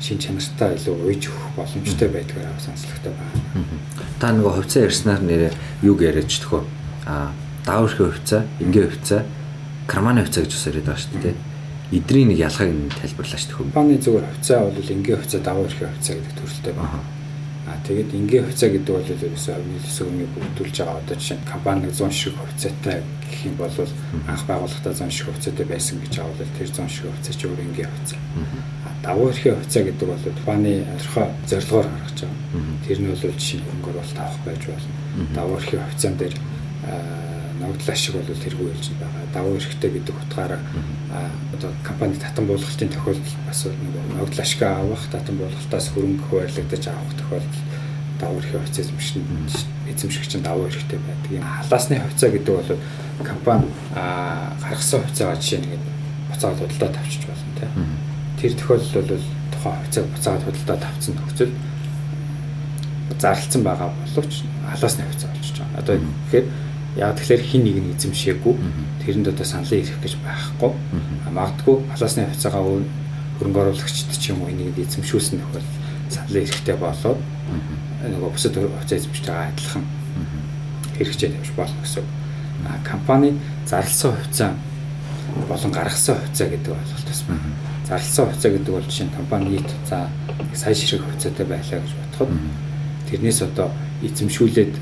шин 0.00 0.18
чанартай 0.18 0.76
илүү 0.76 0.94
уйж 1.08 1.22
өгөх 1.30 1.46
боломжтой 1.56 2.08
байдгаар 2.12 2.52
авах 2.52 2.62
сонслогтой 2.62 3.12
байна. 3.16 3.64
Та 4.20 4.30
нөгөө 4.30 4.52
хувьцаа 4.60 4.86
ярьснаар 4.86 5.22
нэрээ 5.24 5.52
юг 5.82 6.02
яриач 6.04 6.38
төхөө. 6.44 6.62
А 7.06 7.32
дааврхийн 7.64 8.12
хувьцаа, 8.12 8.42
энгийн 8.60 8.90
хувьцаа, 8.92 9.24
карманы 9.88 10.22
хувьцаа 10.22 10.44
гэж 10.44 10.52
бас 10.52 10.66
яриад 10.68 10.86
байгаа 10.86 11.02
шүү 11.02 11.22
дээ. 11.22 11.36
эдрийн 11.92 12.28
нэг 12.34 12.38
ялгааг 12.42 12.70
нь 12.70 12.90
тайлбарлаач 12.90 13.44
төхөө. 13.46 13.70
Компани 13.70 13.98
зүгээр 14.02 14.26
хувьцаа 14.26 14.58
бол 14.66 14.90
энгийн 14.90 15.18
хувьцаа 15.22 15.40
эрхээ 15.40 15.86
хувьцаа 15.86 16.14
гэдэг 16.18 16.34
төрөлтэй 16.34 16.72
байна. 16.74 16.98
Аа 17.66 17.78
тэгээд 17.82 18.14
энгийн 18.14 18.46
хувьцаа 18.46 18.70
гэдэг 18.70 18.94
бол 18.94 19.10
ерөөсөө 19.10 19.54
овны 19.58 19.78
төсөвний 19.82 20.28
бүрдүүлж 20.30 20.76
байгаа 20.78 21.02
одоо 21.02 21.16
жишээ 21.18 21.38
нь 21.42 21.50
компани 21.50 21.90
100 21.90 22.14
шиг 22.14 22.34
хувьцаатай 22.38 23.02
гэх 23.26 23.40
юм 23.42 23.56
бол 23.58 23.74
анх 24.30 24.42
байгууллагатай 24.46 24.94
100 24.94 25.10
шиг 25.10 25.26
хувьцаатай 25.26 25.66
байсан 25.66 25.98
гэж 25.98 26.14
авал 26.22 26.38
тэр 26.38 26.70
100 26.70 26.86
шиг 26.86 27.10
хувьцаа 27.10 27.34
ч 27.34 27.42
өөр 27.42 27.60
энгийн 27.66 27.90
хувьцаа. 27.90 28.20
Аа 28.86 28.94
даваа 29.02 29.30
эрхээ 29.34 29.54
хувьцаа 29.58 29.82
гэдэг 29.82 30.06
бол 30.06 30.24
компани 30.30 30.72
тодорхой 30.86 31.26
зорилгоор 31.50 31.86
гаргаж 31.90 32.18
байгаа. 32.22 32.86
Тэр 32.86 32.98
нь 33.02 33.10
бол 33.10 33.22
жишээ 33.34 33.58
нь 33.58 33.66
хөнгөр 33.66 33.96
бол 33.98 34.12
тавах 34.14 34.40
байж 34.46 34.62
болно. 34.70 34.94
Даваа 35.34 35.58
эрхээ 35.58 35.80
хувьцаан 35.82 36.14
дээр 36.22 36.34
ногдлол 37.60 37.92
ашиг 37.92 38.14
бол 38.14 38.26
тэргүй 38.26 38.70
хэлж 38.72 38.86
байгаа. 39.00 39.24
Давуу 39.34 39.56
эрэхтэй 39.56 39.90
гэдэг 39.90 40.14
утгаараа 40.14 40.60
одоо 41.54 41.70
компани 41.84 42.14
татан 42.16 42.46
буулгалтын 42.46 42.88
тохиолдолд 42.88 43.36
бас 43.46 43.66
ногдлол 43.66 44.40
ашиг 44.40 44.62
авах, 44.62 45.04
татан 45.10 45.36
буулгалтаас 45.36 45.88
хөрөнгө 45.92 46.24
хуваарлагдаж 46.28 46.84
авах 46.88 47.14
тохиолдолд 47.16 47.56
давуу 48.20 48.38
эрэхтэй 48.40 48.60
хувьцаа 48.60 48.84
эзэмшин 48.84 49.24
эзэмшигч 49.88 50.32
нь 50.36 50.46
давуу 50.46 50.68
эрэхтэй 50.68 50.98
байдаг. 50.98 51.30
Ийм 51.32 51.44
халаасны 51.44 52.00
хувьцаа 52.00 52.30
гэдэг 52.30 52.54
бол 52.56 52.70
компани 53.24 53.66
гаргасан 53.92 55.00
хувьцаагаа 55.04 55.36
жишээ 55.40 55.60
нэг 55.60 55.80
буцаад 56.32 56.58
худалдаа 56.60 56.90
тавьчих 56.92 57.24
болно 57.28 57.52
тийм. 57.56 57.72
Тэр 58.40 58.52
тохиолдолд 58.52 59.08
бол 59.10 59.24
тухайн 59.52 59.80
хувьцааг 59.80 60.06
буцаад 60.12 60.42
худалдаа 60.44 60.76
тавьсан 60.76 61.14
нөхцөл 61.16 61.52
зарлцсан 63.18 63.62
байгаа 63.62 63.90
боловч 63.90 64.42
халаасны 64.70 65.04
хувьцаа 65.04 65.30
болчихж 65.32 65.58
байгаа. 65.60 65.80
Одоо 65.80 65.96
тэгэхээр 65.96 66.46
Яг 66.96 67.20
тэгэхээр 67.20 67.42
хин 67.44 67.62
нэг 67.64 67.76
нь 67.76 67.92
эзэмшээгүй. 67.92 68.54
Тэрэнд 69.04 69.28
одоо 69.28 69.44
саналын 69.44 69.84
ирэх 69.84 70.00
гэж 70.00 70.16
байхгүй. 70.24 70.72
Магадгүй 71.28 71.76
халаасны 71.92 72.24
хувьцаагаа 72.32 72.64
хөрөнгө 73.36 73.60
оруулагчд 73.60 74.16
ч 74.16 74.32
юм 74.32 74.42
уу 74.42 74.48
энийг 74.48 74.80
эзэмшүүлсэн 74.80 75.44
тохиол 75.44 75.68
саналын 76.08 76.44
эрэхтэй 76.48 76.76
болоод 76.80 77.20
нөгөө 78.00 78.30
бусад 78.32 78.56
хувьцаа 78.56 78.96
эзэмшиж 78.96 79.24
байгаа 79.28 79.52
адилхан 79.52 79.84
хэрэгжээ 80.96 81.30
тавьж 81.36 81.50
болно 81.52 81.80
гэсэн. 81.84 82.04
А 82.64 82.80
компани 82.80 83.36
зарласан 83.68 84.16
хувьцаа 84.16 84.50
болон 85.48 85.72
гаргасан 85.72 86.16
хувьцаа 86.16 86.48
гэдэг 86.48 86.72
ойлголтос 86.72 87.20
байна. 87.28 87.52
Зарласан 87.84 88.24
хувьцаа 88.26 88.50
гэдэг 88.56 88.72
бол 88.72 88.88
жишээ 88.88 89.06
нь 89.06 89.16
компани 89.16 89.46
нийт 89.60 89.70
за 89.84 90.08
сая 90.54 90.74
ширхэг 90.74 91.04
хувьцаатай 91.04 91.46
байлаа 91.46 91.80
гэж 91.84 91.92
бодоход 91.92 92.30
тэрнээс 93.10 93.42
одоо 93.42 93.68
эзэмшүүлээд 94.02 94.74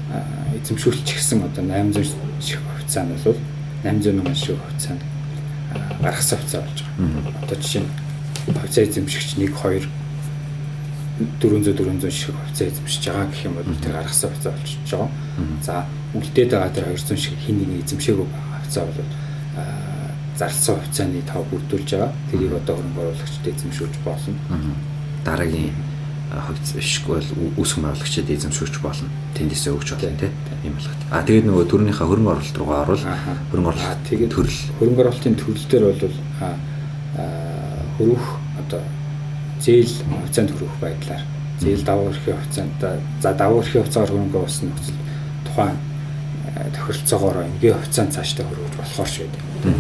эзэмшүүлчихсэн 0.62 1.43
одоо 1.43 1.65
800 1.65 2.11
шиг 2.41 2.61
хувьцаа 2.65 3.05
нь 3.05 3.15
бол 3.25 3.39
800 3.85 4.12
мянган 4.15 4.35
шиг 4.35 4.57
хувьцаа 4.59 4.97
гаргасан 6.03 6.39
хувьцаа 6.39 6.61
болж 6.62 6.79
байгаа. 6.83 7.43
Одоо 7.43 7.57
жишээ 7.62 7.83
нь 7.83 7.91
хувьцаа 8.59 8.85
эзэмшигч 8.85 9.29
1 9.39 9.55
2 9.55 9.87
400 11.41 11.79
400 11.79 12.11
шиг 12.11 12.35
хувьцаа 12.35 12.67
эзэмшиж 12.69 13.03
байгаа 13.07 13.27
гэх 13.31 13.45
юм 13.47 13.55
бол 13.55 13.79
тэр 13.83 13.93
гаргасан 13.93 14.31
хувьцаа 14.31 14.53
болчихж 14.53 14.91
байгаа. 14.91 15.11
За 15.62 15.75
үлдээд 16.15 16.51
байгаа 16.51 16.75
тэр 16.75 16.85
200 16.91 17.17
шиг 17.17 17.39
хин 17.39 17.57
нэг 17.62 17.87
эзэмшээгүй 17.87 18.27
байгаа 18.27 18.59
хувьцаа 18.59 18.85
бол 18.91 19.11
зарласан 20.39 20.77
хувьцааны 20.83 21.23
тав 21.23 21.47
бүрдүүлж 21.51 21.91
байгаа. 21.95 22.12
Тэрийг 22.31 22.53
одоо 22.59 22.75
хөрөнгө 22.77 23.01
оруулагчд 23.01 23.47
эзэмшүүлж 23.47 23.95
болно. 24.05 24.35
Дараагийн 25.25 25.71
хувьц 26.43 26.74
бишгүй 26.74 27.14
бол 27.14 27.30
үүсгэн 27.62 27.85
байгуулагчид 27.85 28.30
эзэмшүүлж 28.30 28.76
болно. 28.82 29.09
Тэндээсээ 29.39 29.72
өгч 29.74 29.89
болно 29.95 30.18
тийм 30.18 30.35
юм 30.64 30.74
болгох. 30.74 30.97
А 31.11 31.22
тэгээд 31.22 31.47
нөгөө 31.47 31.64
төрөнийхөө 31.70 32.07
хөрөнгө 32.11 32.32
оруулалт 32.35 32.59
руугаа 32.59 32.80
орвол 32.82 33.05
хөрөнгө 33.51 33.70
оруулалт 33.70 34.03
тэгээд 34.09 34.32
төрөл. 34.35 34.61
хөрөнгө 34.78 35.03
оруулалтын 35.05 35.37
төрөл 35.39 35.66
дээр 35.70 35.85
бол 35.85 36.03
хөрөх 37.99 38.26
одоо 38.59 38.82
зээл 39.62 39.95
хувьцаанд 40.11 40.51
хөрөх 40.51 40.76
байдлаар. 40.82 41.22
Зээл 41.62 41.85
давуу 41.87 42.11
эрхийн 42.11 42.39
хувьцаанд 42.39 42.78
за 43.22 43.30
давуу 43.35 43.62
эрхийн 43.62 43.85
хувьцаагаар 43.85 44.11
хөрөнгө 44.11 44.39
оруулсан 44.43 44.66
нөхцөл 44.74 44.99
тухайн 45.47 45.78
тохиролцоогоор 46.74 47.37
энгийн 47.47 47.78
хувьцаанд 47.78 48.14
цаашдаа 48.14 48.47
хөрвж 48.51 48.74
болохоор 48.82 49.11
шүү 49.14 49.28
дээ. 49.30 49.74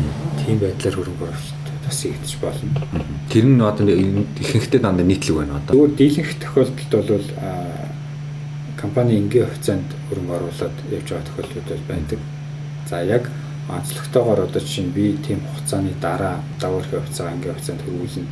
Тийм 0.46 0.56
байдлаар 0.62 0.94
хөрөнгө 0.94 1.24
оруулалт 1.26 1.63
бас 1.86 2.04
игдэж 2.04 2.32
болно. 2.40 2.70
Тэр 3.30 3.44
нь 3.46 3.60
одоо 3.60 3.86
ихэнхдээ 3.88 4.80
дандаа 4.80 5.06
нийтлэг 5.06 5.36
байна 5.36 5.60
одоо. 5.60 5.72
Зүгээр 5.74 5.96
дийлэнх 5.98 6.32
тохиолдолд 6.40 7.08
бол 7.08 7.28
компани 8.80 9.18
энгийн 9.18 9.48
хувьцаанд 9.48 9.88
хөрөнгө 10.08 10.34
оруулаад 10.36 10.76
явж 10.92 11.08
байгаа 11.08 11.28
тохиолдлууд 11.28 11.68
бол 11.68 11.88
байдаг. 11.88 12.20
За 12.88 13.02
яг 13.02 13.30
онцлогтойгоор 13.68 14.40
одоо 14.44 14.60
чинь 14.60 14.90
би 14.92 15.16
тийм 15.26 15.40
хугацааны 15.40 15.92
дараа 16.00 16.44
давуурхын 16.60 17.00
хувьцаа 17.00 17.32
ангийн 17.32 17.54
хувьцаанд 17.54 17.80
хөрвүүлнэ 17.80 18.26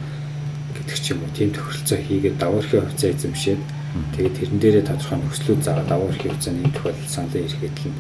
гэдэг 0.77 0.99
ч 1.01 1.07
юм 1.13 1.25
уу 1.25 1.33
тийм 1.37 1.51
тохиролцоо 1.57 1.99
хийгээд 1.99 2.37
давуурхын 2.39 2.85
хувьцаа 2.85 3.11
эзэмшээд 3.11 3.61
Тэгээд 3.93 4.37
тэрэн 4.41 4.59
дээрээ 4.59 4.85
тодорхой 4.89 5.19
нөхцлүүд 5.21 5.61
заагаад 5.65 5.89
даваа 5.89 6.09
эрхийг 6.09 6.33
хугацааны 6.33 6.65
энэ 6.65 6.73
тохиолдолд 6.73 7.13
саналын 7.13 7.45
эрхэдэл 7.45 7.89
нь 7.93 7.99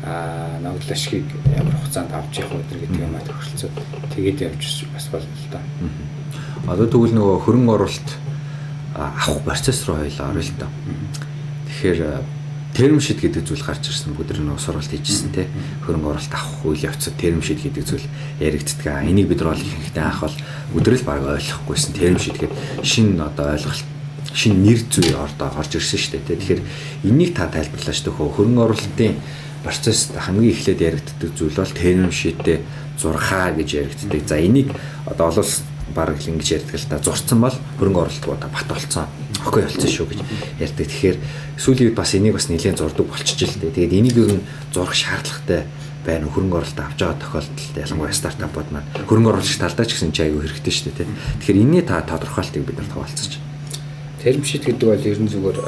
аа 0.00 0.56
ногдол 0.64 0.92
ашгийг 0.96 1.28
ямар 1.52 1.76
хугацаанд 1.76 2.12
авч 2.16 2.34
явах 2.40 2.56
вэ 2.56 2.80
гэдэг 2.80 3.04
юм 3.04 3.16
а 3.16 3.20
тохиролцоо 3.20 3.70
тэгээд 4.16 4.38
явж 4.48 4.64
бас 4.96 5.06
болно 5.12 5.36
л 5.36 5.48
да. 5.52 5.60
Одоо 6.72 6.86
тэгвэл 6.88 7.12
нөгөө 7.20 7.36
хөрөнгө 7.44 7.74
оруулалт 7.76 8.10
авах 8.96 9.44
процесс 9.44 9.84
руу 9.84 10.00
хоёлаа 10.00 10.32
орё 10.32 10.40
л 10.40 10.52
да. 10.56 10.68
Тэгэхээр 11.68 12.00
терм 12.72 13.00
шид 13.00 13.20
гэдэг 13.20 13.44
зүйл 13.44 13.64
гарч 13.64 13.88
ирсэн 13.92 14.16
бүгд 14.16 14.40
нөгөө 14.40 14.60
сургалт 14.60 14.92
хийжсэн 14.92 15.32
те. 15.32 15.48
Хөрөнгө 15.84 16.16
оруулалт 16.16 16.32
авах 16.32 16.64
үйл 16.64 16.84
явцад 16.84 17.16
терм 17.20 17.40
шид 17.40 17.60
гэдэг 17.60 17.84
зүйл 17.84 18.08
яригддаг. 18.40 19.04
Энийг 19.04 19.28
бид 19.32 19.40
нар 19.40 19.56
бол 19.56 19.64
ихэнхдээ 19.64 20.04
анх 20.04 20.20
бол 20.20 20.36
өдрөл 20.76 21.04
баг 21.04 21.24
ойлгохгүйсэн. 21.24 21.92
Терм 21.96 22.20
шид 22.20 22.36
гэдэг 22.36 22.84
шинэ 22.84 23.20
одоо 23.20 23.56
ойлголт 23.56 23.95
шинэ 24.36 24.60
нэр 24.60 24.80
зүй 24.92 25.16
ордоо 25.16 25.48
орж 25.56 25.80
ирсэн 25.80 25.96
шүү 25.96 26.12
дээ. 26.20 26.36
Тэгэхээр 26.36 26.60
энийг 27.08 27.32
та 27.32 27.48
тайлбарлаач 27.48 28.04
төхөө 28.04 28.28
хөрөнгө 28.36 28.64
оруулалтын 28.68 29.16
процесс 29.64 30.12
хамгийн 30.12 30.52
эхлээд 30.52 30.84
яригддаг 30.84 31.30
зүйл 31.32 31.56
бол 31.56 31.72
терм 31.72 32.12
шитээ 32.12 32.60
зурхаа 33.00 33.56
гэж 33.56 33.68
яригддаг. 33.80 34.20
За 34.28 34.36
энийг 34.36 34.68
одоо 35.08 35.32
олон 35.32 35.48
баг 35.96 36.20
ингэж 36.20 36.48
ярьдаг 36.60 36.76
л 36.76 36.90
та 36.92 37.00
зурцсан 37.00 37.40
бол 37.40 37.56
хөрөнгө 37.80 38.00
оруулалтуудаа 38.04 38.50
бат 38.52 38.68
болцсон. 38.68 39.08
Охой 39.40 39.64
болцсон 39.64 39.88
шүү 39.88 40.06
гэж 40.12 40.20
ярьдаг. 40.60 40.84
Тэгэхээр 40.84 41.16
сүүлийн 41.56 41.88
үед 41.88 41.96
бас 41.96 42.12
энийг 42.12 42.36
бас 42.36 42.52
нэлээд 42.52 42.76
зурдаг 42.76 43.08
болчихж 43.08 43.40
л 43.48 43.56
дээ. 43.56 43.72
Тэгээд 43.72 43.96
энийг 43.96 44.16
ер 44.20 44.32
нь 44.36 44.46
зурх 44.76 44.92
шаардлагатай 44.92 45.64
байна 46.04 46.28
хөрөнгө 46.28 46.60
оруулалт 46.60 46.80
авч 46.84 47.00
байгаа 47.00 47.18
тохиолдолд 47.24 47.80
ялангуяа 47.80 48.12
стартапууд 48.12 48.68
маань 48.70 48.90
хөрөнгө 49.08 49.30
оруулагч 49.32 49.56
талдаа 49.56 49.86
ч 49.88 49.96
гэсэн 49.96 50.12
чи 50.12 50.22
аягүй 50.22 50.44
хэрэгтэй 50.44 50.74
шүү 50.76 50.92
дээ. 50.92 51.08
Тэгэхээр 51.40 51.60
энэний 51.64 51.82
та 51.82 52.04
тодорхойлтыг 52.04 52.62
бид 52.62 52.78
нар 52.78 52.90
хаваалцаж 52.92 53.45
Term 54.26 54.42
sheet 54.42 54.66
гэдэг 54.66 54.88
бол 54.90 55.06
ер 55.06 55.18
нь 55.22 55.30
зүгээр 55.30 55.58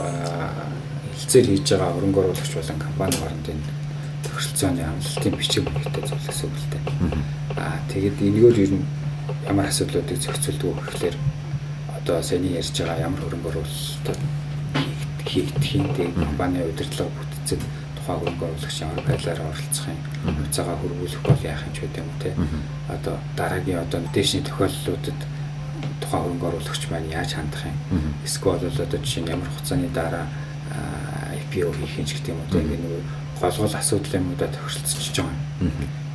хэлцээр 1.14 1.46
хийж 1.46 1.66
байгаа 1.78 1.94
хөрөнгө 1.94 2.20
оруулагч 2.26 2.52
болон 2.58 2.78
компани 2.82 3.14
хоорондын 3.14 3.60
тохиролцооны 4.26 4.82
амлалтын 4.82 5.34
бичиг 5.38 5.62
баримттай 5.62 6.02
зүйл 6.02 6.26
гэсэн 6.26 6.50
үг 6.50 6.58
л 6.58 6.70
дээ. 6.74 6.82
Аа 7.54 7.78
тэгээд 7.86 8.18
энэгээр 8.18 8.58
ер 8.58 8.72
нь 8.74 8.86
ямар 9.46 9.70
асуудлуудыг 9.70 10.18
зохицуулдаг 10.18 10.74
вэ 10.74 10.82
гэхээр 10.90 11.16
одоо 12.02 12.18
саяны 12.18 12.50
ярьж 12.58 12.74
байгаа 12.82 13.06
ямар 13.06 13.22
хөрөнгө 13.22 13.46
оруулалт 13.46 14.06
хийгдэх 15.22 15.72
юм 15.78 15.88
тэгээд 15.94 16.18
компани 16.18 16.58
удирдлага 16.66 17.14
бүтцэд 17.14 17.62
тухайн 17.94 18.18
хөрөнгө 18.18 18.42
оруулагч 18.42 18.76
ямар 18.82 19.02
байдлаар 19.06 19.40
оролцох 19.54 19.86
юм 19.86 20.34
хувьцаагаа 20.34 20.76
хөрвүүлэх 20.82 21.22
бол 21.22 21.46
яах 21.46 21.62
юм 21.62 21.74
ч 21.74 21.86
гэдэг 21.86 22.02
юм 22.02 22.10
те. 22.18 22.34
Одоо 22.90 23.22
дараагийн 23.38 23.86
одоо 23.86 24.02
дэшний 24.10 24.42
тохиолдлуудад 24.42 25.37
тухайн 26.02 26.22
хөрөнгө 26.24 26.48
оруулагч 26.48 26.82
маань 26.90 27.10
яаж 27.10 27.30
хандах 27.34 27.64
юм. 27.66 27.78
Эсвэл 28.24 28.58
бол 28.58 28.82
одоо 28.84 28.98
жишээ 29.02 29.22
нь 29.22 29.32
ямар 29.32 29.48
хугацааны 29.50 29.88
дараа 29.94 30.26
IPO 31.48 31.72
хийх 31.74 31.98
юм 31.98 32.06
ч 32.06 32.10
гэдэг 32.16 32.32
юм 32.32 32.40
уу. 32.40 32.52
Тэгээ 32.52 32.78
нэг 32.78 32.94
голгол 33.40 33.74
асуудлын 33.74 34.22
юмудаа 34.22 34.48
тохиролцож 34.52 35.08
байгаа 35.16 35.34
юм. 35.60 35.72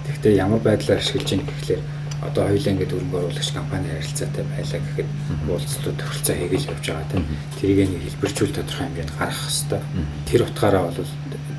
Гэхдээ 0.07 0.33
ямар 0.39 0.61
байдлаар 0.63 0.99
ашиглаж 0.99 1.29
ийм 1.31 1.43
гэхлээр 1.47 1.81
одоо 2.23 2.43
хоёулаа 2.47 2.71
ингээд 2.73 2.93
хөрөнгө 2.93 3.19
оруулагч 3.19 3.49
компани 3.51 3.87
харилцаатай 3.91 4.43
байлаа 4.47 4.79
гэхэд 4.79 5.09
уулзалтууд 5.51 5.97
тохиролцоо 5.99 6.35
хийгээл 6.35 6.71
явж 6.71 6.85
байгаа 6.87 7.11
тийм. 7.11 7.25
Тэрийг 7.59 7.79
нэг 7.91 8.03
хэлбэржүүл 8.03 8.55
тодорхой 8.55 8.85
хэмжээнд 8.87 9.13
гаргах 9.19 9.43
хэрэгтэй. 9.43 9.81
Тэр 10.27 10.41
утгаараа 10.47 10.83
бол 10.87 11.11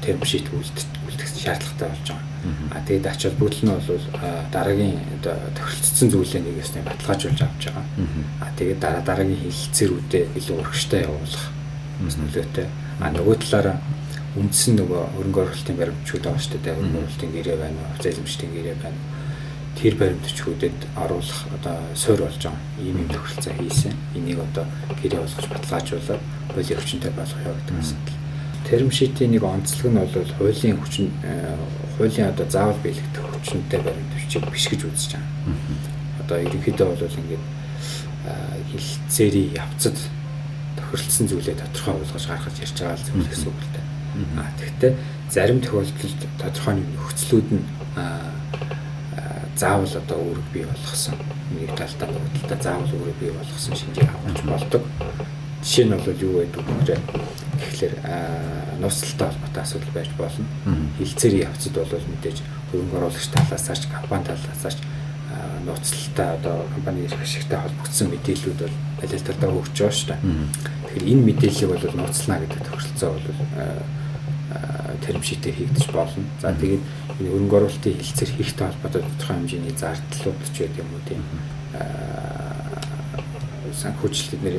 терм 0.05 0.21
үлдэх 0.25 0.87
шаардлагатай 1.45 1.89
болж 1.89 2.09
байгаа. 2.09 2.35
А 2.73 2.81
тэгээд 2.85 3.07
ач 3.07 3.21
холбогдол 3.25 3.63
нь 3.65 3.73
бол 3.73 4.05
дараагийн 4.53 4.99
тохиролцсон 5.23 6.09
зүйлээ 6.11 6.43
нэг 6.45 6.57
ясны 6.61 6.81
баталгаажуулж 6.85 7.41
авч 7.45 7.63
байгаа. 7.69 7.85
А 8.41 8.49
тэгээд 8.57 8.81
дараа 8.81 9.03
дараагийн 9.05 9.45
хилцээрүүдэд 9.45 10.37
илүү 10.41 10.57
урагштай 10.61 11.01
явуулах 11.05 11.45
бас 12.01 12.17
нөлөөтэй. 12.17 12.67
А 13.01 13.11
нөгөө 13.13 13.37
талаараа 13.45 13.77
үндсэн 14.35 14.75
нөгөө 14.81 15.03
хөрөнгө 15.15 15.41
оруулалтын 15.45 15.79
баримтчүүд 15.79 16.25
байгаа 16.25 16.43
шүү 16.43 16.61
дээ. 16.65 16.75
Хөрөнгө 16.75 16.99
оруулалтын 17.01 17.33
гэрээ 17.35 17.57
байна 17.61 17.79
уу, 17.79 17.89
хугацаа 17.95 18.13
эзэмшлийн 18.13 18.53
гэрээ 18.55 18.77
байна. 18.83 19.01
Тэр 19.79 19.95
баримтчүүдэд 20.01 20.79
оруулах 20.99 21.41
одоо 21.55 21.77
суур 21.95 22.21
болж 22.27 22.43
байгаа. 22.43 22.63
Ийм 22.83 22.97
юм 22.99 23.09
тохиролцоо 23.15 23.55
хийсэн. 23.59 23.95
Энийг 24.19 24.39
одоо 24.43 24.67
гэрээ 25.03 25.21
болгож 25.23 25.47
баталгаажуулаад 25.55 26.23
хуулийн 26.51 26.79
хүчинтэй 26.83 27.13
болгох 27.15 27.41
яа 27.47 27.55
гэдэг 27.55 28.24
терм 28.69 28.91
шитийн 28.91 29.31
нэг 29.33 29.45
онцлог 29.45 29.93
нь 29.93 29.99
бол 30.01 30.33
хуулийн 30.39 30.77
хүчин 30.81 31.13
хуулийн 31.97 32.29
одоо 32.33 32.47
заавал 32.49 32.81
биелэгдэх 32.83 33.25
хүчнтэй 33.25 33.81
баримт 33.81 34.13
бичиг 34.17 34.45
биш 34.51 34.69
гэж 34.69 34.81
үзэж 34.89 35.13
байгаа. 35.15 35.29
одоо 36.25 36.39
ерөнхийдөө 36.41 36.87
бол 36.89 37.19
ингээд 37.21 37.45
хилцээрийн 38.73 39.55
явцад 39.55 39.97
тохиролцсон 40.77 41.27
зүйлээ 41.29 41.57
тодорхой 41.61 41.95
болгож 42.01 42.25
гаргаж 42.27 42.57
ярьж 42.65 42.79
байгаа 42.81 42.99
зүйл 43.05 43.29
гэсэн 43.29 43.49
үг 43.53 43.61
л 43.61 43.73
дээ. 43.75 43.85
Аа 44.41 44.51
тэгэхдээ 44.59 44.93
зарим 45.31 45.61
тохиолдолд 45.61 46.21
тодорхой 46.41 46.75
нөхцлүүд 46.81 47.49
нь 47.53 47.65
заавал 49.57 49.95
одоо 49.95 50.19
үүрэг 50.19 50.49
бий 50.53 50.65
болгосон 50.67 51.15
нэг 51.55 51.71
талдаа 51.79 52.09
нөгөө 52.11 52.31
талдаа 52.43 52.59
заавал 52.65 52.93
үүрэг 52.97 53.19
бий 53.23 53.31
болгосон 53.31 53.75
шинжийг 53.79 54.11
авах 54.11 54.43
болдог. 54.43 54.83
Жишээ 55.65 55.89
нь 55.89 55.97
бол 55.97 56.21
юу 56.21 56.45
байдаг 56.45 56.61
вэ 56.61 56.97
гэхээр 57.57 57.95
нууцлалтай 58.85 59.29
холбоотой 59.33 59.63
асуудал 59.65 59.93
байж 59.97 60.11
болно. 60.21 60.45
Хилцээрийн 61.01 61.49
явцад 61.49 61.73
бол 61.73 61.89
мэдээж 62.13 62.39
хөрөнгө 62.69 62.97
оруулагч 63.01 63.29
талаасаач 63.33 63.83
компани 63.89 64.29
талаасаач 64.29 64.77
нууцлалтай 65.65 66.29
одоо 66.37 66.69
компани 66.75 67.09
ашигтай 67.09 67.59
холбогдсон 67.65 68.13
мэдээллүүд 68.13 68.61
бол 68.61 69.25
талдаа 69.25 69.51
өгч 69.57 69.77
байгаа 69.81 69.97
шүү 69.97 70.09
дээ. 70.13 70.21
Тэгэхээр 70.85 71.11
энэ 71.17 71.27
мэдээллийг 71.33 71.71
бол 71.73 71.97
нууцлана 71.97 72.41
гэдэг 72.45 72.61
тохиролцоо 72.61 73.11
бол 73.17 73.25
терм 75.01 75.23
шитээр 75.25 75.57
хийгдэж 75.57 75.87
болно. 75.97 76.25
За 76.45 76.53
тэгээд 76.53 76.85
энэ 77.25 77.31
хөрөнгө 77.33 77.57
оруулалтын 77.57 77.99
хилцээр 78.05 78.31
хийхтэй 78.37 78.67
холбоотой 78.69 79.03
тодорхой 79.03 79.37
хэмжээний 79.41 79.73
зардлууд 79.73 80.41
ч 80.53 80.57
байдаг 80.61 80.85
юм 80.85 80.93
уу 80.93 81.03
тийм 81.09 81.23
санхүүжилт 83.75 84.43
нэр 84.43 84.57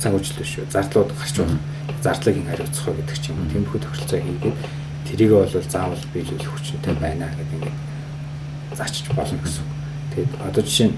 санхүүжилт 0.00 0.44
шүү. 0.44 0.68
Зардлууд 0.72 1.12
гарч 1.16 1.36
байна. 1.40 1.58
Зардлыг 2.02 2.36
ин 2.36 2.48
хариуцах 2.50 2.92
гэдэг 2.92 3.18
ч 3.18 3.32
юм 3.32 3.40
уу. 3.40 3.52
Тэмхүү 3.52 3.80
тохиролцоо 3.80 4.20
хийгээд 4.20 4.58
тэрийг 5.08 5.32
бол 5.32 5.48
заавал 5.48 6.04
биелүүлэх 6.12 6.50
хүчтэй 6.52 6.94
байна 7.00 7.30
гэдэг 7.32 7.56
ингээд 7.56 7.76
заачиж 8.76 9.06
болно 9.14 9.38
гэсэн. 9.40 9.64
Тэгээд 10.12 10.32
одоо 10.42 10.62
жишээ 10.62 10.88
нь 10.92 10.96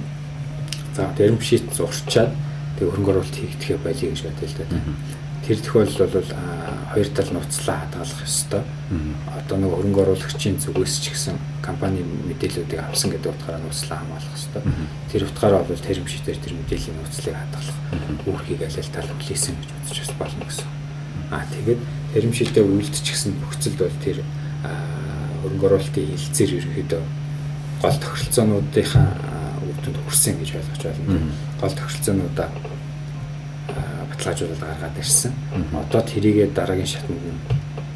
за 0.96 1.12
терм 1.14 1.38
шит 1.40 1.66
зурчаад 1.74 2.32
тэг 2.78 2.90
хөрөнгө 2.90 3.10
оруулалт 3.12 3.36
хийгдэхээ 3.38 3.78
болиё 3.78 4.10
гэж 4.10 4.20
бодъё 4.26 4.48
л 4.48 4.56
да. 4.58 4.64
Тэр 5.46 5.58
тохиолдолд 5.62 6.12
бол 6.14 6.30
хоёр 6.92 7.08
тал 7.12 7.30
нууцлаа 7.32 7.84
хадгалах 7.84 8.22
ёстой. 8.24 8.62
Одоо 9.36 9.56
нэг 9.58 9.70
хөрөнгө 9.72 10.00
оруулагчийн 10.02 10.56
зүгээс 10.56 10.94
ч 11.04 11.12
гэсэн 11.12 11.36
компани 11.60 12.00
мэдээллүүдийг 12.00 12.80
авсан 12.80 13.12
гэдэг 13.12 13.32
утгаараа 13.36 13.60
нууцлаа 13.60 13.98
хамгаалах 14.00 14.34
ёстой. 14.34 14.62
Тэр 15.12 15.22
утгаараа 15.28 15.62
бол 15.68 15.76
терм 15.76 16.06
шитээр 16.08 16.38
тэр 16.40 16.54
мэдээллийн 16.56 16.96
нууцлыг 16.96 17.36
хадгалах 17.36 17.78
үүргийг 18.24 18.60
аль 18.64 18.78
аль 18.80 18.92
тал 18.94 19.10
хүлээсэн 19.20 19.54
гэж 19.60 19.70
бодож 19.76 19.98
бас 20.00 20.12
болно 20.16 20.44
гэсэн. 20.48 20.68
Аа 21.28 21.44
тэгээд 21.52 21.80
терм 22.16 22.32
шитээ 22.32 22.64
үйлдчихсэн 22.64 23.32
нөхцөлд 23.36 23.78
бол 23.84 23.98
тэр 24.00 24.18
хөрөнгө 25.44 25.66
оруулалтын 25.68 26.08
хилцээр 26.08 26.50
ерөөхдөө 26.56 27.02
гол 27.84 27.98
тохиролцоонуудынхаа 28.02 29.08
үр 29.62 29.78
дүнд 29.84 29.98
хүрсэн 30.02 30.40
гэж 30.40 30.50
ойлгож 30.56 30.82
байна. 30.82 31.30
Гол 31.60 31.74
тохиролцоонуудаа 31.78 32.48
баталгаажуулаад 34.18 34.58
гаргаад 34.58 34.98
ирсэн. 34.98 35.32
Одоо 35.78 36.02
тэрийгээ 36.02 36.50
дараагийн 36.50 36.86
шатнд 36.90 37.22
нь 37.22 37.38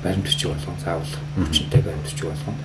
баримт 0.02 0.24
бичиг 0.24 0.54
болгон 0.54 0.78
заавал 0.78 1.14
хүчнтэй 1.34 1.82
баримт 1.82 2.06
бичиг 2.06 2.26
болгон 2.30 2.56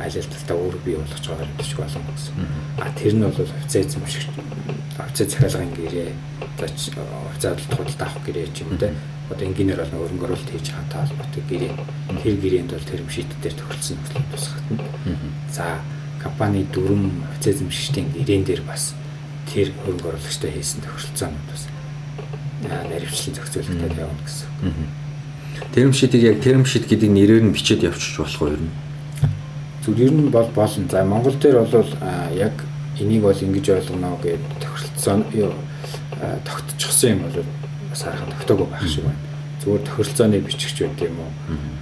аль 0.00 0.16
аль 0.16 0.32
талдаа 0.32 0.56
өөр 0.60 0.76
бий 0.84 0.96
болгож 0.96 1.24
байгаа 1.24 1.40
баримт 1.40 1.58
бичиг 1.60 1.78
болгон 1.80 2.04
гэсэн. 2.12 2.34
А 2.80 2.88
тэр 2.92 3.14
нь 3.16 3.24
бол 3.24 3.40
офицер 3.40 3.80
эзэмшигч 3.84 4.28
офицер 5.00 5.26
захиалгын 5.28 5.72
гэрээ 5.76 6.10
офицер 6.60 7.56
худалдаа 7.72 8.08
авах 8.08 8.24
гэрээ 8.24 8.46
ч 8.52 8.68
юм 8.68 8.76
те 8.76 8.92
одоо 9.30 9.46
инженеэр 9.48 9.80
бол 9.80 10.04
хөрөнгө 10.04 10.26
оруулалт 10.28 10.50
хийж 10.52 10.68
байгаа 10.72 11.08
холбоотой 11.08 11.42
гэрээ. 11.48 11.72
Тэр 12.20 12.36
гэрээнд 12.36 12.70
бол 12.76 12.88
тэр 12.88 13.00
шийд 13.08 13.30
дээр 13.40 13.54
тохиролцсон 13.56 13.96
нөхцөл 13.96 14.28
тусгахтана. 14.32 14.84
За 15.48 15.64
компани 16.20 16.66
дүрм 16.68 17.24
офицер 17.32 17.54
эзэмшигчдийн 17.54 18.12
гэрээн 18.12 18.44
дээр 18.44 18.62
бас 18.66 18.92
тэр 19.48 19.72
хөрөнгө 19.84 20.08
оруулагчтай 20.10 20.50
хийсэн 20.52 20.82
тохиролцоонууд 20.84 21.46
бас 21.48 21.69
наривчлан 22.64 23.34
зохицуулалтад 23.36 23.98
явна 23.98 24.22
гэсэн. 24.24 24.48
Тэрм 25.74 25.92
шидийг 25.92 26.22
яг 26.22 26.40
тэрм 26.40 26.64
шид 26.64 26.88
гэдэг 26.88 27.10
нэрээр 27.10 27.44
нь 27.44 27.54
бичээд 27.54 27.84
явчих 27.86 28.18
болох 28.18 28.42
уу 28.42 28.52
ер 28.52 28.60
нь? 28.60 28.72
Зүгээр 29.84 30.08
ер 30.08 30.12
нь 30.12 30.30
бол 30.30 30.50
болно. 30.54 30.88
За 30.88 31.04
Монгол 31.04 31.36
дээр 31.36 31.64
бол 31.64 31.88
яг 32.34 32.52
энийг 32.98 33.22
бол 33.22 33.36
ингэж 33.36 33.66
ойлгоно 33.70 34.18
гэдэг 34.20 34.60
тохиролцоо 34.60 35.24
тогтчихсон 36.44 37.10
юм 37.10 37.20
бол 37.22 37.44
бас 37.90 38.02
харахад 38.02 38.34
тогтоогүй 38.36 38.66
байх 38.66 38.88
шиг 38.88 39.04
байна. 39.04 39.24
Зүгээр 39.60 39.84
тохиролцооны 39.88 40.40
бичигч 40.40 40.78
байт 40.80 41.00
юм 41.04 41.20
уу? 41.20 41.32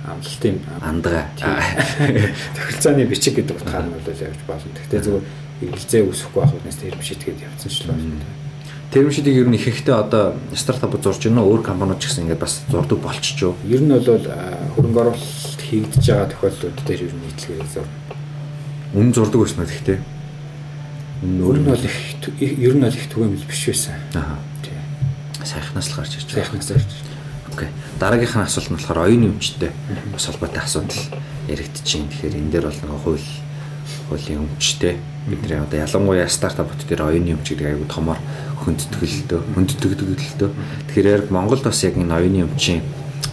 Амлалтын 0.07 0.61
андгаа. 0.83 1.27
Тохиролцооны 2.57 3.05
бичиг 3.07 3.35
гэдэг 3.35 3.57
утгаар 3.57 3.87
нь 3.87 3.95
бол 3.95 4.07
явж 4.07 4.41
болно. 4.47 4.75
Гэхдээ 4.75 5.03
зүгээр 5.03 5.27
эргэлзээ 5.63 6.03
үүсэхгүй 6.07 6.43
байх 6.43 6.55
үнээс 6.55 6.79
тэрм 6.83 7.03
шидгээд 7.03 7.45
явцсан 7.47 7.71
ч 7.71 7.77
л 7.83 7.91
байна. 7.91 8.48
Тэрм 8.89 9.13
шидийг 9.13 9.37
ер 9.37 9.49
нь 9.53 9.57
ихэнхдээ 9.61 9.97
одоо 10.01 10.33
стартап 10.57 10.97
зурж 10.97 11.29
байна? 11.29 11.45
Өөр 11.45 11.61
компаниуд 11.61 12.01
ч 12.01 12.09
гэсэн 12.09 12.25
ингээд 12.25 12.41
бас 12.41 12.65
зурдаг 12.73 12.99
болчихжоо. 13.05 13.53
Ер 13.69 13.85
нь 13.85 13.93
бол 13.93 14.01
хөрөнгө 14.01 15.01
оруулалт 15.13 15.61
хийгдэж 15.61 16.05
байгаа 16.09 16.33
тохиолдлууд 16.33 16.79
дээр 16.89 17.05
ер 17.05 17.13
нь 17.13 17.21
нийтлэгээр 17.29 17.69
зур. 17.69 17.89
Үнэн 18.97 19.13
зурдаг 19.13 19.45
байсан 19.45 19.69
гэхдээ? 19.69 19.99
Өөр 21.21 21.59
нь 21.61 21.69
бол 21.69 21.85
их 21.85 21.97
ер 22.41 22.75
нь 22.81 22.85
бол 22.89 22.97
их 22.97 23.07
түгээмэл 23.13 23.45
биш 23.45 23.63
байсан. 23.69 24.01
Аа. 24.17 24.41
Сайхнаас 25.45 25.93
л 25.93 25.97
гарч 26.01 26.17
ирж 26.17 26.33
байгаа. 26.33 26.49
Сайхнаас 26.49 26.69
гарч. 26.73 26.91
Окей. 27.53 27.69
Дараагийнх 28.01 28.37
нь 28.41 28.47
асуулт 28.49 28.71
нь 28.73 28.77
болохоор 28.81 29.05
оюуны 29.05 29.29
өмчтэй 29.37 29.69
бас 30.17 30.25
холбоотой 30.33 30.65
асуудал 30.65 31.03
яригдчихээн. 31.53 32.09
Тэгэхээр 32.09 32.39
энэ 32.41 32.53
дээр 32.57 32.67
бол 32.73 32.81
нэг 32.81 33.01
хууль 33.05 33.29
хуулийн 34.09 34.45
өмчтэй 34.47 34.97
бидний 35.29 35.61
одоо 35.61 35.79
ялангуяа 35.79 36.29
стартапууд 36.29 36.83
дээр 36.89 37.03
оюуны 37.09 37.37
өмч 37.37 37.47
гэдэг 37.53 37.67
аягүй 37.67 37.89
томор 37.89 38.19
хөндтгөлтөө 38.65 39.41
хөндтгдөлтөө 39.55 40.51
тэгэхээр 40.89 41.09
яг 41.13 41.25
Монголд 41.31 41.65
бас 41.65 41.85
яг 41.85 41.97
энэ 41.97 42.17
оюуны 42.17 42.49
өмчийн 42.49 42.83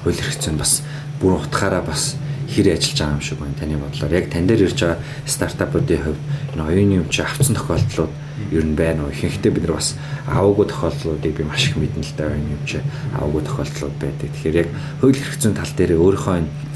хууль 0.03 0.19
эрх 0.19 0.37
зүйн 0.39 0.57
бас 0.59 0.83
бүр 1.19 1.39
утгаараа 1.39 1.81
бас 1.81 2.15
хэр 2.49 2.77
ажиллаж 2.77 2.99
байгаа 2.99 3.15
юм 3.15 3.21
шиг 3.21 3.39
байна 3.39 3.55
таны 3.59 3.77
бодлоор. 3.77 4.13
Яг 4.13 4.29
тань 4.29 4.47
дээр 4.47 4.69
ирж 4.69 4.79
байгаа 4.79 4.99
стартапуудын 5.25 6.01
хувьд 6.03 6.21
энэ 6.53 6.63
оюуны 6.63 6.95
өмч 7.01 7.15
авцсан 7.19 7.55
тохиолдлууд 7.55 8.13
ер 8.51 8.65
нь 8.65 8.75
байна 8.75 9.03
уу? 9.03 9.11
Ихэнхдээ 9.11 9.51
бид 9.51 9.65
нар 9.65 9.81
бас 9.81 9.95
аваагүй 10.29 10.65
тохиолдлуудыг 10.69 11.33
би 11.35 11.43
маш 11.43 11.67
их 11.67 11.75
мэднэ 11.75 12.05
л 12.05 12.13
да 12.17 12.29
оюуны 12.29 12.53
өмч 12.61 12.71
аваагүй 13.17 13.41
тохиолдлууд 13.41 13.95
байдаг. 13.97 14.29
Тэгэхээр 14.29 14.59
яг 14.61 14.69
хууль 15.01 15.17
зүйн 15.17 15.55
тал 15.57 15.73
дээр 15.73 15.97
өөрийнхөө 15.97 16.35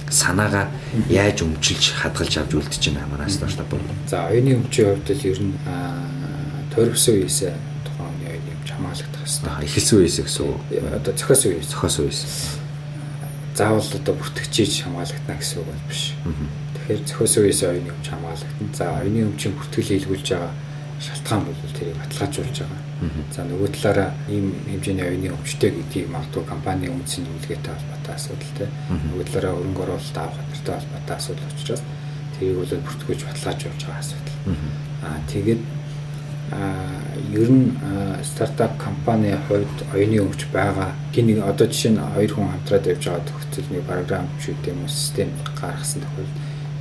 санаагаа 0.10 0.68
яаж 1.10 1.42
өмчилж 1.46 1.94
хадгалж 2.02 2.38
авч 2.38 2.54
үлдэж 2.58 2.84
байна 2.90 3.08
манай 3.12 3.30
стартап. 3.30 3.74
За 4.10 4.28
оюуны 4.28 4.58
өмчийн 4.58 4.98
хувьд 4.98 5.10
л 5.14 5.26
ер 5.30 5.40
нь 5.40 5.54
тойрогсон 6.74 7.14
үеэсээ 7.22 7.54
тухайн 7.86 8.18
оюуны 8.26 8.52
өмч 8.58 8.70
хамгаалагдах 8.74 9.22
хэрэгтэй. 9.22 9.66
Эхэлсэн 9.70 9.98
үеэс 10.02 10.18
гэсэн 10.26 10.44
үг. 10.50 10.60
Одоо 10.98 11.14
зохиосон 11.14 11.52
үеэс. 11.54 11.70
Зохиосон 11.70 12.04
үеэс. 12.10 12.22
Заавал 13.54 13.86
одоо 13.86 14.14
бүртгэжиж 14.18 14.74
хамгаалагдана 14.84 15.38
гэсэн 15.38 15.58
үг 15.62 15.68
бол 15.70 15.86
биш. 15.90 16.04
Тэгэхээр 16.74 17.02
зохиосон 17.06 17.44
үеэс 17.46 17.62
оюуны 17.70 17.90
өмч 17.94 18.08
хамгаалагдана. 18.10 18.74
За 18.74 18.86
оюуны 18.98 19.20
өмчийн 19.30 19.54
бүртгэл 19.54 19.90
хийлгүүлж 19.94 20.28
байгаа 20.34 20.54
шалтгаан 21.00 21.44
бол 21.46 21.74
тэрийг 21.78 21.98
баталгаажуулж 22.02 22.58
байгаа. 22.60 22.89
За 23.32 23.46
нөгөө 23.48 23.70
талаараа 23.80 24.12
ийм 24.28 24.52
хэмжээний 24.68 25.08
оюуны 25.08 25.32
өмчтэй 25.32 25.72
гэдгийг 25.72 26.12
магадгүй 26.12 26.44
компани 26.44 26.92
үндсэн 26.92 27.24
нүүлгээтэй 27.24 27.72
холбоотой 27.72 28.16
асуудал 28.16 28.54
те. 28.60 28.68
Нөгөө 28.92 29.26
талаараа 29.32 29.56
өрөнгө 29.56 29.84
оруулалт 29.88 30.18
авах 30.20 30.44
хэрэгтэй 30.52 30.76
холбоотой 30.76 31.16
асуудал 31.16 31.54
учраас 31.56 31.84
тэрийг 32.36 32.58
бол 32.60 32.84
бүртгүүлж 32.84 33.22
баталгаажуулж 33.24 33.82
байгаа 33.88 34.04
асуудал. 34.04 34.38
Аа 35.08 35.20
тэгээд 35.32 35.62
аа 36.52 37.00
ер 37.32 37.50
нь 37.56 37.68
стартап 38.28 38.76
компани 38.76 39.32
хувьд 39.48 39.80
оюуны 39.96 40.20
өмч 40.20 40.52
байгаа. 40.52 40.92
Гин 41.16 41.40
одоо 41.40 41.68
жишээ 41.72 41.96
нь 41.96 42.04
хоёр 42.04 42.32
хүн 42.36 42.52
хамтраад 42.52 42.84
явж 42.84 43.04
байгаа 43.08 43.28
тохиолдол 43.32 43.70
нэг 43.72 43.84
програм 43.88 44.26
ч 44.44 44.52
гэдэг 44.52 44.76
юм 44.76 44.88
систем 44.92 45.30
гаргасан 45.56 46.04
тохиолдол 46.04 46.36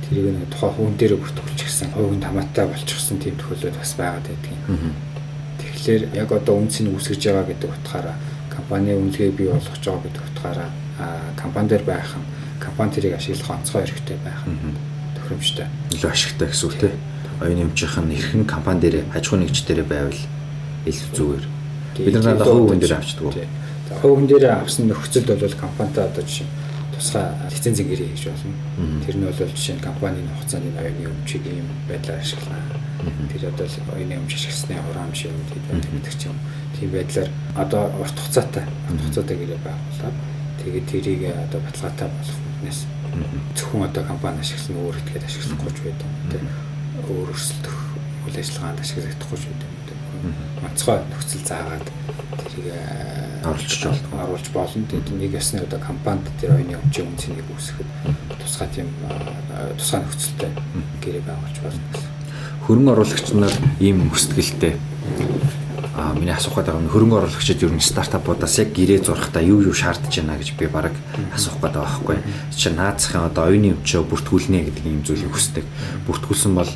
тэрийг 0.09 0.25
нэг 0.35 0.49
тухайн 0.49 0.73
хүн 0.73 0.97
дээр 0.97 1.13
бүртгүүлчихсэн, 1.21 1.93
хувийн 1.93 2.23
хамаатай 2.23 2.65
болчихсон 2.65 3.17
тийм 3.21 3.35
тохиолдол 3.37 3.77
бас 3.77 3.93
байгаад 3.93 4.25
байдаг 4.25 4.51
юм. 4.51 4.93
Тэгэхээр 5.79 6.03
яг 6.11 6.29
одоо 6.35 6.59
үнцийг 6.59 6.91
үүсгэж 6.91 7.23
байгаа 7.23 7.47
гэдэг 7.47 7.71
утгаараа 7.71 8.15
компани 8.51 8.91
үнэлгээ 8.99 9.31
бий 9.31 9.47
болгож 9.47 9.79
байгаа 9.79 10.03
гэдэг 10.03 10.23
утгаараа 10.27 10.69
компани 11.39 11.67
дээр 11.71 11.83
байх 11.87 12.11
нь 12.19 12.27
компани 12.59 12.91
тэрийг 12.91 13.15
ашиглах 13.15 13.55
онцгой 13.55 13.87
хэрэгтэй 13.87 14.19
байх 14.19 14.43
нь 14.43 14.75
тохиромжтой. 15.15 15.67
Илүү 15.95 16.11
ашигтай 16.11 16.47
гэсэн 16.51 16.67
үг 16.67 16.75
тийм. 16.83 16.99
Оюуны 17.39 17.63
өмчийнх 17.71 17.95
нь 17.95 18.11
хэрхэн 18.11 18.43
компани 18.43 18.79
дээр 18.83 19.07
аж 19.15 19.23
ахуй 19.23 19.39
нэгж 19.39 19.57
дээр 19.63 19.87
байвал 19.87 20.21
илүү 20.83 21.09
зүгээр. 21.15 21.45
Бид 22.03 22.13
нар 22.19 22.27
надад 22.27 22.47
хувь 22.51 22.67
хүн 22.67 22.81
дээр 22.83 22.95
авчдаг. 22.99 23.47
За 23.87 23.95
хувь 24.03 24.15
хүн 24.19 24.27
дээр 24.27 24.45
авсан 24.51 24.83
нөхцөлд 24.91 25.31
бол 25.39 25.55
компанитай 25.63 26.03
одоо 26.11 26.23
жишээ 26.27 26.47
тусгай 26.91 27.25
лицензийн 27.55 27.87
гэрээ 27.87 28.11
хийж 28.11 28.23
болно. 28.27 28.51
Тэр 29.07 29.15
нь 29.15 29.23
бол 29.23 29.39
жишээ 29.39 29.75
нь 29.79 29.85
компанийн 29.87 30.27
хугацааны 30.27 30.75
оюуны 30.75 31.07
өмчийг 31.07 31.47
ийм 31.47 31.71
байдлаар 31.87 32.19
ашиглана. 32.19 32.78
Тэр 32.99 33.47
одоо 33.47 33.67
оюуны 33.95 34.15
өмч 34.19 34.35
ашигласны 34.35 34.75
хураам 34.75 35.13
шиг 35.15 35.31
юм 35.31 35.39
гэдэг 35.47 36.15
ч 36.19 36.27
юм. 36.27 36.37
Тийм 36.75 36.91
байдлаар 36.91 37.29
одоо 37.55 37.83
урт 37.99 38.17
хугацаатай 38.19 38.65
урт 38.91 38.99
хугацаатай 38.99 39.35
гэрээ 39.39 39.59
байгуулаад 39.63 40.17
тэгээд 40.59 40.85
тэрийг 40.91 41.21
одоо 41.31 41.59
баталгаатай 41.63 42.07
болох 42.11 42.37
хүнээс 42.59 42.79
зөвхөн 43.55 43.87
одоо 43.87 44.03
компани 44.03 44.39
ашигласан 44.43 44.75
өөр 44.83 44.95
этгээд 44.99 45.27
ашиглахгүй 45.27 45.71
ч 45.71 45.79
байдаг. 45.87 46.09
Тэр 46.29 46.43
өөр 47.07 47.27
өрсөлдөх 47.31 47.77
үйл 48.27 48.37
ажиллагаанд 48.39 48.79
ашиглагдахгүй 48.83 49.37
ч 49.39 49.43
байдаг. 49.47 49.69
онцгой 50.67 50.99
нөхцөл 51.07 51.47
заагаад 51.47 51.87
тэрийг 52.35 52.67
оруулж 53.47 53.73
болно. 53.87 54.23
оруулж 54.23 54.47
болно. 54.51 54.85
Тэгээд 54.91 55.09
нэг 55.15 55.31
ясны 55.33 55.63
одоо 55.63 55.79
компанид 55.79 56.27
тэр 56.39 56.59
оюуны 56.59 56.75
өмчийн 56.75 57.07
үнцнийг 57.07 57.47
үүсгэхэд 57.47 57.89
тусгай 58.43 58.67
тийм 58.75 58.87
тусгай 59.79 60.03
нөхцөлтэй 60.03 60.51
гэрээ 60.99 61.23
байгуулж 61.23 61.57
болно 61.63 61.87
гэсэн. 61.95 62.18
Хөрөнгө 62.69 62.93
оруулагч 62.93 63.33
нар 63.33 63.53
ийм 63.81 64.13
өсөлтгөлтэй 64.13 64.77
а 65.97 66.13
миний 66.13 66.31
асуух 66.31 66.61
гэдэг 66.61 66.85
нь 66.85 66.91
хөрөнгө 66.93 67.17
оруулагчид 67.17 67.65
ер 67.65 67.73
нь 67.73 67.81
стартапуудаас 67.81 68.61
яг 68.61 68.77
гэрээ 68.77 69.03
зурхтаа 69.09 69.41
юу 69.41 69.65
юу 69.65 69.73
шаардж 69.73 70.21
байна 70.21 70.37
гэж 70.37 70.53
би 70.53 70.69
баг 70.69 70.93
асуух 71.33 71.57
гэдэг 71.59 71.81
байхгүй. 71.81 72.17
Чи 72.53 72.69
наацхийн 72.69 73.25
одоо 73.25 73.49
оюуны 73.49 73.73
өмчөө 73.73 74.05
бүртгүүлнэ 74.05 74.69
гэдэг 74.69 74.85
ийм 74.85 75.01
зүйлийг 75.01 75.33
хүсдэг. 75.33 75.65
Бүртгүүлсэн 76.05 76.53
бол 76.53 76.71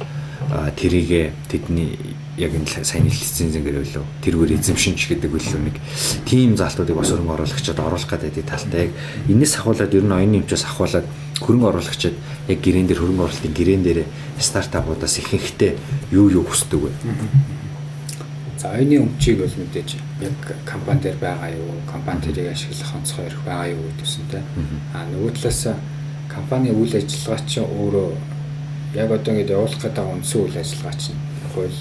тэрийгэ 0.76 1.32
тэдний 1.48 1.94
яг 2.41 2.52
энэ 2.58 2.84
сайн 2.84 3.08
хэлсэн 3.08 3.54
зингээр 3.54 3.86
байлоо. 3.86 4.04
Тэргээр 4.26 4.58
эзэмшинч 4.58 5.08
гэдэг 5.08 5.30
үлээ 5.30 5.62
нэг 5.62 5.78
тим 6.26 6.58
залтуудыг 6.58 6.98
бас 6.98 7.14
хөрөнгө 7.14 7.38
оруулагчид 7.38 7.78
оруулах 7.78 8.10
гэдэг 8.10 8.44
талтай 8.50 8.89
яг 8.89 8.91
энэс 9.30 9.62
ахуулаад 9.62 9.94
ер 9.94 10.04
нь 10.04 10.18
оюуны 10.18 10.41
өмчөөс 10.41 10.66
ахуулаад 10.66 11.06
хөрөнгө 11.41 11.67
оруулагчид 11.69 12.15
яг 12.47 12.59
гэрэн 12.61 12.88
дээр 12.88 12.99
хөрөнгө 13.01 13.23
оруулалтын 13.25 13.53
гэрэн 13.53 13.84
дээр 13.84 13.99
стартапуудаас 14.38 15.17
ихэнхдээ 15.19 15.71
юу 16.11 16.29
юу 16.29 16.43
хүсдэг 16.45 16.79
вэ? 16.84 16.91
За 18.59 18.71
оюуны 18.77 19.09
өмчийг 19.09 19.41
бол 19.41 19.55
мэдээж 19.57 19.89
яг 20.21 20.38
компани 20.63 21.01
дээр 21.01 21.17
байгаа 21.17 21.51
юу, 21.51 21.81
компани 21.89 22.21
тэрийг 22.21 22.53
ашиглах 22.53 22.95
онцгой 22.95 23.25
эрх 23.27 23.41
байгаа 23.43 23.67
юу 23.73 23.84
гэдгүйсэнтэй. 23.91 24.41
А 24.93 25.03
нөгөө 25.09 25.31
талаас 25.36 25.61
компани 26.29 26.69
үйл 26.71 26.93
ажиллагаа 26.95 27.43
чинь 27.43 27.67
өөрөө 27.67 28.09
яг 28.95 29.11
одоо 29.11 29.34
ингэ 29.34 29.53
явуулах 29.57 29.81
гэдэг 29.81 30.05
үндсэн 30.05 30.39
үйл 30.41 30.57
ажиллагаа 30.57 30.95
чинь 30.95 31.19
хууль 31.51 31.79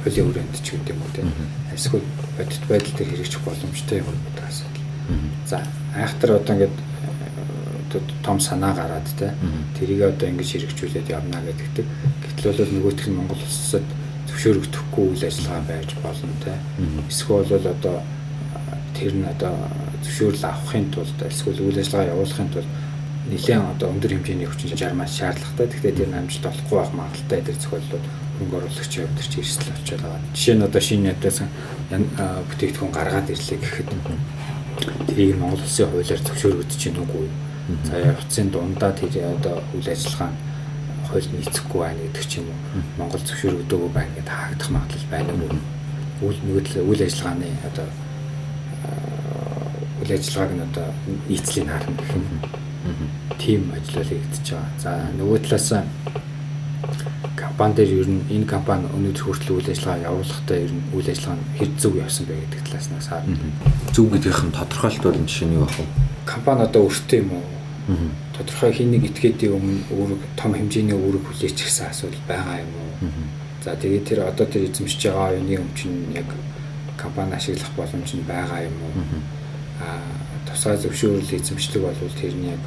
хуулийн 0.00 0.26
хүрээнд 0.32 0.56
ч 0.62 0.66
гэдэг 0.72 0.94
юм 0.94 1.02
уу 1.02 1.12
тийм. 1.12 1.28
Эсвэл 1.74 2.06
бодит 2.38 2.64
байдал 2.68 2.94
дээр 2.96 3.10
хэрэгжих 3.10 3.42
боломжтой 3.44 3.98
юм 3.98 4.08
гэдэг 4.08 4.44
асуудал. 4.48 4.84
За 5.44 5.60
айхтар 5.92 6.30
одоо 6.40 6.56
ингэ 7.98 8.22
том 8.22 8.40
санаа 8.40 8.74
гараад 8.74 9.06
те 9.18 9.34
тэрийг 9.78 10.02
одоо 10.02 10.28
ингэж 10.28 10.48
хэрэгжүүлээд 10.50 11.08
явна 11.10 11.38
гэдэгтэй. 11.44 11.84
Гэтэл 12.24 12.48
бол 12.50 12.72
нөгөөх 12.74 13.06
нь 13.08 13.16
Монгол 13.16 13.42
улсад 13.42 13.86
зөвшөөрөгдөхгүй 14.28 15.04
үйл 15.14 15.24
ажиллагаа 15.28 15.62
байж 15.68 15.90
болно 16.02 16.34
те. 16.42 16.54
Эсвэл 17.08 17.46
бол 17.46 17.66
одоо 17.74 17.96
тэр 18.94 19.12
нь 19.14 19.26
одоо 19.26 19.54
зөвшөөрөл 20.02 20.44
авахын 20.44 20.86
тулд 20.90 21.18
эсвэл 21.22 21.62
үйл 21.62 21.78
ажиллагаа 21.78 22.12
явуулахын 22.14 22.50
тулд 22.50 22.70
нэлээд 23.30 23.62
одоо 23.78 23.88
өндөр 23.88 24.12
хэмжээний 24.20 24.48
хүчин 24.48 24.76
чармаас 24.76 25.16
шаардлагатай. 25.16 25.66
Тэгэхээр 25.70 25.96
тэр 25.96 26.10
амжилт 26.12 26.50
олохгүй 26.50 26.76
байх 26.76 26.92
магадлалтай 26.92 27.40
тэр 27.40 27.56
зөвхөлдүүд 27.56 28.04
хөнгө 28.38 28.56
оруулагчийн 28.58 29.06
хувьд 29.08 29.30
ч 29.30 29.34
эрсдэл 29.40 29.72
болчиход 29.72 30.02
байгаа. 30.02 30.20
Жишээ 30.34 30.56
нь 30.58 30.66
одоо 30.66 30.82
шинэ 30.82 31.08
ядаас 31.14 31.38
бүтээгдэхүүн 32.50 32.92
гаргаад 32.92 33.32
ирлээ 33.32 33.58
гэхэд 33.62 33.88
тэрийг 35.08 35.38
Монгол 35.38 35.62
улсын 35.62 35.88
хуулиар 35.88 36.20
зөвшөөрөгдөж 36.20 36.78
чинь 36.78 36.98
үгүй. 36.98 37.26
За 37.84 37.96
явцын 37.96 38.50
дундаа 38.50 38.92
тэр 38.92 39.36
одоо 39.40 39.64
үйл 39.72 39.88
ажиллагаа 39.88 40.32
хууль 41.08 41.28
нийцэхгүй 41.32 41.80
байна 41.80 42.00
гэдэг 42.04 42.24
ч 42.28 42.44
юм 42.44 42.52
уу. 42.52 42.82
Монгол 42.98 43.24
зөвшөөрөгдөөгүй 43.24 43.90
байна 43.94 44.12
гэдээ 44.20 44.36
хаагдах 44.36 44.70
магадлал 44.70 45.08
байна 45.08 45.32
уу? 45.32 45.52
Үйл 46.28 46.40
нэгдэл 46.44 46.84
үйл 46.84 47.02
ажиллагааны 47.08 47.48
одоо 47.64 47.88
үйл 50.04 50.12
ажиллагааг 50.12 50.52
нь 50.52 50.66
одоо 50.68 50.88
нийцлийг 51.28 51.68
харна 51.72 51.96
гэх 51.96 52.12
юм. 52.12 52.24
Тим 53.40 53.72
ажил 53.72 54.04
хийгдэж 54.04 54.44
байгаа. 54.52 54.68
За 54.76 54.90
нөгөө 55.16 55.38
талаас 55.48 55.72
компани 57.32 57.74
дээр 57.74 57.92
ер 58.04 58.08
нь 58.12 58.22
энэ 58.28 58.44
компани 58.44 58.92
өнөөдөр 58.92 59.24
хүртэл 59.24 59.56
үйл 59.56 59.72
ажиллагаа 59.72 60.04
явуулахдаа 60.12 60.58
ер 60.60 60.72
нь 60.74 60.84
үйл 60.92 61.08
ажиллагаа 61.08 61.40
нь 61.40 61.48
хэр 61.56 61.70
зөв 61.80 61.96
явсан 61.96 62.26
бэ 62.28 62.34
гэдэг 62.44 62.60
талаас 62.68 62.88
нь 62.92 63.00
харна. 63.00 63.38
Зөв 63.94 64.06
гэдгийнх 64.12 64.42
нь 64.44 64.52
тодорхойлолтууд 64.52 65.16
нь 65.16 65.28
жишээ 65.32 65.48
нь 65.48 65.56
юу 65.56 65.64
вэ? 65.64 65.84
Компани 66.28 66.68
одоо 66.68 66.82
өөртөө 66.84 67.18
юм 67.24 67.32
уу? 67.32 67.53
Тодорхой 68.36 68.72
хин 68.72 68.90
нэг 68.90 69.12
этгээдийн 69.12 69.52
өмнө 69.52 69.80
үүрэг 69.92 70.22
том 70.40 70.56
хэмжээний 70.56 70.96
үүрэг 70.96 71.24
хүлээж 71.28 71.56
гисэн 71.60 71.92
асуудал 71.92 72.24
байгаа 72.24 72.64
юм 72.64 72.72
уу? 72.80 72.92
За 73.60 73.76
тэгээд 73.76 74.08
тэр 74.08 74.20
одоо 74.24 74.46
тэр 74.48 74.72
эзэмшиж 74.72 75.12
байгаа 75.12 75.36
оюуны 75.36 75.54
өмч 75.60 75.78
нь 75.84 76.16
яг 76.16 76.28
компани 76.96 77.36
ашиглах 77.36 77.72
боломж 77.76 78.10
нь 78.16 78.24
байгаа 78.24 78.64
юм 78.64 78.76
уу? 78.80 78.94
Аа 79.84 80.00
тусгай 80.48 80.80
зөвшөөрөл 80.80 81.36
эзэмшлэг 81.36 81.82
бол 81.84 82.20
тэр 82.20 82.32
нь 82.32 82.48
яг 82.48 82.62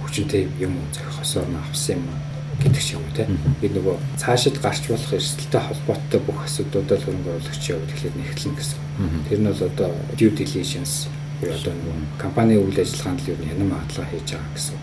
хүчинтэй 0.00 0.48
юм 0.56 0.80
уу? 0.80 0.88
Зохисоор 0.96 1.48
нь 1.52 1.60
авсан 1.60 2.00
юм 2.00 2.08
уу? 2.08 2.20
гэдэг 2.62 2.82
ч 2.82 2.94
юм 2.94 3.04
те. 3.12 3.26
Би 3.60 3.68
нөгөө 3.68 3.96
цаашид 4.16 4.62
гарч 4.62 4.86
болох 4.88 5.12
эрсдэлтэй 5.12 5.60
холбоотой 5.60 6.20
бүх 6.22 6.38
асуудлуудад 6.46 7.02
хөрөнгө 7.02 7.30
оруулагчийн 7.34 7.78
хувьд 7.82 7.92
эхлээд 7.92 8.16
нэгтлэн 8.16 8.54
гэсэн. 8.54 8.80
Тэр 9.28 9.38
нь 9.42 9.48
бол 9.50 9.62
одоо 9.66 9.90
due 10.14 10.30
diligence 10.30 11.10
буюу 11.44 11.56
одоо 11.60 11.74
нөгөө 11.76 11.96
компани 12.18 12.56
үйл 12.56 12.78
ажиллагаанд 12.80 13.20
л 13.20 13.30
юу 13.32 13.38
янам 13.44 13.70
хадлага 13.76 14.10
хийж 14.10 14.28
байгаа 14.32 14.52
гэсэн. 14.56 14.78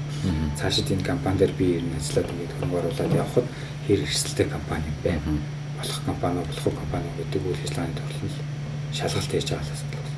Цаашид 0.61 0.91
энэ 0.93 1.09
компани 1.09 1.37
дээр 1.41 1.53
би 1.57 1.65
ер 1.77 1.83
нь 1.83 1.97
ажиллаад 1.97 2.29
ингээд 2.29 2.53
хөрөнгө 2.53 2.79
оруулаад 2.79 3.13
явхад 3.17 3.47
хэр 3.87 3.99
эрсдэлтэй 4.05 4.47
компани 4.47 4.89
бэ? 5.03 5.17
Болох 5.81 5.99
компани 6.05 6.39
болох 6.45 6.75
компани 6.77 7.09
гэдэг 7.17 7.41
үйл 7.41 7.63
ажиллагааны 7.65 7.97
төрлөл 7.97 8.37
шалгалт 8.93 9.31
хийж 9.33 9.47
байгаа 9.49 9.73
асуудал. 9.73 10.09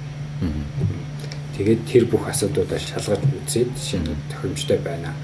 Тэгээд 1.55 1.81
тэр 1.87 2.03
бүх 2.11 2.27
асуудлуудаа 2.27 2.79
шалгаж 2.79 3.21
үзээд 3.23 3.71
нь 3.71 4.19
тохиромжтой 4.27 4.79
байна 4.83 5.15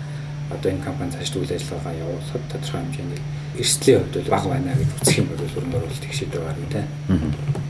одоо 0.50 0.72
энэ 0.72 0.86
компани 0.86 1.12
цааш 1.12 1.36
үйл 1.36 1.52
ажиллагаагаа 1.52 2.00
явуулахад 2.00 2.44
тодорхой 2.50 2.82
хэмжээний 2.82 3.22
эрсдлийн 3.60 4.00
хувьд 4.00 4.16
бол 4.16 4.34
бага 4.34 4.50
байна 4.50 4.72
гэж 4.74 4.90
үзэх 5.02 5.18
юм 5.20 5.28
бол 5.30 5.54
хөрөнгө 5.54 5.78
оруулалт 5.78 6.06
их 6.06 6.14
шийдвэр 6.14 6.44
гарна 6.48 6.68
те. 6.74 6.82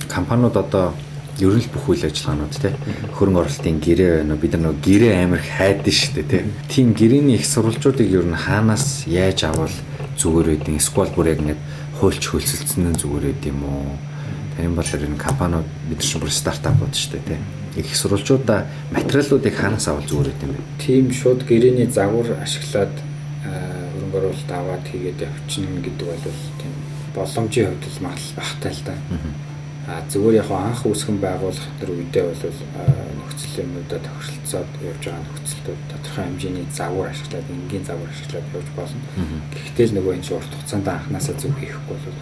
Компаниуд 0.07 0.55
одоо 0.55 0.93
ер 1.39 1.55
нь 1.55 1.63
л 1.63 1.71
бүх 1.73 1.85
үйл 1.89 2.03
ажиллагаанууд 2.05 2.53
те 2.59 2.75
хөрөнгө 3.15 3.41
оруулалтын 3.43 3.79
гэрээ 3.79 4.11
байна 4.23 4.33
уу 4.35 4.41
бид 4.43 4.53
нар 4.53 4.63
нөгөө 4.69 4.83
гэрээ 4.83 5.13
амир 5.23 5.41
хайдсан 5.41 5.95
шүү 5.95 6.13
дээ 6.19 6.27
те. 6.29 6.39
Тим 6.67 6.93
гэрээний 6.93 7.35
их 7.39 7.45
сурвалжуудыг 7.47 8.07
ер 8.11 8.25
нь 8.27 8.35
хаанаас 8.35 9.07
яаж 9.07 9.39
авал 9.47 9.75
зүгээр 10.19 10.47
байдیں۔ 10.59 10.79
Эсвэл 10.79 11.15
бүр 11.15 11.31
яг 11.31 11.39
ингээд 11.39 11.61
хуульч 11.99 12.23
хөлсөлдсөн 12.27 12.91
нь 12.91 12.99
зүгээр 12.99 13.25
байд 13.31 13.43
юм 13.47 13.59
уу? 13.63 13.95
Тэрийн 14.55 14.75
болоор 14.75 15.03
энэ 15.07 15.17
компаниуд 15.17 15.67
бид 15.87 15.99
нар 15.99 16.07
ч 16.07 16.11
бүр 16.19 16.31
стартапууд 16.31 16.93
шүү 16.93 17.11
дээ 17.15 17.27
те 17.33 17.37
их 17.79 17.95
сурвалжуудаа 17.95 18.65
материалуудыг 18.91 19.55
хаанаас 19.55 19.87
авал 19.87 20.03
зүгээр 20.03 20.35
юм 20.43 20.51
бэ? 20.51 20.63
Тийм 20.83 21.11
шууд 21.13 21.45
гэрээний 21.47 21.87
загвар 21.87 22.35
ашиглаад 22.41 22.91
хөрөнгө 24.09 24.17
оруулалт 24.17 24.51
аваад 24.51 24.85
хийгээд 24.89 25.19
явчихна 25.21 25.79
гэдэг 25.85 26.07
бол 26.07 26.25
тийм 26.59 26.73
боломжийн 27.15 27.67
хувьд 27.69 27.85
л 27.87 28.03
магадлал 28.03 28.35
багтай 28.35 28.71
л 28.73 28.83
да. 28.85 28.93
А 28.93 29.48
зүгээр 29.89 30.35
яг 30.43 30.49
анх 30.51 30.85
үүсгэн 30.85 31.17
байгуулах 31.17 31.67
тэр 31.81 31.89
үедээ 31.97 32.23
бол 32.29 32.59
нөхцөл 33.19 33.59
юмудаа 33.63 33.99
тохиролцоод 34.05 34.69
явж 34.85 35.03
байгаа 35.09 35.23
нөхцөлд 35.25 35.67
тодорхой 35.89 36.23
хэмжээний 36.29 36.65
загвар 36.69 37.09
ашиглаад 37.09 37.47
энгийн 37.49 37.85
загвар 37.85 38.09
ашиглаад 38.13 38.47
явж 38.53 38.69
болно. 38.77 39.01
Гэхдээ 39.49 39.85
л 39.89 39.95
нөгөө 39.97 40.13
энэ 40.13 40.29
урт 40.35 40.51
хугацаанд 40.53 40.87
анханасаа 40.87 41.35
зөв 41.41 41.53
хийхгүй 41.57 41.97
бол 42.05 42.17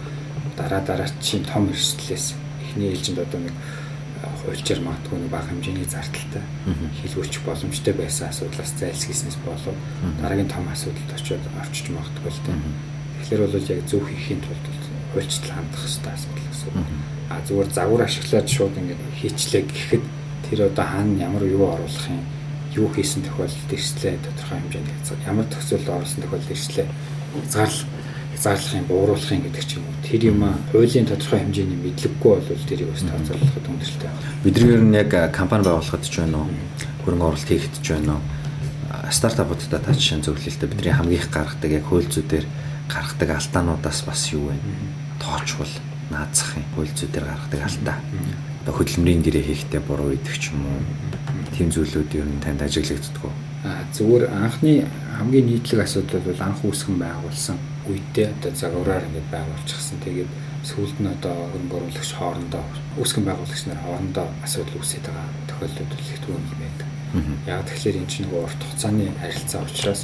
дараа 0.56 0.82
дараа 0.86 1.10
чинь 1.20 1.44
том 1.44 1.68
эрсдлээс 1.68 2.26
эхний 2.64 2.88
ээлжинд 2.94 3.20
одоо 3.20 3.40
нэг 3.40 3.54
хуульчаар 4.42 4.80
магадгүй 4.82 5.18
нэг 5.18 5.30
бага 5.30 5.50
хэмжээний 5.52 5.84
зардалтай 5.84 6.44
хийлгүүлчих 7.04 7.42
боломжтой 7.44 7.94
байсан 7.94 8.28
асуудлаас 8.32 8.72
зайлсхийснээс 8.80 9.38
болов 9.44 9.76
дараагийн 10.22 10.48
том 10.48 10.64
асуудалд 10.72 11.12
очиод 11.14 11.44
орчиж 11.60 11.86
магадгүй 11.92 12.32
л 12.32 12.42
дээ. 12.48 12.58
Тэгэхээр 13.28 13.42
бол 13.44 13.72
яг 13.76 13.80
зөв 13.86 14.02
хийхийн 14.08 14.40
тулд 14.40 14.64
хуульчдал 15.12 15.52
хандах 15.52 15.82
хэрэгтэй 15.84 16.12
асуудал 16.16 16.48
гэсэн. 16.48 17.17
А 17.28 17.40
зүгээр 17.44 17.70
загвар 17.72 18.02
ашиглаад 18.04 18.48
шууд 18.48 18.74
ингээд 18.76 19.02
хийчлээ 19.20 19.62
гэхэд 19.68 20.04
тэр 20.48 20.58
одоо 20.72 20.84
хаана 20.84 21.20
ямар 21.20 21.44
юу 21.44 21.68
оруулах 21.68 22.08
юм 22.08 22.24
юу 22.72 22.88
хийсэн 22.92 23.22
тохиолдолд 23.24 23.72
эрслээ 23.72 24.16
тодорхой 24.24 24.58
хэмжээнд 24.58 25.28
ямар 25.28 25.46
төсөөлөлд 25.52 25.92
оруулсан 25.92 26.22
тохиолдолд 26.24 26.54
эрслээ 26.56 26.86
зарлах 27.52 27.98
зарлахын 28.38 28.86
бууруулахын 28.86 29.42
гэдэг 29.42 29.64
ч 29.66 29.70
юм 29.76 29.84
уу 29.90 29.96
тэр 30.06 30.22
юм 30.30 30.40
хуулийн 30.70 31.06
тодорхой 31.10 31.40
хэмжээний 31.42 31.78
мэдлэггүй 31.82 32.34
бол 32.38 32.68
тэрийг 32.70 32.88
бас 32.94 33.02
тооцоолоход 33.02 33.66
хүндрэлтэй 33.66 34.06
байна. 34.06 34.22
Бидний 34.44 34.74
ер 34.78 34.84
нь 34.86 34.94
яг 34.94 35.10
компани 35.34 35.64
байгуулахад 35.66 36.04
ч 36.06 36.22
байна 36.22 36.46
уу? 36.46 36.50
Хөрөнгө 37.02 37.26
оруулалт 37.26 37.50
хийхэд 37.50 37.76
ч 37.82 37.86
байна 37.98 38.14
уу? 38.14 38.22
Стартапуудтай 39.10 39.80
та 39.82 39.90
жишээ 39.90 40.22
зөвлөлтөд 40.22 40.70
бидний 40.70 40.94
хамгийн 40.94 41.18
их 41.18 41.30
гаргадаг 41.34 41.70
яг 41.82 41.84
хууль 41.90 42.06
зүйдээр 42.06 42.46
гаргадаг 42.86 43.30
алдаануудаас 43.42 44.00
бас 44.06 44.20
юу 44.30 44.54
вэ? 44.54 44.56
Тоочвол 45.18 45.72
наацах 46.10 46.56
юм 46.56 46.64
хууль 46.74 46.92
зүйдээр 46.92 47.24
гаргадаг 47.24 47.62
алдаа. 47.64 47.96
Одоо 48.62 48.74
хөдөлмөрийн 48.74 49.22
гэрээ 49.22 49.44
хийхдээ 49.48 49.82
буруу 49.84 50.12
идэх 50.16 50.36
ч 50.38 50.52
юм 50.52 50.64
уу. 50.66 50.80
Тим 51.56 51.68
зүйлүүд 51.72 52.10
ер 52.16 52.28
нь 52.28 52.40
танд 52.40 52.62
ажиглагддаг 52.62 53.24
уу? 53.24 53.34
А 53.64 53.82
зүгээр 53.92 54.24
анхны 54.30 54.86
хамгийн 55.18 55.46
нийтлэг 55.46 55.82
асуудал 55.84 56.22
бол 56.22 56.40
анх 56.40 56.60
үүсгэн 56.64 56.96
байгуулсан 57.00 57.56
үедээ 57.88 58.26
одоо 58.38 58.52
загвараар 58.54 59.04
ингээд 59.08 59.28
байгуулчихсан. 59.32 59.98
Тэгээд 60.04 60.30
сүүлд 60.68 60.96
нь 61.00 61.10
одоо 61.10 61.34
хөрөнгө 61.52 61.76
оруулагч 61.78 62.10
хоорондоо 62.14 62.64
үүсгэн 63.00 63.24
байгуулагч 63.26 63.62
нар 63.66 63.80
хоорондоо 63.82 64.26
асуудал 64.44 64.78
үүсээд 64.78 65.04
байгаа 65.06 65.26
тохиолдлууд 65.48 65.92
л 65.92 66.12
их 66.12 66.20
түгээмэл 66.22 66.62
байдаг. 66.62 66.88
Яг 67.48 67.64
тэгэхээр 67.64 68.00
эн 68.04 68.08
чинь 68.10 68.24
нөгөө 68.28 68.42
урт 68.44 68.60
хугацааны 68.60 69.06
харилцаа 69.16 69.64
учраас 69.64 70.00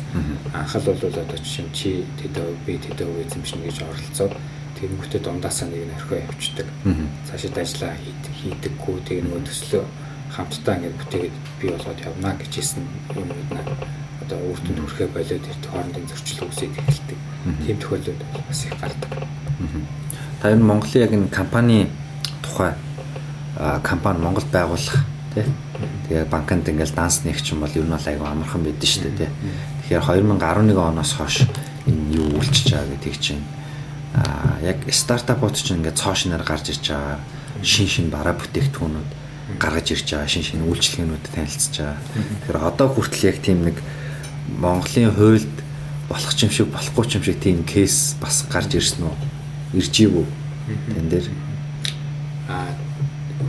анх 0.57 0.73
л 0.75 0.89
бол 0.89 1.05
одоо 1.05 1.39
жишээ 1.39 1.69
чи 1.77 1.91
тэдэ 2.17 2.41
өв 2.41 2.57
би 2.65 2.81
тэдэ 2.81 3.05
өв 3.05 3.17
эзэмшнэ 3.29 3.69
гэж 3.69 3.77
оролцоод 3.85 4.35
Тэгэнгүүтээ 4.79 5.21
дундаасаа 5.23 5.69
нэг 5.69 5.87
нь 5.87 5.97
орхио 5.97 6.19
явчихдаг. 6.25 6.69
Цаашид 7.31 7.57
ажиллаа 7.59 7.95
хийдэггүй 8.43 8.97
тэг 9.07 9.19
нөгөө 9.23 9.43
төслөө 9.47 9.85
хамтдаа 10.35 10.75
ингээд 10.77 10.99
бүтээгээд 10.99 11.37
бий 11.61 11.71
болгоод 11.71 12.01
явна 12.03 12.31
гэж 12.35 12.53
хэлсэн 12.59 12.83
юм 13.15 13.31
уу 13.31 14.05
одоо 14.25 14.39
өөртөө 14.41 14.75
хүрэхэ 14.83 15.07
болоод 15.15 15.45
ирт 15.47 15.65
хоорондын 15.69 16.09
зөрчил 16.09 16.45
үүсээд 16.49 16.75
эхэлдэг. 16.81 17.19
Тийм 17.65 17.77
тохиолдол 17.79 18.19
бас 18.49 18.65
их 18.65 18.75
гардаг. 18.81 19.11
Та 20.41 20.51
энэ 20.51 20.65
Монголын 20.65 21.03
яг 21.05 21.13
энэ 21.13 21.29
компани 21.29 21.89
тухай 22.43 22.73
компани 23.85 24.19
Монголд 24.19 24.49
байгуулах 24.51 25.05
тий. 25.35 25.45
Тэгээ 26.09 26.25
банкнд 26.33 26.69
ингээл 26.69 26.97
данс 26.97 27.25
нэг 27.25 27.39
ч 27.39 27.53
юм 27.53 27.61
бол 27.61 27.77
ер 27.77 27.85
нь 27.85 27.93
бол 27.93 28.09
айгүй 28.09 28.27
амархан 28.27 28.65
байдэн 28.65 28.89
шүү 28.89 29.03
дээ 29.05 29.29
тий. 29.29 29.31
Тэгэхээр 29.85 30.03
2011 30.03 30.79
оноос 30.81 31.13
хойш 31.15 31.45
энэ 31.87 32.17
юу 32.17 32.41
үйлчиж 32.41 32.73
байгаа 32.73 32.91
гэдгийг 32.97 33.19
чинь 33.21 33.45
аа 34.15 34.63
яг 34.63 34.79
стартапууд 34.87 35.55
чинь 35.59 35.83
ингээд 35.83 35.99
цоошноор 35.99 36.43
гарч 36.47 36.71
ирж 36.71 36.87
байгаа 36.95 37.19
шин 37.63 37.89
шин 37.89 38.07
бараа 38.15 38.35
бүтээгдэхүүнүүд 38.39 39.11
гаргаж 39.59 39.87
ирж 39.91 40.07
байгаа 40.15 40.31
шин 40.31 40.45
шин 40.47 40.63
үйлчлэгээнүүд 40.71 41.25
танилцж 41.35 41.75
байгаа. 41.83 41.99
Тэгэхээр 42.47 42.59
одоо 42.63 42.89
хүртэл 42.95 43.29
яг 43.29 43.39
тийм 43.43 43.59
нэг 43.67 43.77
Монголын 44.49 45.11
хуульд 45.13 45.55
болох 46.09 46.33
ч 46.37 46.47
юм 46.47 46.53
шиг 46.55 46.69
болохгүй 46.71 47.05
ч 47.11 47.13
юм 47.19 47.25
шиг 47.25 47.39
тийм 47.41 47.65
кейс 47.65 48.15
бас 48.21 48.47
гарч 48.47 48.79
ирсэн 48.79 49.09
үү? 49.09 49.17
Ирж 49.81 49.95
ивүү? 50.05 50.27
Тэн 50.95 51.09
дээр 51.11 51.27
а 52.49 52.71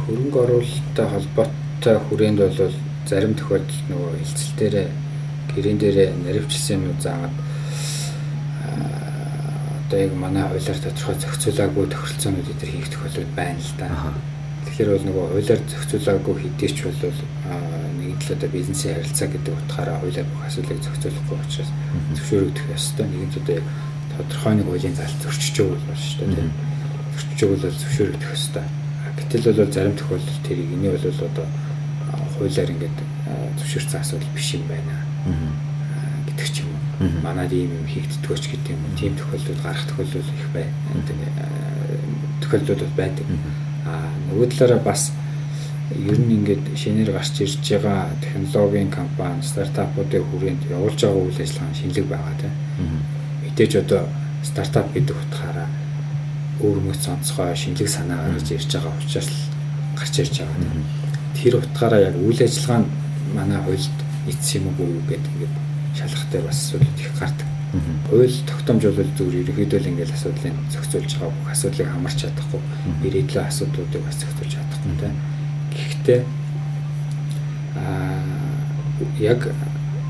хөрөнгө 0.08 0.40
оруулалттай 0.40 1.08
холбоотой 1.08 1.96
хүрээнд 2.10 2.40
бол 2.42 2.74
зарим 3.06 3.34
тохиолдолд 3.38 3.86
нөгөө 3.92 4.12
хилцэлтээрээ 4.20 4.88
гэрэн 5.56 5.78
дээрээ 5.80 6.10
наривчлсан 6.26 6.84
юм 6.90 6.98
заагаад 7.00 7.36
одоо 9.86 10.00
яг 10.00 10.14
манай 10.14 10.44
хуулиар 10.50 10.80
тодорхой 10.82 11.16
зохицуулаагүй 11.22 11.86
тохиролцоонууд 11.94 12.50
эдгээр 12.50 12.74
хийх 12.74 12.90
тохиолдол 12.90 13.30
байна 13.38 13.62
л 13.62 13.74
да. 13.78 13.88
Тэгэхээр 14.66 14.90
бол 14.90 15.06
нөгөө 15.06 15.26
хуулиар 15.30 15.62
зохицуулаагүй 15.70 16.36
хэдий 16.42 16.70
ч 16.74 16.80
бол 16.90 17.02
нэгэн 18.02 18.18
талаа 18.18 18.38
да 18.42 18.48
бизнесийн 18.50 18.96
харилцаа 18.98 19.28
гэдэг 19.30 19.54
утгаараа 19.54 19.98
хуулиар 20.02 20.26
бүх 20.26 20.44
асуудлыг 20.50 20.82
зохицуулахгүй 20.82 21.38
учраас 21.38 21.72
зөвшөөрөгдөх 22.18 22.68
ёстой. 22.74 23.06
Нэгэн 23.06 23.32
талаа 23.38 23.58
яг 23.62 23.66
тодорхой 24.18 24.54
нэг 24.58 24.66
хуулийн 24.66 24.96
залт 24.98 25.18
зөрчиж 25.22 25.56
өгвөл 25.62 25.86
байна 25.86 26.02
шүү 26.02 26.28
дээ. 26.34 26.50
Зөрчиж 27.14 27.40
өгвөл 27.46 27.78
зөвшөөрөгдөх 27.78 28.32
ёстой. 28.34 28.66
Гэтэл 29.16 29.46
бол 29.54 29.70
зарим 29.70 29.96
тохиолдолд 29.96 30.42
тэрийг 30.50 30.70
энийг 30.74 30.98
бол 30.98 31.30
одоо 31.30 31.48
хуулиар 32.42 32.74
ингээд 32.74 32.98
зөвшөөрсөн 33.62 34.02
асуудал 34.02 34.34
биш 34.34 34.50
юм 34.58 34.66
байна 34.66 34.98
гэдэг 34.98 35.75
Манайд 37.00 37.52
ийм 37.52 37.72
юм 37.76 37.88
хийгддэггүй 37.88 38.38
ч 38.40 38.46
гэдэг 38.56 38.72
юм. 38.72 38.84
Тийм 38.96 39.14
тохиолдол 39.20 39.60
гарах 39.64 39.86
тохиолдол 39.90 40.24
их 40.24 40.48
бай. 40.54 40.66
Тохиолдлууд 42.42 42.96
байдаг. 42.96 43.26
Аа 43.86 44.10
нөгөө 44.32 44.48
талаараа 44.56 44.80
бас 44.80 45.12
ер 45.92 46.18
нь 46.18 46.34
ингээд 46.40 46.66
шинээр 46.74 47.12
гарч 47.12 47.42
ирж 47.46 47.62
байгаа 47.62 48.10
технологийн 48.24 48.90
компани 48.90 49.44
стартапуудын 49.44 50.24
хүрээнд 50.24 50.64
явуулж 50.72 51.00
байгаа 51.04 51.22
үйл 51.22 51.42
ажиллагаа 51.44 51.76
шинэлэг 51.78 52.08
байгаа 52.10 52.36
тийм. 52.42 52.54
Мэдээж 53.44 53.74
одоо 53.84 54.04
стартап 54.42 54.88
гэдэг 54.94 55.16
утгаараа 55.16 55.70
өөр 56.64 56.80
мөц 56.80 57.04
онцгой 57.12 57.54
шинэлэг 57.56 57.90
санаа 57.90 58.18
гаргаж 58.24 58.50
ирж 58.52 58.72
байгаа 58.74 58.94
учраас 58.98 59.30
гарч 60.00 60.16
ирж 60.24 60.36
байгаа. 60.42 60.74
Тэр 61.38 61.54
утгаараа 61.62 62.02
яг 62.10 62.16
үйл 62.18 62.42
ажиллагаа 62.42 62.82
нь 62.82 62.90
манай 63.36 63.60
хуульд 63.62 63.98
нийцсэн 64.26 64.64
юм 64.64 64.74
уу 64.80 65.04
гэдэг 65.06 65.34
ингээд 65.38 65.65
шалгах 65.96 66.26
дээр 66.32 66.46
бас 66.46 66.58
асуудал 66.60 67.00
их 67.00 67.12
гардаг. 67.20 67.48
Хууль 68.10 68.38
тогтоомж 68.48 68.84
бол 68.88 69.12
зүгээр 69.18 69.52
ерөөхдөө 69.52 69.80
л 69.84 69.90
ингээл 69.92 70.16
асуудлыг 70.16 70.56
зохицуулж 70.72 71.12
байгаа 71.20 71.36
бүх 71.36 71.52
асуудлыг 71.52 71.88
хамарч 71.92 72.18
чадахгүй 72.24 72.62
ирээдүйн 73.04 73.48
асуудлуудыг 73.50 74.02
бас 74.06 74.16
зохицуулж 74.22 74.54
чадахгүй 74.56 74.94
тийм. 74.96 75.16
Гэхдээ 75.76 76.20
аа 77.76 78.36
яг 79.20 79.42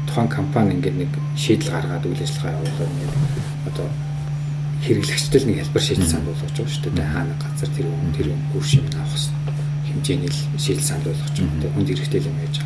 тухайн 0.05 0.29
компани 0.29 0.77
ингээд 0.77 0.97
нэг 0.97 1.11
шийдэл 1.35 1.73
гаргаад 1.73 2.05
үйл 2.05 2.21
ажиллагаа 2.21 2.53
явуулаад 2.53 2.91
ингээд 2.93 3.13
одоо 3.69 3.87
хэрэглэгчдэл 4.85 5.47
нэг 5.49 5.57
хэлбэр 5.65 5.83
шийдэл 5.83 6.11
санд 6.11 6.25
болгож 6.29 6.53
байгаа 6.53 6.69
шүү 6.69 6.93
дээ. 6.93 7.09
Хаана 7.09 7.35
газар 7.41 7.69
тэр 7.73 7.87
хүн 7.89 8.13
тэр 8.13 8.27
бүр 8.53 8.63
шим 8.63 8.85
авах 8.93 9.17
хэмжээний 9.89 10.31
шийдэл 10.61 10.85
санд 10.85 11.03
болгож 11.09 11.33
байгаа. 11.33 11.73
Хүнд 11.73 11.89
хэрэгтэй 11.89 12.21
юм 12.21 12.37
яаж. 12.45 12.57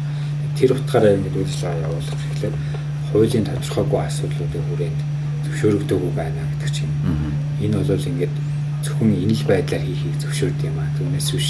Тэр 0.59 0.75
утгаараа 0.75 1.15
ингээд 1.15 1.39
үйл 1.39 1.47
ажиллагаа 1.47 1.85
явуулах 1.87 2.19
гэхлээр 2.19 2.55
хуулийн 3.11 3.45
тодорхойгүй 3.45 4.01
асуудлуудын 4.05 4.65
хүрээнд 4.69 4.99
зөвшөөрөгдөөгүй 5.45 6.13
байна 6.15 6.41
гэдэг 6.61 6.71
чинь. 6.75 6.93
Энэ 7.63 7.81
бол 7.81 8.09
ингээд 8.11 8.35
зөвхөн 8.85 9.11
энэ 9.11 9.35
л 9.35 9.43
байдлаар 9.49 9.83
хийхийг 9.83 10.15
зөвшөөрд 10.23 10.59
юм 10.63 10.77
аа. 10.79 10.89
Түүнээс 10.95 11.29
биш 11.35 11.49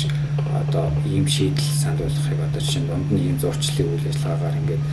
одоо 0.50 0.86
ийм 1.06 1.28
шийдэл 1.28 1.76
санд 1.78 2.00
болгохыг 2.02 2.40
одоо 2.42 2.62
чинь 2.62 2.88
дунд 2.88 3.10
нь 3.12 3.22
ийм 3.22 3.38
зурчлалын 3.38 3.92
үйл 3.94 4.10
ажиллагаагаар 4.10 4.60
ингээд 4.62 4.84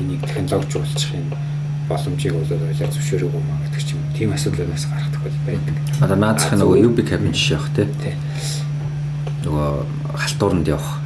энийг 0.00 0.22
технологижуулчих 0.26 1.14
юм 1.14 1.28
боломжийг 1.88 2.34
бол 2.34 2.50
ойлоо 2.50 2.90
зөвшөөрөөгүй 2.90 3.42
маа 3.46 3.58
гэдэг 3.66 3.82
чинь. 3.86 4.02
Тийм 4.16 4.32
асуудлаас 4.34 4.86
гарах 4.90 5.10
тохиол 5.14 5.38
байдаг. 5.46 5.74
Одоо 6.02 6.18
наацх 6.18 6.50
нөгөө 6.54 6.76
UB 6.86 6.98
cabin 7.06 7.34
жишээ 7.34 7.58
явах 7.58 7.70
тий. 7.76 8.14
Нөгөө 9.40 9.68
халтууранд 10.20 10.68
явах. 10.68 11.00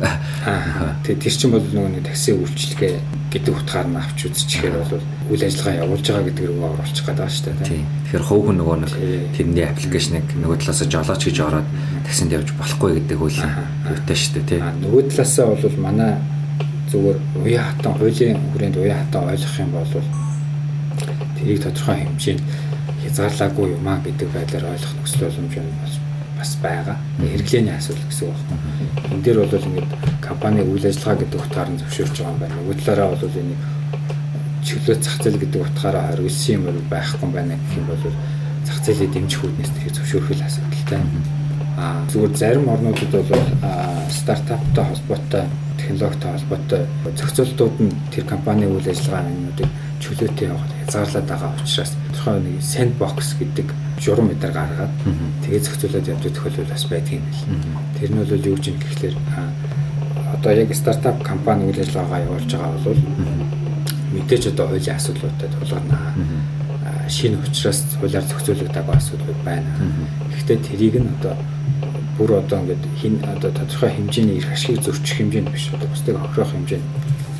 Тэгээ 1.07 1.23
тэр 1.23 1.35
чинь 1.39 1.55
бол 1.55 1.63
нөгөө 1.63 1.91
нэг 1.95 2.05
такси 2.09 2.35
үйлчлэгээ 2.35 2.95
гэдэг 3.31 3.55
утгаар 3.55 3.87
нь 3.91 3.99
авч 3.99 4.19
үзчихээр 4.27 4.75
бол 4.75 5.03
үйл 5.31 5.43
ажиллагаа 5.47 5.83
явуулж 5.87 6.07
байгаа 6.07 6.27
гэдэг 6.31 6.45
рүү 6.51 6.67
оруулчих 6.67 7.05
гээд 7.07 7.19
байгаа 7.19 7.35
шүү 7.35 7.47
дээ. 7.47 7.69
Тийм. 7.71 7.87
Тэгэхээр 8.11 8.27
хөвгөн 8.27 8.57
нөгөө 8.59 8.77
нэг 8.83 8.93
тэрний 9.39 9.67
аппликейшнийг 9.71 10.27
нөгөө 10.35 10.57
талаас 10.63 10.83
жолооч 10.83 11.23
гэж 11.23 11.39
ороод 11.47 11.69
таксинд 12.07 12.35
явж 12.35 12.49
болохгүй 12.59 12.91
гэдэг 12.99 13.19
үйл 13.23 13.39
юутай 13.39 14.17
шүү 14.19 14.33
дээ 14.35 14.47
тий. 14.51 14.61
Нөгөө 14.83 15.03
талаасаа 15.15 15.47
бол 15.55 15.79
манай 15.79 16.13
зүгээр 16.95 17.19
уян 17.43 17.67
хатан 17.71 17.95
хуулийн 17.99 18.39
хүрээнд 18.55 18.77
уян 18.79 18.99
хатан 19.03 19.31
ойлгох 19.31 19.57
юм 19.59 19.71
бол 19.75 19.93
тэрийг 21.39 21.59
тодорхой 21.63 21.97
хэмжээнд 22.07 22.43
хязгаарлаагүй 23.03 23.67
юм 23.75 23.89
а 23.89 23.99
гэдэг 24.05 24.29
байдлаар 24.31 24.73
ойлгох 24.73 24.95
нөхцөл 24.95 25.27
боломж 25.27 25.55
нь 25.59 25.79
бол 25.83 26.04
бас 26.45 26.59
байгаа. 26.61 26.97
Хэрэглээний 27.19 27.73
асуудал 27.73 28.05
гэсэн 28.05 28.29
үг 28.29 28.37
байна. 28.45 28.61
Энд 29.17 29.25
дээр 29.25 29.39
бол 29.41 29.57
ингээд 29.57 29.91
компани 30.21 30.61
үйл 30.61 30.85
ажиллагаа 30.85 31.21
гэдэг 31.25 31.41
утгаар 31.41 31.69
нь 31.73 31.81
зөвшөөрч 31.81 32.17
байгаа 32.21 32.33
юм 32.37 32.41
байна. 32.45 32.57
Нөгөө 32.61 32.77
талаараа 32.85 33.09
бол 33.17 33.41
энэ 33.41 33.57
чөлөө 34.65 34.97
зах 35.01 35.17
зээл 35.25 35.41
гэдэг 35.41 35.61
утгаараа 35.65 36.05
хариулсан 36.13 36.53
юм 36.53 36.65
байхгүй 36.93 37.29
байна 37.33 37.57
гэх 37.57 37.77
юм 37.81 37.87
бол 37.89 38.05
зах 38.69 38.79
зээлийг 38.85 39.13
дэмжих 39.17 39.41
үүднээс 39.45 39.73
тэр 39.73 39.93
зөвшөөрөх 39.97 40.31
л 40.37 40.45
асуудалтай. 40.45 41.01
Аа 41.81 42.01
зүгээр 42.13 42.33
зарим 42.37 42.69
орнуудад 42.69 43.13
бол 43.25 43.45
стартаптай 44.13 44.85
холбоотой 44.85 45.45
технологитой 45.81 46.31
холбоотой 46.37 46.83
зохицуултууд 47.17 47.77
нь 47.81 47.93
тэр 48.13 48.25
компани 48.29 48.69
үйл 48.69 48.85
ажиллагаануудыг 48.85 49.69
чөлөөтэй 50.03 50.49
явахад 50.49 50.73
хязгаарлаад 50.81 51.27
байгаа 51.29 51.53
учраас 51.61 51.93
тодорхой 51.95 52.41
нэг 52.41 52.57
sandbox 52.63 53.37
гэдэг 53.39 53.69
журам 54.01 54.27
мэдэр 54.31 54.53
гаргаад 54.53 54.95
тэгээд 55.45 55.65
зохицуулаад 55.65 56.11
явдаг 56.11 56.33
тохиолдол 56.35 56.73
бас 56.73 56.85
байдаг 56.91 57.13
юм 57.15 57.25
бэл. 57.31 57.45
Тэр 57.99 58.11
нь 58.11 58.19
бол 58.19 58.49
юу 58.49 58.57
гэж 58.57 58.67
гэхлээр 58.75 59.17
одоо 60.35 60.53
яг 60.53 60.75
стартап 60.75 61.23
компани 61.23 61.71
үйл 61.71 61.81
ажиллагаагаа 61.81 62.25
явуулж 62.27 62.51
байгаа 62.51 62.81
бол 62.85 63.03
мэдээж 64.15 64.43
одоо 64.53 64.67
хуулийн 64.69 64.97
асуудлуудад 64.97 65.53
тулгарна. 65.59 65.99
Шинэ 67.09 67.39
учраас 67.39 67.85
хуулиар 68.01 68.25
зохицуулагдаагүй 68.25 68.95
асуудлууд 68.97 69.41
байна. 69.45 69.71
Гэхдээ 70.35 70.59
тэрийг 70.69 70.97
нь 71.01 71.11
одоо 71.21 71.37
бүр 72.19 72.39
одоо 72.39 72.61
ингээд 72.63 72.85
хин 73.01 73.15
одоо 73.27 73.51
тодорхой 73.51 73.91
хэмжээний 73.91 74.39
эрх 74.39 74.53
ашиг 74.53 74.79
зөрчих 74.83 75.19
хэмжээнд 75.19 75.51
биш 75.51 75.71
одоо 75.75 75.89
бусдыг 75.91 76.17
хохирох 76.19 76.51
хэмжээнд 76.53 76.87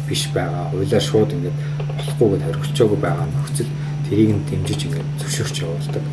биш 0.09 0.29
байгаа. 0.35 0.71
Хуулиар 0.71 1.05
шууд 1.05 1.31
ингээд 1.33 1.57
болохгүйгээд 1.99 2.45
хоригдчихоогүй 2.45 3.01
байгаа 3.01 3.27
нөхцөл 3.29 3.71
тэрийг 4.09 4.31
нь 4.37 4.47
дэмжиж 4.49 4.81
ингээд 4.87 5.09
зөвшөөрч 5.21 5.57
явуулдаг. 5.65 6.05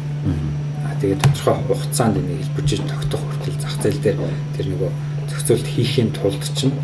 Аа 0.85 0.95
тэгээд 1.01 1.21
тодорхой 1.21 1.55
хугацаанд 1.67 2.15
энийг 2.17 2.39
хэлбэржиж 2.41 2.81
тогтох 2.87 3.21
хүртэл 3.25 3.61
зах 3.61 3.75
зээл 3.81 4.03
дээр 4.03 4.17
тэр 4.55 4.67
нөгөө 4.71 4.91
зохицуулт 5.29 5.67
хийхин 5.67 6.09
тулд 6.11 6.43
чинь 6.55 6.75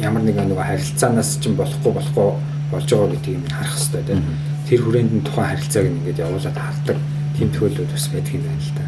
ямар 0.00 0.22
нэгэн 0.22 0.50
нөгөө 0.50 0.66
харилцаанаас 0.66 1.38
чинь 1.38 1.56
болохгүй 1.56 1.92
болохгүй 1.94 2.28
болж 2.72 2.88
байгаа 2.90 3.10
гэдгийг 3.14 3.38
нь 3.38 3.52
харах 3.52 3.76
хэрэгтэй 3.78 4.02
тийм. 4.08 4.22
Тэр 4.66 4.80
хүрээнд 4.82 5.12
нь 5.12 5.24
тухайн 5.26 5.48
харилцааг 5.52 5.86
ингээд 5.86 6.22
явуулаад 6.24 6.58
хардаг 6.58 6.98
тийм 7.36 7.48
төхөөлөд 7.52 7.90
бас 7.92 8.06
байдаг 8.10 8.34
юм 8.34 8.44
байна 8.48 8.62
л 8.62 8.72
да. 8.76 8.82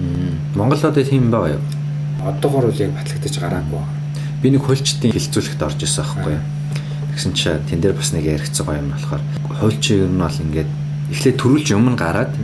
Монгол 0.58 0.82
одоо 0.84 1.04
тийм 1.04 1.24
байгаа 1.30 1.54
юу? 1.54 1.64
Одоогор 2.24 2.64
үл 2.68 2.80
яг 2.80 2.92
батлагдаж 2.96 3.34
гараагүй. 3.38 3.82
Би 4.44 4.52
нэг 4.52 4.68
хуульчдын 4.68 5.08
хилцүүлэгт 5.08 5.62
орж 5.64 5.80
исэн 5.88 6.04
аахгүй? 6.04 6.36
Тэгсэн 7.16 7.32
чи 7.32 7.48
тэн 7.64 7.80
дээр 7.80 7.96
бас 7.96 8.12
нэг 8.12 8.28
яригцсан 8.28 8.68
юм 8.76 8.92
болохоор 8.92 9.24
хуульч 9.56 9.84
ер 9.96 10.04
нь 10.04 10.20
бол 10.20 10.36
ингээд 10.36 10.68
эхлээд 11.16 11.40
төрүүлж 11.40 11.68
өмнө 11.72 11.96
гараад 11.96 12.36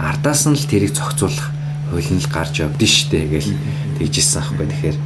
ардаас 0.00 0.48
нь 0.48 0.56
л 0.56 0.64
тэрийг 0.64 0.96
зохицуулах 0.96 1.52
хуулийн 1.92 2.24
л 2.24 2.32
гарч 2.32 2.64
явдсан 2.64 2.88
шүү 2.88 3.08
дээ 3.12 3.28
гээл 3.28 3.52
тэгжсэн 4.00 4.40
аахгүй. 4.40 4.66
Тэгэхээр 4.72 4.98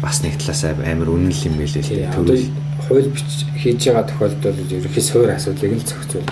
бас 0.00 0.16
нэг 0.24 0.34
талаас 0.40 0.64
амар 0.64 1.08
үнэн 1.12 1.28
л 1.28 1.44
юм 1.44 1.54
байлээ 1.60 1.84
л 1.84 2.16
төрүүл 2.16 2.48
хууль 2.88 3.08
бич 3.12 3.30
хийж 3.60 3.80
байгаа 3.92 4.08
тохиолдолд 4.08 4.72
ерөнхий 4.72 5.04
суурь 5.04 5.36
асуудлыг 5.36 5.76
л 5.76 5.84
зохицуул. 5.92 6.24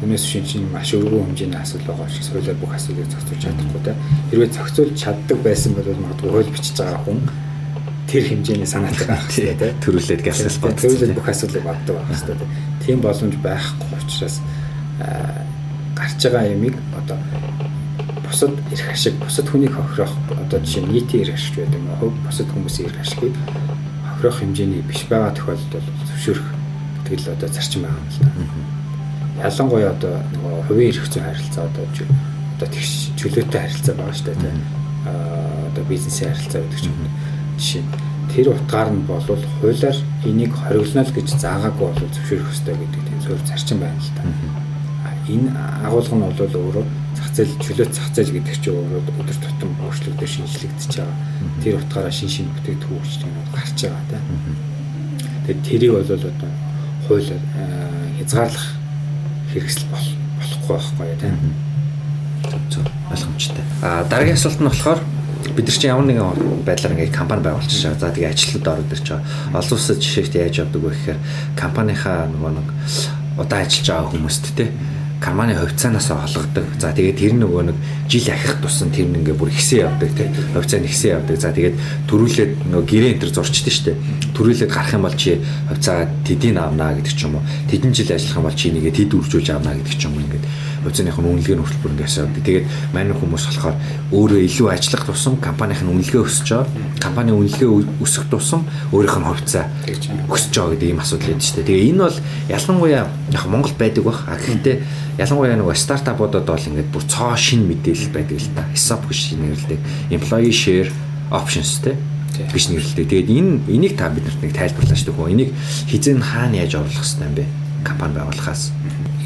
Түүнээс 0.00 0.24
шин 0.24 0.48
чинь 0.48 0.72
маш 0.72 0.96
өргөн 0.96 1.28
хэмжээний 1.28 1.60
асуудал 1.60 1.92
байгаа 1.92 2.08
учраас 2.08 2.32
хуулиар 2.32 2.56
бүх 2.56 2.72
асуудлыг 2.72 3.12
зохицуулж 3.12 3.42
чадахгүй 3.44 3.82
да. 3.84 3.92
Хэрвээ 4.32 4.48
зохицуулж 4.48 4.96
чаддаг 4.96 5.38
байсан 5.44 5.76
бол 5.76 5.92
магадгүй 5.92 6.30
хууль 6.32 6.48
бичиж 6.48 6.80
байгаа 6.80 7.04
хүн 7.04 7.20
тэр 8.14 8.30
хэмжээний 8.30 8.66
санаатай 8.70 9.10
байх 9.10 9.26
хэрэгтэй 9.26 9.74
тийм 9.74 9.82
төрүүлээд 9.82 10.22
гясаас 10.22 10.62
бод. 10.62 10.78
Төрүүлээд 10.78 11.18
бүх 11.18 11.26
асуудлыг 11.34 11.66
боддог 11.66 11.98
байх 11.98 12.14
хэрэгтэй. 12.14 12.46
Тийм 12.86 13.02
боломж 13.02 13.34
байхгүй 13.42 13.90
учраас 13.98 14.38
гарч 15.98 16.22
байгаа 16.22 16.46
ямиг 16.54 16.78
одоо 16.94 17.18
бусад 18.22 18.54
эрх 18.70 18.86
ашиг, 18.94 19.18
бусад 19.18 19.50
хүнийг 19.50 19.74
хохирох 19.74 20.14
одоо 20.30 20.58
жишээ 20.62 20.86
нийтийн 20.86 21.26
эрх 21.26 21.34
ашиг 21.34 21.58
байдаг 21.58 21.74
юм 21.82 21.90
уу? 21.90 22.14
Бусад 22.22 22.46
хүмүүсийн 22.54 22.86
эрх 22.86 23.02
ашигыг 23.02 23.34
хохирох 24.06 24.38
хэмжээний 24.38 24.82
биш 24.86 25.02
байгаа 25.10 25.34
тохиолдолд 25.34 25.86
зөвшөөрөх 26.06 26.48
гэдэг 27.02 27.18
л 27.18 27.34
одоо 27.34 27.48
зарчим 27.50 27.82
байгаа 27.82 27.98
юм 27.98 28.10
л 28.14 28.18
да. 28.22 29.50
Ялангуяа 29.50 29.90
одоо 29.90 30.14
нөгөө 30.38 30.62
хувийн 30.70 30.90
эрх 30.94 31.06
зүйн 31.10 31.26
харилцаа 31.26 31.66
одоо 31.66 31.84
одоо 31.90 32.68
тэгш 32.70 33.10
чөлөөтэй 33.18 33.58
харилцаа 33.58 33.94
байгаа 33.98 34.14
шүү 34.14 34.26
дээ 34.30 34.38
тийм. 34.38 34.58
Аа 35.02 35.66
одоо 35.74 35.84
бизнесийн 35.90 36.30
харилцаа 36.30 36.62
гэдэг 36.62 36.78
ч 36.78 36.86
юм 36.86 36.94
уу. 37.02 37.23
Жишээ 37.58 37.82
тэр 38.34 38.50
утгаар 38.50 38.90
нь 38.90 39.06
бол 39.06 39.22
хуулиар 39.22 39.98
энийг 40.26 40.52
хориглоно 40.54 41.06
л 41.06 41.14
гэж 41.14 41.28
заагаагүй 41.38 41.86
бол 41.86 42.10
зөвшөөрөх 42.10 42.50
ёстой 42.50 42.74
гэдэг 42.74 43.02
тийм 43.06 43.20
зөв 43.22 43.38
зарчим 43.46 43.78
байна 43.78 44.00
л 44.00 44.10
да. 44.18 44.22
Энэ 45.30 45.48
агуулга 45.86 46.16
нь 46.18 46.24
бол 46.26 46.40
өөрөө 46.42 46.84
зах 47.14 47.30
зээл 47.30 47.54
чөлөөт 47.62 47.92
зах 47.94 48.08
зээл 48.10 48.34
гэдэг 48.34 48.56
чинь 48.58 48.74
өөрөө 48.74 49.02
өдөр 49.22 49.38
тутам 49.38 49.70
өөрчлөгдөж 49.86 50.30
шинжлэгдэж 50.34 50.92
байгаа. 50.98 51.18
Тэр 51.62 51.78
утгаараа 51.78 52.10
шин 52.10 52.28
шин 52.28 52.50
бүтээгдэхүүн 52.58 52.98
үйлчлэгнүүд 52.98 53.50
гарч 53.54 53.78
байгаа 53.86 54.04
да. 54.10 54.18
Тэгээд 55.46 55.62
тэрийг 55.62 55.92
бол 55.94 56.10
одоо 56.10 56.32
хуулиар 57.06 57.42
хязгаарлах 58.18 58.68
хэрэгсэл 59.54 59.86
болохгүй 59.94 60.74
байхгүй 60.74 61.06
тийм. 61.22 61.38
Зөв 62.70 62.84
ойлгомжтой. 63.14 63.64
А 63.82 64.02
дараагийн 64.10 64.36
асуулт 64.36 64.60
нь 64.60 64.68
болохоор 64.68 65.00
бид 65.52 65.66
нар 65.68 65.76
чинь 65.76 65.92
ямар 65.92 66.06
нэгэн 66.08 66.64
байдлаар 66.64 66.94
ингээд 66.96 67.12
компани 67.12 67.42
байгуулчихж 67.44 67.82
байгаа. 67.84 68.00
За 68.00 68.14
тэгээ 68.16 68.32
ажилтнууд 68.32 68.68
ороод 68.72 68.94
ирж 68.94 69.06
байгаа. 69.12 69.58
Олон 69.60 69.76
улсад 69.76 69.98
жишээт 70.00 70.34
яаж 70.34 70.54
явдаг 70.64 70.80
вэ 70.80 70.90
гэхээр 70.96 71.18
компанийнхаа 71.60 72.18
нөгөө 72.32 72.52
нэг 72.56 72.68
удаан 73.36 73.62
ажиллаж 73.68 73.88
байгаа 73.90 74.10
хүмүүст 74.14 74.44
те 74.56 74.64
карманы 75.24 75.54
хувьцаанаас 75.56 76.08
холгодог. 76.12 76.64
За 76.78 76.92
тэгээд 76.92 77.16
тэр 77.16 77.32
нөгөө 77.40 77.62
нэг 77.72 77.76
жил 78.12 78.28
ахих 78.28 78.60
тусан 78.60 78.92
тэр 78.92 79.08
нэг 79.08 79.24
ингээ 79.24 79.40
бүр 79.40 79.48
ихсэн 79.48 79.88
явдаг 79.88 80.10
тийм 80.12 80.28
хувьцаа 80.52 80.80
нь 80.84 80.88
ихсэн 80.90 81.10
явдаг. 81.16 81.36
За 81.40 81.48
тэгээд 81.48 81.76
төрүүлээд 82.12 82.52
нөгөө 82.68 82.84
гэрээ 82.84 83.10
энэ 83.16 83.20
төр 83.24 83.32
зурчдаг 83.32 83.72
штэ. 83.72 83.96
Төрүүлээд 84.36 84.68
гарах 84.68 84.92
юм 84.92 85.08
бол 85.08 85.16
чи 85.16 85.40
хувьцаа 85.72 86.12
тэдийг 86.28 86.60
авнаа 86.60 86.92
гэдэг 86.92 87.14
ч 87.16 87.24
юм 87.24 87.40
уу. 87.40 87.46
Тэдэн 87.72 87.96
жил 87.96 88.12
ажиллах 88.12 88.36
юм 88.36 88.44
бол 88.44 88.58
чи 88.58 88.68
нэгээ 88.68 88.92
тэд 89.00 89.10
үржүүлж 89.16 89.48
авнаа 89.48 89.74
гэдэг 89.80 89.96
ч 89.96 90.02
юм 90.04 90.12
уу 90.12 90.24
ингээд 90.28 90.44
хувьцааных 90.84 91.18
нь 91.18 91.28
үнэлгээ 91.32 91.56
нь 91.56 91.64
хөтөлбөр 91.64 91.92
ингээс 91.96 92.16
явдаг. 92.20 92.44
Тэгээд 92.44 92.66
манай 92.92 93.16
хүмүүс 93.16 93.44
болохоор 93.48 93.76
өөрөө 94.12 94.40
илүү 94.44 94.68
ажиллах 94.68 95.04
тусам 95.08 95.34
компанийн 95.40 95.88
үнэлгээ 95.88 96.22
өсөж 96.22 96.48
байгаа. 96.52 96.68
Компанийн 97.00 97.36
үнэлгээ 97.40 97.70
өсөх 98.04 98.28
тусам 98.28 98.68
өөрийнх 98.92 99.18
нь 99.18 99.28
хувьцаа 99.28 99.64
өсөж 100.28 100.52
байгаа 100.52 100.72
гэдэг 100.76 100.88
ийм 100.92 101.00
асуудал 101.00 101.28
байдаг 101.32 101.44
шүү 101.48 101.56
дээ. 101.56 101.68
Тэгээ 101.72 101.88
энэ 101.90 102.02
бол 102.04 102.18
ялангуяа 102.52 103.04
яг 103.32 103.44
Монгол 103.48 103.74
байдаг 103.80 104.04
бах. 104.04 104.20
А 104.28 104.36
гэхдээ 104.36 104.76
ялангуяа 105.18 105.56
нөгөө 105.56 105.74
стартапуудад 105.74 106.44
бол 106.44 106.68
ингээд 106.68 106.92
бүр 106.92 107.04
цоо 107.08 107.32
шин 107.34 107.64
мэдээлэл 107.64 108.12
байдаг 108.12 108.38
л 108.38 108.52
та. 108.52 108.68
ESOP 108.76 109.08
гэж 109.08 109.40
нэрлэдэг. 109.40 109.80
Employee 110.12 110.52
share 110.52 110.90
options 111.32 111.80
те 111.80 111.96
гэж 112.34 112.64
нэрлэдэг. 112.70 113.06
Тэгээд 113.08 113.28
энэ 113.30 113.52
энийг 113.70 113.94
та 113.96 114.10
биднэрт 114.10 114.42
нэг 114.42 114.52
тайлбарлаач 114.52 115.02
төхөө. 115.06 115.32
Энийг 115.32 115.50
хизэн 115.88 116.20
хаана 116.20 116.60
яаж 116.60 116.74
оруулах 116.74 116.98
хэрэгтэй 116.98 117.28
юм 117.30 117.34
бэ? 117.38 117.63
Компани 117.84 118.14
байгуулахаас 118.16 118.72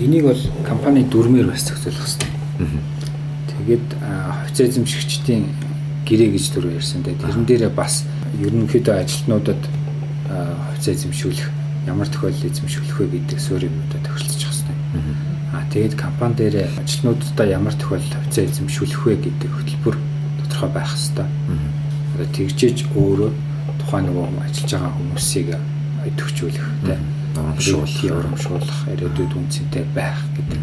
энийг 0.02 0.24
бол 0.24 0.42
компани 0.66 1.04
дүрмээр 1.04 1.46
бас 1.50 1.62
зохицуулах 1.62 2.02
хэрэгтэй. 2.02 2.30
Тэгээд 3.54 3.86
хувьцаа 3.94 4.66
эзэмшигчдийн 4.66 5.44
гэрээ 6.06 6.30
гэж 6.34 6.44
дүр 6.54 6.66
ярьсан. 6.74 7.02
Тэгээд 7.02 7.22
тэрэн 7.22 7.46
дээрээ 7.46 7.72
бас 7.74 8.04
ерөнхийдөө 8.38 8.94
ажилтнуудад 8.98 9.62
хувьцаа 10.28 10.92
эзэмшүүлэх 10.94 11.48
ямар 11.86 12.08
тохиолдол 12.08 12.50
эзэмшүүлэх 12.50 12.96
вэ 12.98 13.06
гэдэг 13.14 13.38
суурийг 13.38 13.72
одоо 13.88 14.00
тохиролцож 14.06 14.42
хэвчээ. 14.42 14.76
Аа 15.54 15.64
тэгээд 15.72 15.94
компани 15.94 16.34
дээрээ 16.38 16.66
ажилтнуудаа 16.82 17.46
ямар 17.46 17.74
тохиолдолд 17.74 18.14
хувьцаа 18.14 18.44
эзэмшүүлэх 18.44 19.00
вэ 19.06 19.14
гэдэг 19.22 19.50
хөтөлбөр 19.50 19.96
тодорхой 20.44 20.70
байх 20.74 20.92
хэвээр. 20.92 21.30
Одоо 22.14 22.28
тэгжээж 22.34 22.78
өөрөө 22.94 23.30
тухайн 23.80 24.04
нөгөө 24.10 24.26
ажиллаж 24.44 24.70
байгаа 24.72 24.92
хүмүүсийг 24.98 25.48
идэвхжүүлэх 26.08 26.66
тийм 26.86 27.17
урамшуулах, 27.38 28.04
урамшуулах, 28.18 28.78
ирээдүйд 28.92 29.32
үнцэнтэй 29.38 29.84
байх 29.94 30.18
гэдэг 30.34 30.62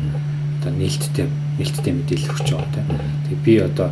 одоо 0.66 0.72
нээлттэй 0.76 1.28
нээлттэй 1.60 1.94
мэдээлэл 1.94 2.32
өгч 2.34 2.48
байгаа 2.52 2.72
тийм. 2.74 2.88
Тэгээ 3.30 3.46
би 3.46 3.54
одоо 3.62 3.90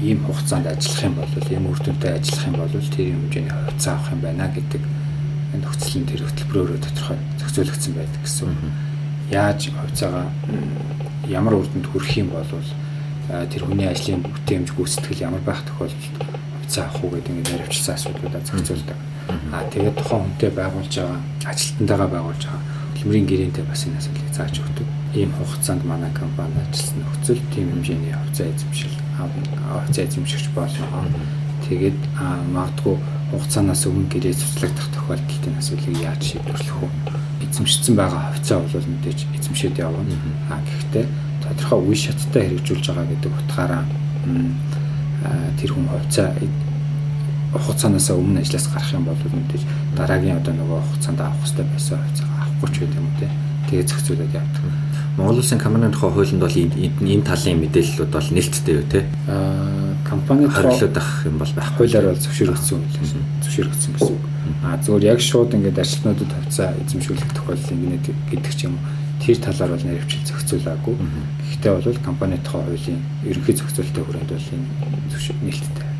ийм 0.00 0.18
хугацаанд 0.24 0.66
ажиллах 0.66 1.04
юм 1.04 1.14
бол 1.14 1.52
ийм 1.52 1.66
үр 1.68 1.78
дүнтэй 1.80 2.12
ажиллах 2.18 2.44
юм 2.48 2.56
бол 2.58 2.72
тэр 2.72 3.06
хэмжээний 3.12 3.52
хувьцаа 3.52 3.94
авах 3.94 4.12
юм 4.12 4.20
байна 4.20 4.46
гэдэг 4.48 4.82
энэ 5.54 5.62
нөхцөл 5.62 5.96
нь 6.00 6.08
тэр 6.08 6.22
хөтөлбөрөөрөө 6.24 6.78
тодорхой 6.82 7.18
зохицуулагдсан 7.38 7.92
байдаг 7.94 8.20
гэсэн. 8.24 8.50
Яаж 9.30 9.60
хувьцаагаа 9.70 10.26
ямар 11.28 11.54
үр 11.60 11.68
дүнд 11.70 11.88
хүрэх 11.88 12.12
юм 12.18 12.28
бол 12.34 12.48
тэр 13.28 13.62
хүний 13.64 13.88
ажлын 13.88 14.20
бүтээмж 14.20 14.68
гүйцэтгэл 14.74 15.24
ямар 15.24 15.42
байх 15.46 15.62
тохиолдолд 15.64 16.20
хувьцаа 16.60 16.84
авах 16.90 17.04
уу 17.04 17.10
гэдэг 17.14 17.32
ингээд 17.32 17.62
хариуцсан 17.64 17.94
асуудлуудаа 17.94 18.42
зохицуулдаг. 18.44 18.98
Аа 19.28 19.64
тэгээд 19.72 19.96
тухайн 19.96 20.22
хүнтэй 20.24 20.50
байгуулж 20.50 20.94
байгаа 20.94 21.20
ажилтнтайгаа 21.48 22.08
байгуулж 22.12 22.42
байгаа 22.44 22.62
хөдөлмөрийн 23.04 23.28
гэрээнтэй 23.28 23.64
бас 23.68 23.84
энэ 23.84 24.00
асуудлыг 24.00 24.32
зааж 24.32 24.54
өгдөг. 24.64 24.88
Ийм 25.14 25.30
хугацаанд 25.36 25.84
манай 25.84 26.12
компани 26.16 26.56
ажилласан 26.56 27.04
нөхцөл 27.04 27.42
тийм 27.52 27.68
хэмжээний 27.70 28.16
хувьцаа 28.16 28.48
эзэмшил 28.48 28.96
хувьцаа 29.16 30.04
эзэмшигч 30.04 30.46
болгоо. 30.56 31.04
Тэгээд 31.68 31.98
магадгүй 32.52 32.96
хугацаанаас 33.30 33.84
өмнө 33.84 34.08
гэрээ 34.08 34.34
цуцлагдах 34.34 34.88
тохиолдолд 34.92 35.44
энэ 35.48 35.60
асуудлыг 35.60 35.96
яаж 36.00 36.22
шийдвэрлэх 36.24 36.78
вэ? 36.80 36.88
Эзэмшсэн 37.44 37.94
байгаа 37.96 38.22
хувьцаа 38.32 38.58
бол 38.64 38.88
мэдээж 38.88 39.18
эзэмшээд 39.36 39.76
явна. 39.84 40.16
Аа 40.48 40.60
гэхдээ 40.64 41.04
тодорхой 41.44 41.80
үе 41.84 41.96
шаттай 41.96 42.42
хэрэгжүүлж 42.48 42.84
байгаа 42.88 43.06
гэдэг 43.12 43.32
утгаараа 43.32 43.84
тэр 45.60 45.70
хүн 45.72 45.88
хувьцаа 45.92 46.32
хугацаанаас 47.54 48.10
өмнө 48.10 48.42
ажлаас 48.42 48.66
гарах 48.68 48.92
юм 48.92 49.04
бол 49.06 49.16
мэдээж 49.16 49.62
дараагийн 49.94 50.38
одоо 50.42 50.54
нөгөө 50.54 50.80
хугацаанд 50.90 51.20
авах 51.22 51.38
хэрэгтэй 51.46 51.66
байсан 51.70 51.98
хувьцаа 52.02 52.26
авахгүй 52.42 52.68
ч 52.70 52.76
гэдэг 52.82 52.98
юм 52.98 53.06
уу 53.06 53.16
тэгээ 53.70 53.88
зохицуулаад 53.88 54.34
явдаг. 54.34 54.62
Монгол 55.16 55.38
Улсын 55.38 55.58
компанийн 55.62 55.92
тухай 55.94 56.10
хуулинд 56.10 56.42
бол 56.42 56.58
энэ 56.58 57.22
талын 57.22 57.62
мэдээллүүд 57.62 58.10
бол 58.10 58.28
нэлттэй 58.34 58.74
юу 58.74 58.86
те? 58.90 59.06
Аа 59.30 59.94
компани 60.02 60.50
хориглоод 60.50 60.96
авах 60.98 61.22
юм 61.24 61.38
бол 61.38 61.52
байхгүй. 61.54 61.86
Хуулиар 61.86 62.06
бол 62.10 62.24
зөвшөөрөгдсөн 62.26 62.78
юм. 62.82 63.22
Зөвшөөрөгдсөн 63.46 63.92
гэсэн 63.94 64.14
үг. 64.18 64.24
Аа 64.66 64.76
зөвөр 64.82 65.02
яг 65.06 65.20
шууд 65.22 65.54
ингээд 65.54 65.78
ажилтнуудад 65.78 66.30
хувьцаа 66.34 66.74
эзэмшүүлэх 66.82 67.30
тохиолдол 67.30 67.74
ингээд 67.78 68.06
гэдэг 68.34 68.52
ч 68.58 68.60
юм 68.66 68.74
уу 68.74 68.84
тэр 69.22 69.38
талаар 69.38 69.70
бол 69.78 69.86
наривчил 69.86 70.26
зохицуулаагүй. 70.26 70.94
Гэхдээ 70.98 71.72
бол 71.78 71.98
компани 72.02 72.36
тухай 72.42 72.66
хуулийн 72.66 73.00
ерөнхий 73.22 73.54
зохицуулалтын 73.54 74.04
хүрээнд 74.04 74.30
бол 74.34 74.50
энэ 74.50 74.66
зөвшөөр 75.14 75.38
нэлттэй 75.46 75.93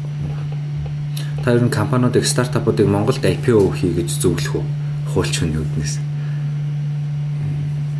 та 1.44 1.52
ер 1.52 1.60
нь 1.62 1.68
компаниудыг 1.68 2.24
стартапуудыг 2.24 2.88
Монголд 2.88 3.20
IPO 3.20 3.76
хий 3.76 3.92
гэж 3.92 4.16
зөвлөх 4.16 4.56
үү? 4.56 4.64
Хуульч 5.12 5.44
хүний 5.44 5.60
үднээс. 5.60 6.00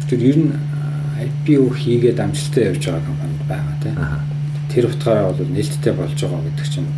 Тэр 0.09 0.21
ер 0.33 0.39
нь 0.41 0.57
IPO 1.21 1.69
хийгээд 1.77 2.25
амжилттай 2.25 2.73
явж 2.73 2.89
байгаа 2.89 3.05
компанид 3.05 3.45
байгаа 3.45 3.77
тийм. 3.85 4.01
Тэр 4.73 4.89
утгаараа 4.89 5.29
бол 5.29 5.45
нээлттэй 5.45 5.93
болж 5.93 6.17
байгаа 6.17 6.41
гэдэг 6.41 6.69
чинь 6.73 6.89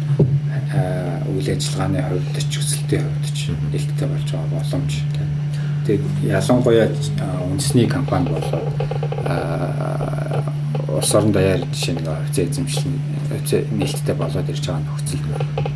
үйл 1.34 1.48
ажиллагааны 1.50 1.98
хувьд 2.14 2.38
ч 2.38 2.54
өсөлтийн 2.62 3.02
хувьд 3.02 3.26
ч 3.34 3.50
нээлттэй 3.50 4.06
болж 4.06 4.28
байгаа 4.30 4.50
боломж 4.54 4.92
тийм. 5.02 5.28
Тэгээд 5.82 6.04
ялангуяа 6.30 6.86
үндэсний 7.42 7.90
компани 7.90 8.30
болоод 8.30 8.70
улс 10.94 11.10
орон 11.10 11.34
даяар 11.34 11.66
жишээ 11.74 11.98
нэг 11.98 12.06
хувьцаа 12.06 12.44
эзэмшил 12.46 12.94
нээлттэй 13.82 14.14
болоод 14.14 14.46
ирж 14.46 14.62
байгаа 14.62 14.86
нөхцөл 14.86 15.75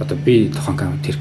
одоо 0.00 0.16
би 0.18 0.52
тохон 0.52 0.76
тэр 1.00 1.16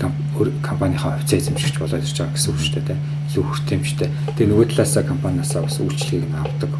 компанийнхаа 0.61 1.15
хувьцаа 1.15 1.39
эзэмшигч 1.39 1.79
болоод 1.79 2.03
ирж 2.03 2.19
байгаа 2.19 2.35
гэсэн 2.35 2.51
үг 2.51 2.59
шүү 2.59 2.83
дээ. 2.83 2.99
Илүү 3.31 3.43
хүртээмжтэй. 3.47 4.09
Тэгээ 4.35 4.51
нөгөө 4.51 4.67
талаасаа 4.75 5.03
компаниасаа 5.07 5.63
бас 5.63 5.79
үйлчлэгийг 5.79 6.27
нь 6.27 6.35
авдаг. 6.35 6.71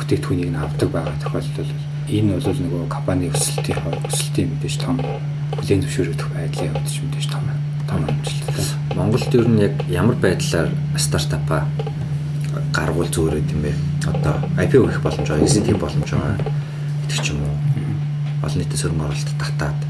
Бүтээтгүүнийг 0.00 0.50
нь 0.52 0.56
авдаг 0.56 0.88
байгаа 0.88 1.16
тохиолдол 1.20 1.72
энэ 2.08 2.40
бол 2.40 2.60
нөгөө 2.64 2.82
компани 2.88 3.28
өсөлтийн 3.28 3.76
өсөлтийн 4.08 4.48
мэдээж 4.56 4.76
том 4.80 4.96
бүлээн 5.52 5.82
зөвшөөрөгдөх 5.84 6.28
байдлын 6.32 6.68
явдаж 6.72 6.96
мэдээж 6.96 7.26
том 7.28 7.44
том 7.84 8.00
амжилттай. 8.08 8.64
Монголд 8.96 9.34
ер 9.36 9.48
нь 9.48 9.60
яг 9.60 9.74
ямар 9.92 10.16
байдлаар 10.16 10.72
стартапа 10.96 11.68
гаргуул 12.72 13.08
зөөрөөд 13.12 13.52
юм 13.52 13.60
бэ? 13.68 13.72
Одоо 14.08 14.40
IPO 14.56 14.88
хийх 14.88 15.04
боломж 15.04 15.28
байгаа, 15.28 15.44
exit 15.44 15.68
хийх 15.68 15.80
боломж 15.80 16.08
байгаа 16.08 16.36
гэдэг 17.04 17.20
ч 17.20 17.26
юм 17.32 17.44
уу. 17.44 17.56
Олон 18.44 18.58
нийтийн 18.60 18.80
сөрөг 18.80 19.00
оролт 19.04 19.32
татаад 19.36 19.87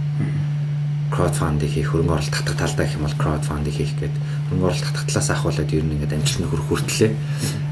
crowdfunding 1.19 1.67
хийх, 1.67 1.91
хөрөнгө 1.91 2.15
оруулалт 2.15 2.31
татах 2.31 2.57
талдаа 2.63 2.87
гэх 2.87 2.95
юм 2.95 3.11
бол 3.11 3.19
crowdfunding 3.19 3.75
хийх 3.75 3.93
гэдэг 3.99 4.15
хөрөнгө 4.47 4.67
оруулалт 4.71 4.87
татах 4.87 5.07
талаас 5.11 5.31
ахуулаад 5.35 5.75
ер 5.75 5.83
нь 5.83 5.95
ингээд 5.99 6.15
амжилтанд 6.15 6.51
хүрэх 6.55 6.69
хүртлээ 6.71 7.11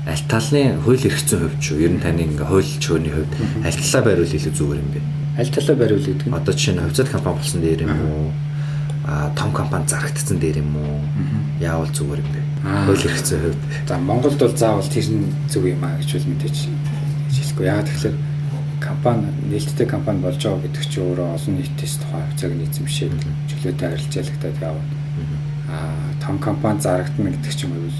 аль 0.07 0.24
талны 0.26 0.78
хууль 0.82 1.03
эрхцэн 1.07 1.38
хувьд 1.38 1.61
ч 1.62 1.66
ер 1.78 1.90
нь 1.94 2.03
таны 2.03 2.26
ингээд 2.26 2.47
хууль 2.47 2.72
чөөний 2.82 3.11
хувьд 3.14 3.32
аль 3.62 3.78
талаа 3.78 4.03
байруул 4.07 4.34
илүү 4.34 4.55
зүгээр 4.55 4.82
юм 4.82 4.90
бэ? 4.94 5.01
Аль 5.38 5.51
талаа 5.51 5.76
байруул 5.78 6.07
гэдэг 6.07 6.26
нь 6.26 6.34
одоо 6.34 6.55
жишээ 6.55 6.74
нь 6.74 6.82
хувьцат 6.82 7.11
компани 7.11 7.38
болсон 7.38 7.61
дээр 7.62 7.80
юм 7.86 7.94
уу? 8.03 8.30
А 9.07 9.30
том 9.34 9.51
компани 9.51 9.86
зарагдсан 9.86 10.38
дээр 10.38 10.62
юм 10.62 10.74
уу? 10.78 10.99
Яавал 11.59 11.90
зүгээр 11.90 12.22
юм 12.22 12.30
бэ? 12.34 12.40
Хууль 12.86 13.07
эрхцэн 13.07 13.38
хувьд. 13.47 13.62
За 13.86 13.99
Монголд 13.99 14.38
бол 14.38 14.55
заавал 14.55 14.86
тэр 14.86 15.07
нь 15.11 15.30
зөв 15.51 15.66
юм 15.66 15.82
аа 15.82 15.99
гэж 15.99 16.11
бол 16.18 16.30
мэдээж 16.34 16.57
хэлэхгүй. 17.30 17.66
Яагаад 17.66 17.90
тэгэхээр 17.90 18.16
компани 19.07 19.26
нээлттэй 19.50 19.86
компани 19.86 20.18
болж 20.20 20.42
байгаа 20.42 20.62
гэдэг 20.66 20.82
чинь 20.90 21.04
өөрөө 21.07 21.28
олон 21.38 21.54
нийтээс 21.62 21.94
тухайн 22.02 22.26
хувьцааг 22.26 22.52
нийцэмшээд 22.59 23.14
чөлөөтэй 23.46 23.88
харилцаалагтаад 23.88 24.57
яваад. 24.66 24.90
Аа 25.70 26.11
том 26.18 26.38
компани 26.42 26.80
зарагдана 26.82 27.30
гэдэг 27.30 27.54
чинь 27.54 27.70
бол 27.70 27.94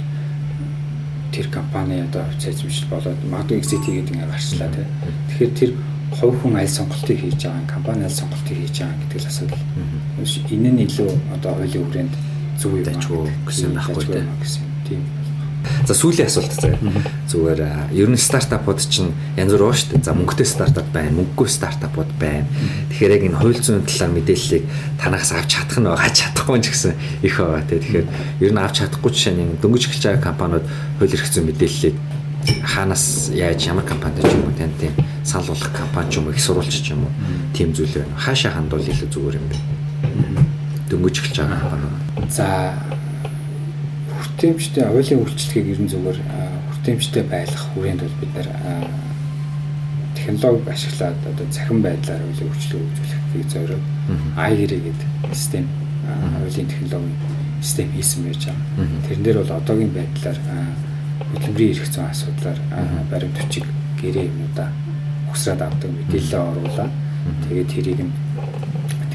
тэр 1.30 1.46
компани 1.54 2.02
одоо 2.02 2.26
хувьцаа 2.26 2.50
эзэмшил 2.50 2.90
болоод 2.90 3.20
магадгүй 3.22 3.59
exit 3.62 3.82
хийгээд 3.86 4.11
ингээ 4.11 4.30
гарчлаа 4.34 4.70
тий. 4.74 4.86
Тэгэхээр 5.30 5.52
тэр 5.54 5.70
хувь 6.11 6.38
хүн 6.42 6.59
аль 6.59 6.74
сонголтыг 6.74 7.18
хийж 7.22 7.38
байгаа, 7.38 7.70
компани 7.70 8.02
аль 8.02 8.18
сонголтыг 8.18 8.57
хийж 8.59 8.76
байгаа 8.82 8.98
гэдэг 9.07 9.20
л 9.22 9.30
асуудал. 9.30 9.62
Энэ 10.50 10.70
нь 10.74 10.82
илүү 10.90 11.11
одоо 11.38 11.52
хуулийн 11.54 11.86
хүрээнд 11.86 12.14
зөв 12.59 12.72
юм 12.74 12.82
аа 12.82 13.30
гэсэн 13.46 13.70
байхгүй 13.78 14.04
тий. 14.11 14.26
Тийм 14.90 15.26
За 15.86 15.94
сүүлийн 15.94 16.26
асуулт 16.26 16.54
заяа. 16.54 16.78
Зүгээр 17.30 17.60
ер 17.94 18.08
нь 18.10 18.18
стартапууд 18.18 18.80
чинь 18.82 19.14
янз 19.36 19.52
бүр 19.54 19.74
шүү 19.74 19.98
дээ. 19.98 20.06
За 20.06 20.14
мөнгөтэй 20.16 20.46
стартап 20.46 20.88
байна, 20.92 21.14
мөнгөгүй 21.18 21.48
стартапууд 21.48 22.10
байна. 22.18 22.46
Тэгэхээр 22.90 23.14
яг 23.16 23.22
энэ 23.26 23.38
хууль 23.38 23.60
зүйн 23.60 23.86
талаар 23.86 24.12
мэдээллийг 24.16 24.64
танаас 24.98 25.30
авч 25.32 25.50
чадах 25.54 25.78
нь 25.78 25.86
байгаа, 25.86 26.10
чадахгүй 26.10 26.58
ч 26.62 26.66
гэсэн 26.74 26.92
их 27.22 27.36
байгаа 27.38 27.62
те. 27.68 27.78
Тэгэхээр 27.78 28.06
ер 28.42 28.52
нь 28.52 28.62
авч 28.62 28.82
чадахгүй 28.82 29.10
жишээ 29.14 29.34
нь 29.34 29.58
дөнгөж 29.62 29.82
эхэлж 29.86 30.04
байгаа 30.06 30.26
компаниуд 30.26 30.66
хууль 30.98 31.14
эрх 31.14 31.28
зүйн 31.30 31.46
мэдээллийг 31.50 31.96
хаанаас 32.62 33.30
яаж 33.34 33.66
ямар 33.66 33.84
компанид 33.84 34.22
ч 34.22 34.32
юм 34.34 34.46
уу 34.46 34.54
тань 34.54 34.74
тийм 34.78 34.94
санал 35.24 35.50
болгох 35.50 35.72
компани 35.72 36.10
ч 36.10 36.16
юм 36.18 36.26
уу 36.26 36.32
их 36.32 36.40
сурвалж 36.40 36.70
ч 36.70 36.90
юм 36.94 37.06
уу 37.06 37.12
тийм 37.54 37.74
зүйл 37.74 37.90
байна. 37.94 38.14
Хаашаа 38.16 38.52
хандвал 38.54 38.86
илүү 38.86 39.08
зүгээр 39.10 39.38
юм 39.38 39.46
бэ? 39.50 39.56
Дөнгөж 40.90 41.14
эхэлж 41.18 41.36
байгаа 41.42 41.60
компаниуд. 41.60 42.30
За 42.30 42.46
хүртээмжтэй 44.37 44.84
оюулын 44.84 45.24
үйлчлэгийг 45.24 45.72
ер 45.72 45.80
нь 45.80 45.89
зүгээр 45.89 46.18
хүртээмжтэй 46.20 47.24
байлгах 47.24 47.64
хүрээнд 47.72 48.05
бол 48.05 48.16
бид 48.20 48.32
нар 48.37 48.49
технологи 50.12 50.68
ашиглаад 50.68 51.16
одоо 51.24 51.47
цахим 51.49 51.80
байдлаар 51.80 52.20
оюулын 52.20 52.53
үйлчлэг 52.53 52.84
үзүүлэхийг 52.84 53.49
зориод 53.49 53.84
iGRI 54.37 54.78
гэдэг 54.84 55.09
систем 55.32 55.64
оюулын 56.37 56.68
технологи 56.68 57.16
систем 57.64 57.89
хийсэн 57.97 58.20
байж 58.28 58.43
байгаа. 58.45 59.01
Тэрэн 59.09 59.24
дээр 59.24 59.39
бол 59.41 59.57
одоогийн 59.57 59.93
байдлаар 59.97 60.39
хөдөлмөрийн 61.32 61.72
эрх 61.72 61.89
зүйн 61.89 62.11
асуудлаар 62.12 62.59
баримт 63.09 63.39
хүчиг 63.41 63.64
гэрээ 64.05 64.28
юмудаа 64.28 64.68
ухсраад 65.32 65.64
авдаг 65.64 65.91
мэдээлэл 65.97 66.37
оруулаад. 66.37 66.93
Тэгээд 67.49 67.72
тэрийг 67.72 68.01
нь 68.05 68.12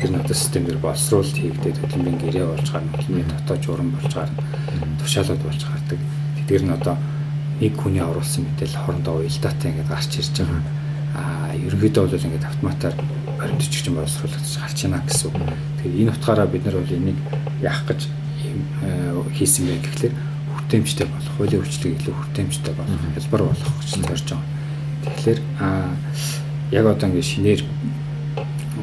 тэр 0.02 0.10
нь 0.12 0.18
одоо 0.18 0.34
системээр 0.34 0.82
боловсруулалт 0.82 1.38
хийгдээд 1.38 1.78
хөдөлмөрийн 1.78 2.20
гэрээ 2.26 2.46
болж 2.50 2.68
гарна, 2.74 2.90
хөдөлмөрийн 2.98 3.30
дотоод 3.30 3.62
журам 3.62 3.90
болж 3.94 4.14
гарна, 4.18 4.42
тушаалууд 5.02 5.42
болж 5.42 5.62
гардаг. 5.66 6.00
Тэдгээр 6.38 6.64
нь 6.70 6.76
одоо 6.78 6.96
нэг 7.60 7.74
хүний 7.78 8.02
оруулсан 8.02 8.46
мэдээлэл 8.46 8.82
хоорондоо 8.86 9.22
уялдаатай 9.22 9.70
ингээд 9.74 9.90
гарч 9.90 10.12
ирж 10.22 10.36
байгаа. 10.38 10.62
Аа 11.18 11.54
ерөнхийдөө 11.58 12.04
бол 12.08 12.28
ингээд 12.30 12.50
автоматар 12.50 12.94
баримт 13.38 13.62
бичигч 13.62 13.90
боловсруулагдаж 13.90 14.56
гарч 14.62 14.78
байна 14.86 15.02
гэсэн 15.06 15.28
үг. 15.30 15.38
Тэгэхээр 15.82 16.00
энэ 16.02 16.14
утгаараа 16.16 16.48
бид 16.48 16.64
нар 16.66 16.78
бол 16.78 16.98
энийг 16.98 17.20
яах 17.62 17.82
гэж 17.86 18.02
хийсэн 19.38 19.66
бэ 19.66 19.82
гэхлээр 19.82 20.14
хүртээмжтэй 20.72 21.08
болох, 21.08 21.34
хуулийн 21.38 21.62
хүчлэг 21.62 21.94
илүү 22.00 22.16
хүртээмжтэй 22.16 22.74
болох, 22.74 23.02
хэлбэр 23.16 23.44
болох 23.46 23.72
гэж 23.82 23.92
зорж 24.02 24.28
байгаа. 24.30 24.50
Тэгэхээр 25.02 25.40
аа 25.60 25.90
яг 26.72 26.86
одоо 26.86 27.08
ингээд 27.10 27.32
шинээр 27.32 27.62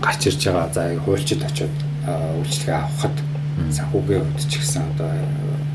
гарч 0.03 0.21
ирж 0.29 0.41
байгаа 0.45 0.69
за 0.75 0.83
хуульчид 1.03 1.43
очиод 1.43 1.75
үйлчлэгээ 2.07 2.79
авахд 2.79 3.19
санхүүгийн 3.73 4.23
хувьд 4.23 4.47
ч 4.47 4.53
гэсэн 4.61 4.83
одоо 4.95 5.11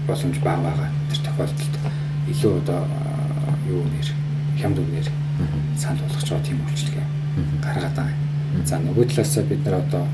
боломж 0.08 0.38
бага 0.43 0.62
байгаа. 0.68 0.89
Тэр 1.10 1.20
тохиолдолд 1.26 1.76
илүү 2.32 2.54
одоо 2.62 2.82
юу 3.70 3.84
нэр 3.84 4.10
хямд 4.60 4.78
үгээр 4.80 5.10
санал 5.78 6.04
болгож 6.08 6.30
байгаа 6.30 6.47
тийм 6.47 6.60
үйлчлэгээ 6.68 7.08
гаргаад 7.64 7.95
байгаа. 7.95 8.18
За 8.66 8.78
нөгөө 8.78 9.06
талаасаа 9.10 9.43
бид 9.49 9.66
нар 9.66 9.82
одоо 9.82 10.06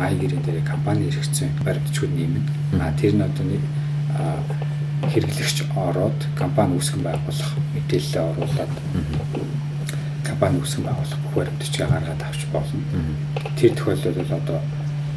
ай 0.00 0.16
гэрэн 0.16 0.42
дээр 0.42 0.64
компани 0.64 1.10
хэрэгцээ 1.10 1.48
баримтчгууд 1.64 2.14
нэмэн 2.16 2.44
а 2.80 2.92
тэр 2.96 3.12
нь 3.14 3.22
одоо 3.22 3.44
нэг 3.44 3.62
хэрэглэгч 5.12 5.58
ороод 5.76 6.20
компани 6.38 6.78
үүсгэн 6.78 7.02
байгуулах 7.04 7.52
мэдээлэл 7.74 8.32
оруулаад 8.32 8.74
компани 10.24 10.56
үүсгэн 10.62 10.84
байгуулах 10.88 11.20
бүх 11.20 11.34
баримтчгаа 11.36 11.88
гаргаад 11.92 12.22
авч 12.22 12.40
болно. 12.48 12.80
Тэр 13.60 13.72
тохиолдолд 13.76 14.16
бол 14.16 14.38
одоо 14.40 14.58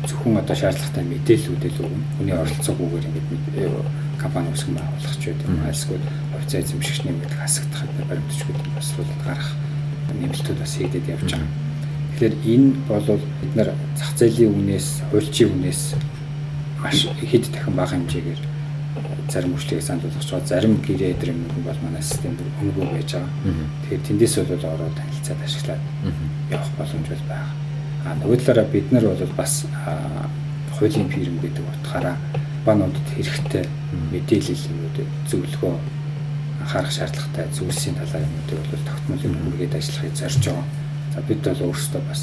зөвхөн 0.09 0.37
одоо 0.43 0.55
шаардлагатай 0.55 1.03
мэдээллүүдээ 1.05 1.71
л 1.71 1.83
өгнө. 1.85 2.05
Хүний 2.17 2.35
оролцоогүйгээр 2.35 3.07
ингээд 3.07 3.29
компани 4.25 4.49
үүсгэн 4.49 4.73
байгуулах 4.73 5.15
ч 5.21 5.23
гэдэг 5.29 5.45
юм. 5.45 5.61
Альсгүй 5.69 5.97
хувьцаа 6.33 6.59
эзэмшигчний 6.65 7.13
гэдэг 7.13 7.37
хасагдах 7.37 7.81
баримтчгууд 8.09 8.59
босруулалт 8.73 9.21
гарах 9.21 9.49
нэмэлтүүд 10.09 10.57
бас 10.57 10.73
хийгдээд 10.73 11.11
явж 11.13 11.29
байгаа. 11.29 11.51
Тэгэхээр 12.17 12.35
энэ 12.41 12.69
бол 12.89 13.07
бид 13.21 13.53
нар 13.53 13.69
зах 13.93 14.11
зээлийн 14.17 14.53
үнээс, 14.57 14.87
хуульчийн 15.13 15.51
үнээс 15.53 15.81
маш 16.81 17.05
хэд 17.21 17.45
дахин 17.53 17.75
бага 17.77 17.93
хэмжээгээр 17.93 18.41
зарим 19.29 19.53
үйлчлэгийг 19.53 19.85
санд 19.85 20.01
болгож 20.01 20.25
байгаа. 20.25 20.49
Зарим 20.49 20.73
гэрээ 20.81 21.13
эдэр 21.13 21.29
юм 21.33 21.45
бол 21.61 21.79
манай 21.85 22.01
системд 22.01 22.39
өнгөө 22.41 22.87
байж 22.97 23.09
байгаа. 23.13 23.29
Тэгэхээр 23.85 24.05
тэндээс 24.09 24.33
бол 24.41 24.65
ороод 24.73 24.95
танилцаад 24.97 25.41
ашиглаад 25.45 25.83
явах 26.49 26.71
боломж 26.79 27.07
бол 27.13 27.25
байгаа. 27.29 27.51
А 28.05 28.15
нөгөө 28.21 28.37
талаараа 28.41 28.67
бид 28.73 28.87
нар 28.93 29.05
бол 29.05 29.33
бас 29.37 29.53
хуулийн 30.77 31.09
фирм 31.09 31.35
гэдэг 31.41 31.63
утгаараа 31.65 32.15
бануудад 32.65 33.07
хэрэгтэй 33.15 33.65
мэдээлэл 34.11 34.67
юмнууд 34.69 34.97
зөвлөгөө 35.29 35.75
анхаарах 36.61 36.93
шаардлагатай 36.97 37.45
зүйлсийн 37.53 37.95
талаар 37.95 38.25
юмнуудыг 38.25 38.59
бол 38.71 38.87
тогтмол 38.89 39.25
юм 39.25 39.35
үргээд 39.53 39.77
ажиллахыг 39.77 40.15
зорж 40.17 40.43
байгаа. 40.49 40.67
За 41.13 41.19
бид 41.27 41.41
бол 41.45 41.61
өөрсдөө 41.69 42.01
бас 42.09 42.21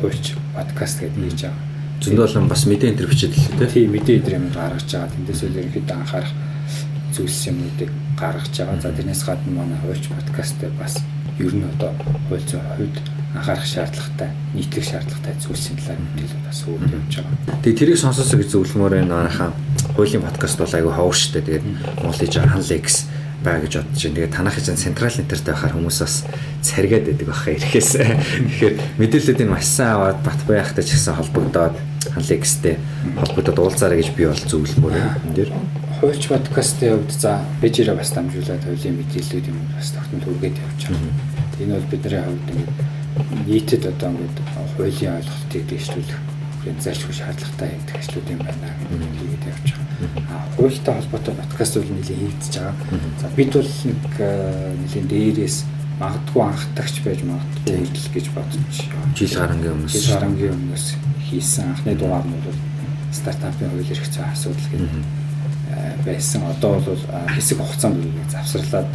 хуульч 0.00 0.26
подкаст 0.54 0.96
гэдэг 1.02 1.24
хийж 1.26 1.40
байгаа 1.42 1.70
зөндөө 2.00 2.26
болон 2.26 2.48
бас 2.48 2.64
мэдээ 2.64 2.96
энэ 2.96 3.06
бичээд 3.12 3.34
л 3.36 3.44
тий. 3.60 3.68
Тийм 3.68 3.92
мэдээ 3.92 4.16
энэ 4.24 4.36
юм 4.40 4.46
гаргаж 4.56 4.88
байгаа. 4.88 5.12
Тэндээс 5.12 5.40
үл 5.44 5.58
ерөнхийдөө 5.60 5.96
анхаарах 6.00 6.32
зүйлс 7.12 7.40
юмнуудыг 7.52 7.90
гаргаж 8.16 8.54
байгаа. 8.56 8.80
За 8.80 8.90
тэрнээс 8.96 9.22
гадна 9.28 9.52
манай 9.52 9.78
хуульч 9.84 10.04
подкаст 10.08 10.56
дээр 10.64 10.74
бас 10.80 10.96
ер 11.36 11.52
нь 11.52 11.68
одоо 11.68 11.92
хууль 12.28 12.46
зүйн 12.48 12.64
хувьд 12.80 12.96
анхаарах 13.36 13.68
шаардлагатай, 13.68 14.30
нийтлэг 14.56 14.84
шаардлагатай 14.84 15.34
зүйлсийн 15.44 15.76
талаар 15.76 16.00
мэдээлэл 16.00 16.46
бас 16.48 16.58
өгч 16.64 16.88
явж 16.88 17.14
байгаа. 17.20 17.60
Тэгээ 17.62 17.78
тэрийг 17.78 17.98
сонсосоо 18.00 18.38
гэж 18.40 18.48
зөвлөмөр 18.48 18.96
энэ 19.04 19.12
манайхаа 19.12 19.52
хуулийн 19.96 20.22
подкаст 20.22 20.58
бол 20.58 20.70
айгүй 20.70 20.92
ховор 20.92 21.16
штэ. 21.16 21.40
Тэгээд 21.40 21.64
Монголын 22.02 22.30
Жахан 22.30 22.62
Лекс 22.68 23.06
бай 23.44 23.60
гэж 23.60 23.80
бодож 23.80 24.02
байна. 24.04 24.16
Тэгээд 24.16 24.34
танах 24.36 24.56
чинь 24.60 24.76
централ 24.76 25.16
интертэй 25.16 25.54
байхаар 25.54 25.74
хүмүүс 25.74 25.98
бас 26.04 26.14
царгаад 26.60 27.04
байдаг 27.08 27.26
баха 27.28 27.50
ирэхээс. 27.56 27.90
Тэгэхээр 27.96 28.74
мэдээллүүдийг 29.00 29.48
маш 29.48 29.64
сайн 29.64 29.96
аваад 29.96 30.20
бат 30.20 30.40
баяхтай 30.44 30.84
ч 30.84 30.94
гэсэн 30.96 31.16
холбогдоод 31.16 31.76
Алекстэй 32.16 32.76
холбогдоод 33.16 33.58
уулзаарай 33.58 34.00
гэж 34.00 34.08
би 34.12 34.28
бол 34.28 34.44
зөвлөмөр 34.44 34.94
энэ 34.96 35.34
дэр. 35.36 35.50
Хуульч 36.00 36.28
подкастын 36.28 37.00
хувьд 37.00 37.12
за 37.16 37.40
бежирэ 37.60 37.96
бас 37.96 38.12
дамжуулаад 38.12 38.64
хуулийн 38.64 38.96
мэдээллүүд 39.00 39.46
юм 39.48 39.58
бас 39.72 39.92
тогтмол 39.96 40.24
хүргээд 40.24 40.60
явж 40.60 40.80
байгаа. 40.88 41.12
Энэ 41.60 41.76
бол 41.76 41.90
бидний 41.92 42.20
хувьд 42.24 42.48
нийтэд 43.48 43.84
одоо 43.88 44.08
ингээд 44.12 44.36
хуулийн 44.76 45.16
ойлголтыг 45.16 45.64
дэвшүүлэх 45.68 46.29
хүрээнд 46.60 46.84
зарчгүй 46.84 47.14
шаардлагатай 47.16 47.72
гэдэг 47.72 47.96
ажлууд 47.96 48.28
юм 48.30 48.40
байна. 48.44 48.68
Гэдэг 48.92 49.48
явж 49.48 49.68
байгаа. 49.72 50.28
А 50.28 50.36
хуультай 50.56 50.94
холбоотой 51.00 51.34
подкаст 51.40 51.74
бол 51.80 51.92
нэлээд 51.96 52.20
хийгдэж 52.20 52.54
байгаа. 52.60 52.76
За 53.20 53.28
бид 53.32 53.52
бол 53.56 53.72
нэг 53.88 54.12
нэлээд 54.84 55.08
дээрээс 55.08 55.56
магадгүй 56.00 56.42
анхдагч 56.44 56.96
байж 57.00 57.20
магадгүй 57.24 57.74
үйлдэл 57.80 58.12
гэж 58.12 58.26
бодож 58.36 58.76
жил 59.16 59.34
гарангийн 59.40 59.72
өмнөөс. 59.72 59.92
Жил 59.96 60.12
гарангийн 60.16 60.52
өмнөөс 60.56 60.86
хийсэн 61.28 61.64
анхны 61.72 61.92
дугаар 61.96 62.26
нь 62.28 62.44
бол 62.44 62.60
стартапын 63.12 63.72
эрх 63.80 64.08
зүйн 64.12 64.28
асуудал 64.28 64.68
гэдэг 64.68 66.04
байсан. 66.04 66.44
Одоо 66.44 66.76
бол 66.80 67.02
хэсэг 67.36 67.56
хугацаанд 67.56 68.04
завсарлаад 68.28 68.92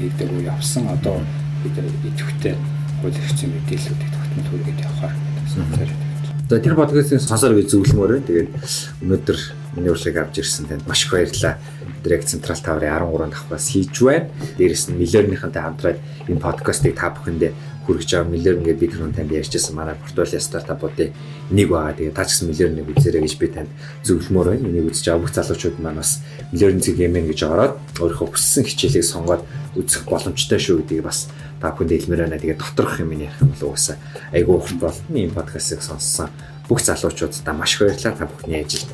хийгдэг 0.00 0.32
үе 0.32 0.48
явсан. 0.48 0.88
Одоо 0.96 1.20
бид 1.60 1.76
идэвхтэй 1.76 2.56
хууль 3.00 3.16
зүйн 3.16 3.52
мэдээллүүдийг 3.52 4.12
тогтмол 4.12 4.48
хүргээд 4.48 4.84
явахаар 4.84 5.14
зориуд 5.52 6.05
За 6.46 6.60
тэр 6.62 6.76
подкастын 6.78 7.18
сонсоор 7.18 7.56
би 7.58 7.64
зөвлөмөр. 7.66 8.20
Тэгээд 8.22 9.02
өнөөдөр 9.02 9.38
миний 9.74 9.90
уршиг 9.90 10.14
авч 10.14 10.38
ирсэн 10.38 10.70
танд 10.70 10.86
маш 10.86 11.02
их 11.02 11.10
баярлалаа. 11.10 11.58
Директ 12.06 12.30
Централ 12.30 12.62
таврын 12.62 12.94
13 13.02 13.34
давхраас 13.34 13.66
хийж 13.66 13.98
байна. 13.98 14.30
Дээрэс 14.54 14.86
нь 14.86 14.94
миллионныхантай 14.94 15.62
хамтраад 15.66 15.98
энэ 16.30 16.38
подкастыг 16.38 16.94
та 16.94 17.10
бүхэндээ 17.10 17.50
хүргэж 17.82 18.10
байгаа 18.14 18.30
миллион 18.30 18.62
ингээд 18.62 18.78
би 18.78 18.86
түрүүн 18.94 19.14
танд 19.18 19.34
ярьжсэн 19.34 19.74
манай 19.74 19.98
портфолио 19.98 20.38
стартапуудын 20.38 21.10
нэг 21.50 21.66
байгаа. 21.66 21.98
Тэгээ 21.98 22.14
та 22.14 22.22
ч 22.22 22.38
гэсэн 22.38 22.46
миллион 22.46 22.74
нэг 22.78 22.86
үзээрэй 22.94 23.22
гэж 23.26 23.34
би 23.42 23.46
танд 23.50 23.70
зөвлөмөр 24.06 24.46
байна. 24.54 24.70
Энийг 24.70 24.86
үзэж 24.94 25.06
авах 25.10 25.34
залуучууд 25.34 25.82
маань 25.82 25.98
бас 25.98 26.22
миллион 26.54 26.78
зэг 26.78 26.94
юм 27.02 27.14
гэж 27.26 27.42
ороод 27.42 27.74
өөрийнхөө 27.98 28.28
хүссэн 28.38 28.62
хичээлийг 28.70 29.02
сонгоод 29.02 29.42
үзэх 29.74 30.06
боломжтой 30.06 30.62
шүү 30.62 30.82
гэдгийг 30.82 31.06
бас 31.06 31.26
та 31.60 31.72
бүхэнд 31.72 31.92
хэлмээр 31.92 32.22
байна. 32.26 32.38
Тэгээ 32.40 32.58
доторх 32.60 33.00
юм 33.00 33.12
ярих 33.16 33.40
юм 33.40 33.52
бол 33.54 33.72
уусаа 33.72 33.96
айгүй 34.32 34.56
урт 34.56 34.78
болно. 34.80 35.16
Ийм 35.16 35.30
подкастыг 35.30 35.82
сонссон 35.82 36.30
бүх 36.68 36.80
залуучуудаа 36.82 37.54
маш 37.54 37.74
их 37.74 37.80
баярлалаа. 37.86 38.18
Та 38.18 38.26
бүхний 38.26 38.60
ажил 38.62 38.86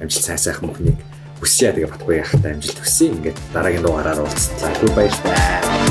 амжилт 0.00 0.24
сайн 0.24 0.38
сайхан 0.38 0.68
бүхнийг 0.68 0.98
хүсье. 1.40 1.72
Тэгээ 1.72 1.92
батгүй 1.92 2.16
яхахтай 2.20 2.54
амжилт 2.54 2.78
хүсье. 2.78 3.12
Ингээд 3.12 3.38
дараагийн 3.52 3.82
дугаараар 3.82 4.20
уулзлаа. 4.20 4.72
Баярлалаа. 4.96 5.83